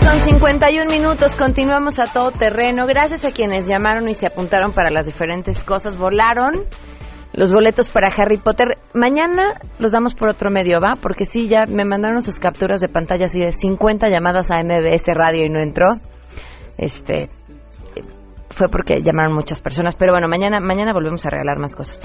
12 0.00 0.06
con 0.06 0.20
51 0.20 0.90
minutos, 0.90 1.34
continuamos 1.36 1.98
a 1.98 2.12
todo 2.12 2.30
terreno. 2.30 2.86
Gracias 2.86 3.24
a 3.24 3.32
quienes 3.32 3.66
llamaron 3.66 4.08
y 4.08 4.14
se 4.14 4.26
apuntaron 4.26 4.72
para 4.72 4.90
las 4.90 5.06
diferentes 5.06 5.64
cosas. 5.64 5.96
Volaron 5.96 6.52
los 7.32 7.52
boletos 7.52 7.88
para 7.88 8.08
Harry 8.08 8.36
Potter. 8.36 8.78
Mañana 8.94 9.60
los 9.78 9.92
damos 9.92 10.14
por 10.14 10.28
otro 10.28 10.50
medio, 10.50 10.80
¿va? 10.80 10.96
Porque 11.00 11.24
sí, 11.24 11.48
ya 11.48 11.66
me 11.66 11.84
mandaron 11.84 12.22
sus 12.22 12.38
capturas 12.38 12.80
de 12.80 12.88
pantalla 12.88 13.26
así 13.26 13.40
de 13.40 13.50
50 13.50 14.08
llamadas 14.08 14.50
a 14.50 14.62
MBS 14.62 15.06
Radio 15.14 15.44
y 15.44 15.48
no 15.48 15.58
entró. 15.58 15.86
Este 16.76 17.28
fue 18.50 18.68
porque 18.68 19.00
llamaron 19.00 19.34
muchas 19.34 19.60
personas, 19.62 19.96
pero 19.96 20.12
bueno, 20.12 20.28
mañana 20.28 20.60
mañana 20.60 20.92
volvemos 20.92 21.24
a 21.26 21.30
regalar 21.30 21.58
más 21.58 21.74
cosas. 21.74 22.02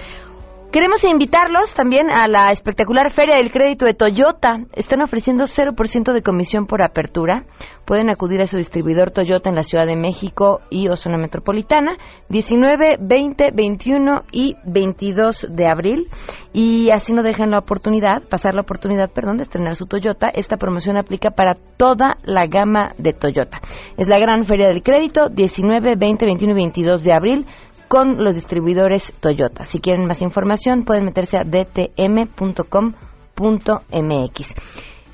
Queremos 0.74 1.04
invitarlos 1.04 1.76
también 1.76 2.10
a 2.10 2.28
la 2.28 2.52
espectacular 2.52 3.12
Feria 3.12 3.36
del 3.36 3.52
Crédito 3.52 3.86
de 3.86 3.94
Toyota. 3.94 4.58
Están 4.74 5.04
ofreciendo 5.04 5.44
0% 5.44 6.12
de 6.12 6.24
comisión 6.24 6.66
por 6.66 6.82
apertura. 6.82 7.46
Pueden 7.86 8.10
acudir 8.10 8.42
a 8.42 8.48
su 8.48 8.58
distribuidor 8.58 9.12
Toyota 9.12 9.50
en 9.50 9.56
la 9.56 9.62
Ciudad 9.62 9.86
de 9.86 9.96
México 9.96 10.62
y 10.72 10.88
o 10.88 10.96
zona 10.96 11.20
metropolitana 11.20 11.98
19, 12.30 12.98
20, 13.00 13.52
21 13.54 14.24
y 14.32 14.56
22 14.66 15.46
de 15.48 15.68
abril. 15.68 16.08
Y 16.54 16.90
así 16.90 17.14
no 17.14 17.22
dejan 17.22 17.52
la 17.52 17.60
oportunidad, 17.60 18.24
pasar 18.28 18.56
la 18.56 18.62
oportunidad, 18.62 19.12
perdón, 19.12 19.38
de 19.38 19.44
estrenar 19.44 19.76
su 19.76 19.86
Toyota. 19.86 20.30
Esta 20.30 20.58
promoción 20.58 20.98
aplica 20.98 21.30
para 21.30 21.54
toda 21.54 22.18
la 22.24 22.48
gama 22.48 22.94
de 22.98 23.14
Toyota. 23.14 23.62
Es 23.96 24.08
la 24.08 24.18
gran 24.18 24.44
Feria 24.46 24.70
del 24.70 24.82
Crédito 24.82 25.30
19, 25.30 25.96
20, 25.98 26.26
21 26.26 26.52
y 26.52 26.56
22 26.56 27.04
de 27.04 27.14
abril 27.14 27.46
con 27.94 28.24
los 28.24 28.34
distribuidores 28.34 29.14
Toyota. 29.22 29.66
Si 29.66 29.80
quieren 29.80 30.08
más 30.08 30.24
información, 30.24 30.84
pueden 30.84 31.06
meterse 31.06 31.38
a 31.38 31.44
dtm.com.mx. 31.44 32.34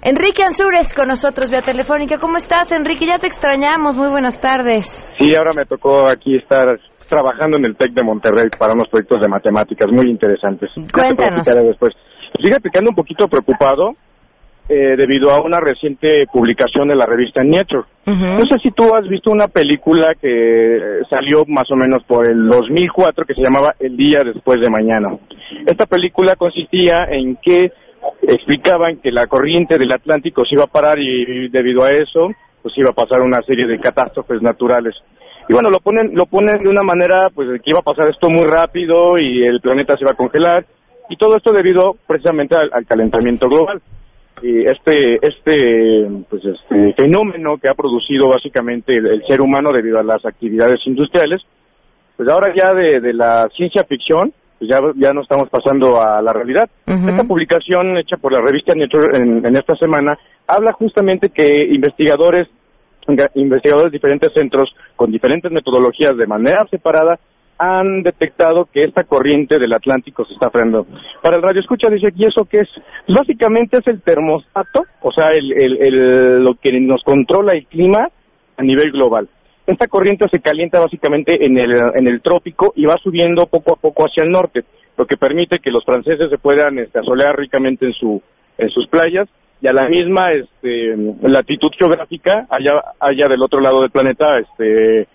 Enrique 0.01 0.43
Ansures 0.43 0.93
con 0.95 1.09
nosotros 1.09 1.51
vía 1.51 1.59
telefónica. 1.59 2.17
¿Cómo 2.17 2.38
estás, 2.38 2.71
Enrique? 2.71 3.05
Ya 3.05 3.17
te 3.19 3.27
extrañamos. 3.27 3.97
Muy 3.97 4.09
buenas 4.09 4.39
tardes. 4.39 5.05
Sí, 5.19 5.36
ahora 5.38 5.49
me 5.57 5.65
tocó 5.65 6.07
aquí 6.07 6.38
estar 6.38 6.80
trabajando 7.09 7.57
en 7.57 7.65
el 7.65 7.75
TEC 7.75 7.91
de 7.91 8.01
Monterrey 8.01 8.47
para 8.57 8.71
unos 8.71 8.88
proyectos 8.88 9.19
de 9.19 9.27
matemáticas 9.27 9.91
muy 9.91 10.09
interesantes. 10.09 10.69
Cuéntanos. 10.93 11.45
Después. 11.45 11.91
Fíjate 12.41 12.69
que 12.69 12.80
ando 12.80 12.91
un 12.91 12.95
poquito 12.95 13.27
preocupado 13.27 13.95
eh, 14.72 14.95
debido 14.95 15.32
a 15.32 15.41
una 15.41 15.59
reciente 15.59 16.28
publicación 16.32 16.89
de 16.89 16.95
la 16.95 17.07
revista 17.07 17.43
Nature. 17.43 17.88
No 18.05 18.45
sé 18.45 18.59
si 18.61 18.70
tú 18.70 18.84
has 18.93 19.07
visto 19.09 19.32
una 19.32 19.47
película 19.47 20.13
que 20.13 21.01
salió 21.09 21.43
más 21.47 21.70
o 21.72 21.76
menos 21.76 22.03
por 22.05 22.30
el 22.30 22.47
2004 22.47 23.26
que 23.26 23.34
se 23.34 23.41
llamaba 23.41 23.74
El 23.80 23.97
día 23.97 24.22
después 24.24 24.61
de 24.61 24.70
mañana. 24.70 25.09
Esta 25.65 25.88
película 25.88 26.36
consistía 26.36 27.05
en 27.09 27.38
que 27.38 27.72
explicaban 28.22 28.97
que 28.97 29.11
la 29.11 29.26
corriente 29.26 29.76
del 29.80 29.91
Atlántico 29.91 30.45
se 30.45 30.53
iba 30.53 30.65
a 30.65 30.72
parar 30.72 30.99
y 30.99 31.49
debido 31.49 31.84
a 31.84 31.91
eso 31.91 32.30
pues 32.61 32.78
iba 32.78 32.91
a 32.91 32.93
pasar 32.93 33.22
una 33.22 33.41
serie 33.41 33.65
de 33.65 33.80
catástrofes 33.80 34.39
naturales. 34.43 34.93
Y 35.47 35.53
bueno, 35.53 35.72
lo 35.72 35.80
ponen 35.80 36.13
lo 36.13 36.28
ponen 36.28 36.57
de 36.57 36.70
una 36.70 36.84
manera 36.84 37.30
pues 37.34 37.47
que 37.63 37.72
iba 37.72 37.80
a 37.80 37.89
pasar 37.89 38.07
esto 38.07 38.30
muy 38.30 38.45
rápido 38.45 39.17
y 39.17 39.43
el 39.43 39.61
planeta 39.61 39.97
se 39.97 40.03
iba 40.03 40.11
a 40.11 40.17
congelar 40.17 40.63
y 41.09 41.15
todo 41.15 41.38
esto 41.38 41.51
debido 41.51 41.95
precisamente 42.05 42.55
al 42.55 42.86
calentamiento 42.86 43.47
global 43.47 43.82
este 44.44 45.20
este 45.22 46.08
pues 46.30 46.44
este 46.46 46.94
fenómeno 46.94 47.58
que 47.58 47.70
ha 47.70 47.74
producido 47.74 48.30
básicamente 48.30 48.96
el, 48.96 49.24
ser 49.28 49.42
humano 49.42 49.72
debido 49.72 50.00
a 50.00 50.04
las 50.04 50.26
actividades 50.26 50.80
industriales 50.86 51.42
pues 52.18 52.30
ahora 52.30 52.54
ya 52.56 52.74
de, 52.74 53.14
la 53.14 53.48
ciencia 53.56 53.84
ficción 53.84 54.34
pues 54.58 54.70
ya 54.70 54.80
ya 54.96 55.14
no 55.14 55.22
estamos 55.22 55.50
pasando 55.50 56.02
a 56.02 56.22
la 56.22 56.34
realidad. 56.34 56.70
Esta 56.86 57.24
publicación 57.24 57.98
hecha 57.98 58.18
por 58.18 58.34
la 58.34 58.42
revista 58.42 58.76
Nature 58.76 59.18
en, 59.18 59.46
en 59.46 59.58
esta 59.58 59.76
semana 59.76 60.18
habla 60.48 60.74
justamente 60.74 61.30
que 61.30 61.66
investigadores 61.74 62.48
investigadores 63.36 63.92
de 63.92 63.98
diferentes 63.98 64.34
centros 64.34 64.70
con 64.96 65.12
diferentes 65.12 65.52
metodologías 65.52 66.16
de 66.18 66.28
manera 66.28 66.66
separada 66.70 67.20
han 67.60 68.03
detectado 68.03 68.70
que 68.74 68.86
esta 68.86 69.03
corriente 69.03 69.60
del 69.60 69.74
Atlántico 69.74 70.24
se 70.26 70.34
está 70.34 70.49
frenando. 70.49 70.88
Para 71.22 71.36
el 71.36 71.43
radio 71.43 71.60
escucha 71.60 71.89
dice, 71.89 72.07
¿y 72.16 72.26
eso 72.26 72.45
qué 72.49 72.60
es? 72.60 72.70
Básicamente 73.07 73.78
es 73.80 73.88
el 73.88 74.01
termostato, 74.01 74.84
o 75.01 75.12
sea, 75.12 75.34
el, 75.34 75.51
el, 75.53 76.43
lo 76.43 76.55
que 76.55 76.72
nos 76.80 77.03
controla 77.03 77.51
el 77.53 77.66
clima 77.68 78.07
a 78.57 78.64
nivel 78.64 78.91
global. 78.91 79.28
Esta 79.68 79.88
corriente 79.88 80.26
se 80.32 80.39
calienta 80.39 80.80
básicamente 80.80 81.45
en 81.45 81.60
el, 81.60 81.74
en 81.95 82.07
el 82.07 82.22
trópico 82.22 82.72
y 82.76 82.86
va 82.86 82.95
subiendo 83.03 83.45
poco 83.45 83.74
a 83.74 83.76
poco 83.76 84.05
hacia 84.05 84.24
el 84.24 84.32
norte, 84.32 84.64
lo 84.97 85.05
que 85.05 85.18
permite 85.18 85.60
que 85.60 85.70
los 85.70 85.84
franceses 85.84 86.30
se 86.30 86.38
puedan 86.38 86.80
este, 86.80 86.99
asolear 86.99 87.38
ricamente 87.38 87.86
en, 87.86 87.93
su, 87.93 88.22
en 88.57 88.70
sus 88.70 88.88
playas 88.88 89.28
y 89.62 89.68
a 89.68 89.74
la 89.74 89.89
misma 89.89 90.32
este, 90.32 90.95
latitud 91.22 91.72
geográfica, 91.78 92.47
allá, 92.49 92.82
allá 92.99 93.28
del 93.28 93.43
otro 93.43 93.60
lado 93.60 93.82
del 93.82 93.91
planeta, 93.91 94.39
este, 94.39 95.07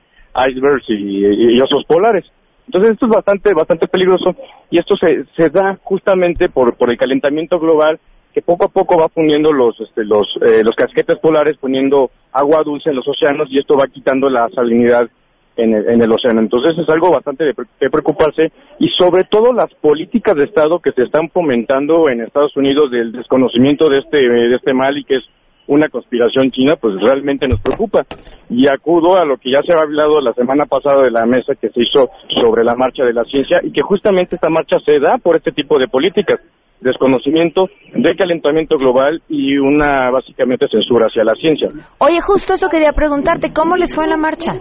icebergs 0.49 0.85
y, 0.89 1.61
osos 1.61 1.85
polares. 1.87 2.25
Entonces 2.67 2.93
esto 2.93 3.07
es 3.07 3.13
bastante 3.13 3.53
bastante 3.55 3.89
peligroso 3.89 4.35
y 4.71 4.79
esto 4.79 4.97
se, 4.97 5.25
se 5.37 5.51
da 5.51 5.79
justamente 5.83 6.49
por, 6.49 6.77
por 6.77 6.91
el 6.91 6.97
calentamiento 6.97 7.59
global 7.59 7.99
que 8.33 8.43
poco 8.43 8.65
a 8.65 8.69
poco 8.69 8.99
va 8.99 9.09
poniendo 9.09 9.53
los 9.53 9.79
este, 9.81 10.05
los 10.05 10.27
eh, 10.43 10.65
los 10.65 10.75
casquetes 10.75 11.19
polares 11.21 11.57
poniendo 11.59 12.11
agua 12.33 12.63
dulce 12.65 12.91
en 12.91 12.97
los 12.97 13.07
océanos 13.07 13.49
y 13.51 13.59
esto 13.59 13.77
va 13.77 13.87
quitando 13.87 14.29
la 14.29 14.49
salinidad 14.49 15.09
en 15.57 15.73
el, 15.73 15.89
en 15.89 16.03
el 16.03 16.11
océano. 16.11 16.41
Entonces 16.41 16.77
es 16.77 16.89
algo 16.89 17.13
bastante 17.13 17.45
de, 17.45 17.55
de, 17.81 17.91
preocuparse 17.91 18.51
y 18.81 18.89
sobre 18.89 19.25
todo 19.25 19.53
las 19.53 19.73
políticas 19.75 20.35
de 20.35 20.45
Estado 20.45 20.81
que 20.81 20.91
se 20.93 21.03
están 21.03 21.29
fomentando 21.29 22.09
en 22.09 22.23
Estados 22.23 22.57
Unidos 22.57 22.91
del 22.91 23.13
desconocimiento 23.13 23.89
de 23.89 23.99
este 23.99 24.17
de 24.19 24.57
este 24.57 24.75
mal 24.75 24.99
y 24.99 25.05
que 25.05 25.17
es 25.17 25.25
una 25.67 25.89
conspiración 25.89 26.51
china, 26.51 26.77
pues 26.81 26.95
realmente 27.01 27.49
nos 27.49 27.61
preocupa. 27.61 28.05
Y 28.51 28.69
acudo 28.69 29.17
a 29.17 29.25
lo 29.25 29.39
que 29.39 29.51
ya 29.51 29.61
se 29.67 29.73
ha 29.73 29.83
hablado 29.83 30.21
la 30.21 30.33
semana 30.35 30.67
pasada 30.67 31.03
de 31.03 31.11
la 31.11 31.27
mesa 31.27 31.55
que 31.55 31.71
se 31.71 31.83
hizo 31.83 32.11
sobre 32.41 32.65
la 32.65 32.75
marcha 32.75 33.05
de 33.05 33.13
la 33.13 33.25
ciencia 33.25 33.61
y 33.63 33.73
que 33.73 33.83
justamente 33.83 34.37
esta 34.37 34.51
marcha 34.51 34.77
se 34.85 34.99
da 34.99 35.19
por 35.19 35.37
este 35.37 35.53
tipo 35.53 35.79
de 35.79 35.89
políticas 35.89 36.41
desconocimiento 36.85 37.69
del 37.95 38.17
calentamiento 38.17 38.77
global 38.77 39.23
y 39.29 39.57
una 39.57 40.11
básicamente 40.11 40.67
censura 40.71 41.07
hacia 41.07 41.25
la 41.25 41.33
ciencia. 41.35 41.69
Oye, 41.99 42.21
justo 42.21 42.53
eso 42.53 42.69
quería 42.69 42.93
preguntarte, 42.93 43.53
¿cómo 43.53 43.77
les 43.77 43.95
fue 43.95 44.05
en 44.05 44.11
la 44.11 44.17
marcha? 44.17 44.53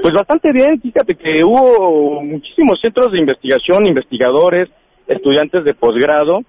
Pues 0.00 0.14
bastante 0.14 0.52
bien, 0.52 0.80
fíjate 0.80 1.14
que 1.16 1.42
hubo 1.44 2.22
muchísimos 2.22 2.80
centros 2.80 3.12
de 3.12 3.18
investigación, 3.18 3.86
investigadores, 3.86 4.70
estudiantes 5.08 5.64
de 5.64 5.74
posgrado, 5.74 6.40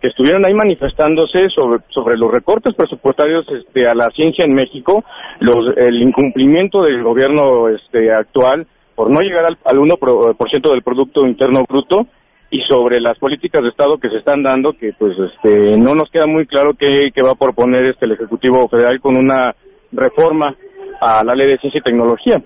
que 0.00 0.08
estuvieron 0.08 0.44
ahí 0.46 0.54
manifestándose 0.54 1.48
sobre, 1.54 1.82
sobre 1.90 2.16
los 2.16 2.30
recortes 2.30 2.74
presupuestarios 2.74 3.46
este, 3.50 3.86
a 3.86 3.94
la 3.94 4.08
ciencia 4.10 4.44
en 4.44 4.54
México, 4.54 5.04
los, 5.40 5.76
el 5.76 6.00
incumplimiento 6.00 6.82
del 6.82 7.02
gobierno 7.02 7.68
este, 7.68 8.12
actual 8.12 8.66
por 8.94 9.10
no 9.10 9.20
llegar 9.20 9.44
al, 9.44 9.58
al 9.64 9.78
1% 9.78 10.70
del 10.70 10.82
Producto 10.82 11.26
Interno 11.26 11.64
Bruto 11.68 12.06
y 12.50 12.60
sobre 12.62 13.00
las 13.00 13.18
políticas 13.18 13.62
de 13.62 13.68
Estado 13.68 13.98
que 13.98 14.08
se 14.08 14.16
están 14.16 14.42
dando, 14.42 14.72
que 14.72 14.92
pues 14.98 15.16
este, 15.18 15.76
no 15.76 15.94
nos 15.94 16.10
queda 16.10 16.26
muy 16.26 16.46
claro 16.46 16.72
qué, 16.78 17.10
qué 17.14 17.22
va 17.22 17.32
a 17.32 17.38
proponer 17.38 17.84
este, 17.86 18.06
el 18.06 18.12
Ejecutivo 18.12 18.68
Federal 18.68 19.00
con 19.00 19.16
una 19.16 19.54
reforma 19.92 20.54
a 21.00 21.24
la 21.24 21.34
Ley 21.34 21.48
de 21.48 21.58
Ciencia 21.58 21.78
y 21.78 21.82
Tecnología. 21.82 22.42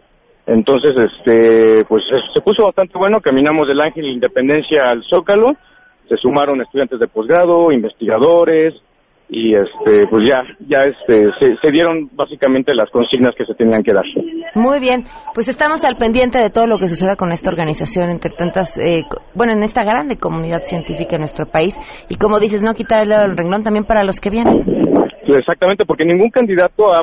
Entonces, 0.47 0.93
este, 0.97 1.85
pues 1.87 2.05
se 2.35 2.41
puso 2.43 2.65
bastante 2.65 2.99
bueno, 2.99 3.21
caminamos 3.21 3.67
del 3.67 3.81
Ángel 3.81 4.05
Independencia 4.07 4.91
al 4.91 5.03
Zócalo, 5.05 5.57
se 6.09 6.17
sumaron 6.17 6.61
estudiantes 6.61 7.01
de 7.01 7.09
posgrado, 7.09 7.73
investigadores 7.73 8.75
y 9.29 9.55
este 9.55 10.07
pues 10.11 10.31
ya 10.31 10.43
ya 10.69 10.83
este 10.83 11.31
se, 11.41 11.73
dieron 11.73 12.11
básicamente 12.13 12.75
las 12.75 12.91
consignas 12.91 13.35
que 13.37 13.47
se 13.47 13.55
tenían 13.55 13.83
que 13.83 13.93
dar. 13.93 14.05
Muy 14.55 14.81
bien, 14.81 15.05
pues 15.35 15.49
estamos 15.49 15.85
al 15.85 15.97
pendiente 15.97 16.39
de 16.39 16.51
todo 16.51 16.67
lo 16.67 16.77
que 16.79 16.89
suceda 16.89 17.17
con 17.17 17.33
esta 17.33 17.51
organización 17.51 18.11
entre 18.11 18.31
tantas 18.31 18.77
eh, 18.79 19.03
bueno 19.35 19.53
en 19.55 19.63
esta 19.63 19.83
grande 19.83 20.19
comunidad 20.19 20.63
científica 20.63 21.17
en 21.17 21.21
nuestro 21.21 21.47
país 21.47 21.75
y 22.11 22.17
como 22.17 22.39
dices 22.39 22.63
no 22.63 22.75
quitar 22.75 23.03
el 23.03 23.09
dedo 23.09 23.23
del 23.23 23.37
renglón 23.37 23.63
también 23.63 23.85
para 23.85 24.05
los 24.05 24.21
que 24.21 24.31
vienen. 24.31 24.63
Exactamente, 25.27 25.87
porque 25.87 26.05
ningún 26.05 26.31
candidato 26.31 26.95
ha 26.95 27.03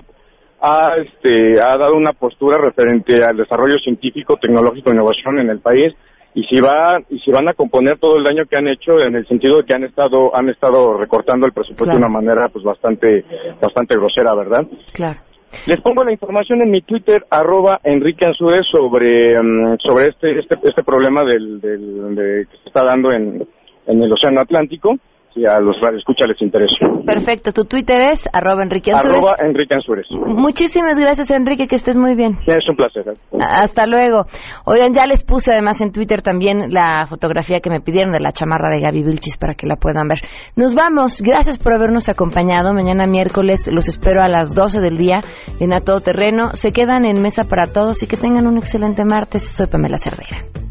ha, 0.61 0.95
este, 0.97 1.59
ha 1.59 1.75
dado 1.75 1.95
una 1.95 2.13
postura 2.13 2.61
referente 2.61 3.13
al 3.27 3.35
desarrollo 3.35 3.79
científico, 3.79 4.37
tecnológico 4.39 4.91
e 4.91 4.93
innovación 4.93 5.39
en 5.39 5.49
el 5.49 5.59
país 5.59 5.91
y 6.33 6.43
si 6.43 6.61
va 6.61 6.99
y 7.09 7.19
si 7.19 7.31
van 7.31 7.47
a 7.49 7.53
componer 7.53 7.99
todo 7.99 8.17
el 8.17 8.23
daño 8.23 8.45
que 8.45 8.57
han 8.57 8.67
hecho 8.67 8.99
en 8.99 9.15
el 9.15 9.27
sentido 9.27 9.57
de 9.57 9.65
que 9.65 9.75
han 9.75 9.83
estado 9.83 10.35
han 10.35 10.49
estado 10.49 10.97
recortando 10.97 11.45
el 11.45 11.51
presupuesto 11.51 11.93
de 11.93 11.97
una 11.97 12.09
manera 12.09 12.47
pues 12.49 12.63
bastante 12.63 13.25
bastante 13.61 13.97
grosera 13.97 14.33
verdad 14.35 14.65
claro. 14.93 15.19
Les 15.67 15.81
pongo 15.81 16.05
la 16.05 16.13
información 16.13 16.61
en 16.61 16.71
mi 16.71 16.81
Twitter 16.81 17.25
arroba 17.29 17.81
Enrique 17.83 18.25
Ansúrez 18.25 18.65
sobre 18.71 19.33
mm, 19.33 19.77
sobre 19.79 20.09
este 20.09 20.39
este 20.39 20.55
este 20.63 20.83
problema 20.83 21.25
del, 21.25 21.59
del 21.59 22.15
de, 22.15 22.45
que 22.49 22.57
se 22.57 22.67
está 22.67 22.85
dando 22.85 23.11
en 23.11 23.45
en 23.87 24.01
el 24.01 24.13
Océano 24.13 24.41
Atlántico 24.41 24.95
si 25.33 25.45
a 25.45 25.59
los 25.59 25.79
radioescuchas 25.81 26.27
les 26.27 26.41
interesa. 26.41 26.75
Perfecto, 27.05 27.51
tu 27.51 27.65
Twitter 27.65 28.03
es 28.11 28.27
arroba 28.31 28.63
Enrique 28.63 28.91
Ansures. 28.91 29.17
Arroba 29.17 29.35
Enrique 29.39 29.75
Ansures. 29.75 30.07
Muchísimas 30.11 30.99
gracias 30.99 31.31
Enrique, 31.31 31.67
que 31.67 31.75
estés 31.75 31.97
muy 31.97 32.15
bien. 32.15 32.37
Es 32.45 32.67
un 32.69 32.75
placer. 32.75 33.05
Hasta 33.39 33.85
luego. 33.85 34.25
Oigan, 34.65 34.93
ya 34.93 35.07
les 35.07 35.23
puse 35.23 35.51
además 35.51 35.81
en 35.81 35.91
Twitter 35.91 36.21
también 36.21 36.71
la 36.71 37.05
fotografía 37.07 37.59
que 37.59 37.69
me 37.69 37.81
pidieron 37.81 38.11
de 38.11 38.19
la 38.19 38.31
chamarra 38.31 38.69
de 38.69 38.79
Gaby 38.79 39.03
Vilchis 39.03 39.37
para 39.37 39.53
que 39.53 39.67
la 39.67 39.75
puedan 39.75 40.07
ver. 40.07 40.19
Nos 40.55 40.75
vamos, 40.75 41.21
gracias 41.21 41.57
por 41.57 41.73
habernos 41.73 42.09
acompañado. 42.09 42.73
Mañana 42.73 43.05
miércoles 43.05 43.69
los 43.71 43.87
espero 43.87 44.21
a 44.21 44.29
las 44.29 44.53
12 44.55 44.81
del 44.81 44.97
día 44.97 45.21
en 45.59 45.73
A 45.73 45.79
Todo 45.79 46.01
Terreno. 46.01 46.53
Se 46.53 46.71
quedan 46.71 47.05
en 47.05 47.21
Mesa 47.21 47.43
para 47.43 47.67
Todos 47.67 48.03
y 48.03 48.07
que 48.07 48.17
tengan 48.17 48.47
un 48.47 48.57
excelente 48.57 49.05
martes. 49.05 49.47
Soy 49.55 49.67
Pamela 49.67 49.97
Cerdeira. 49.97 50.70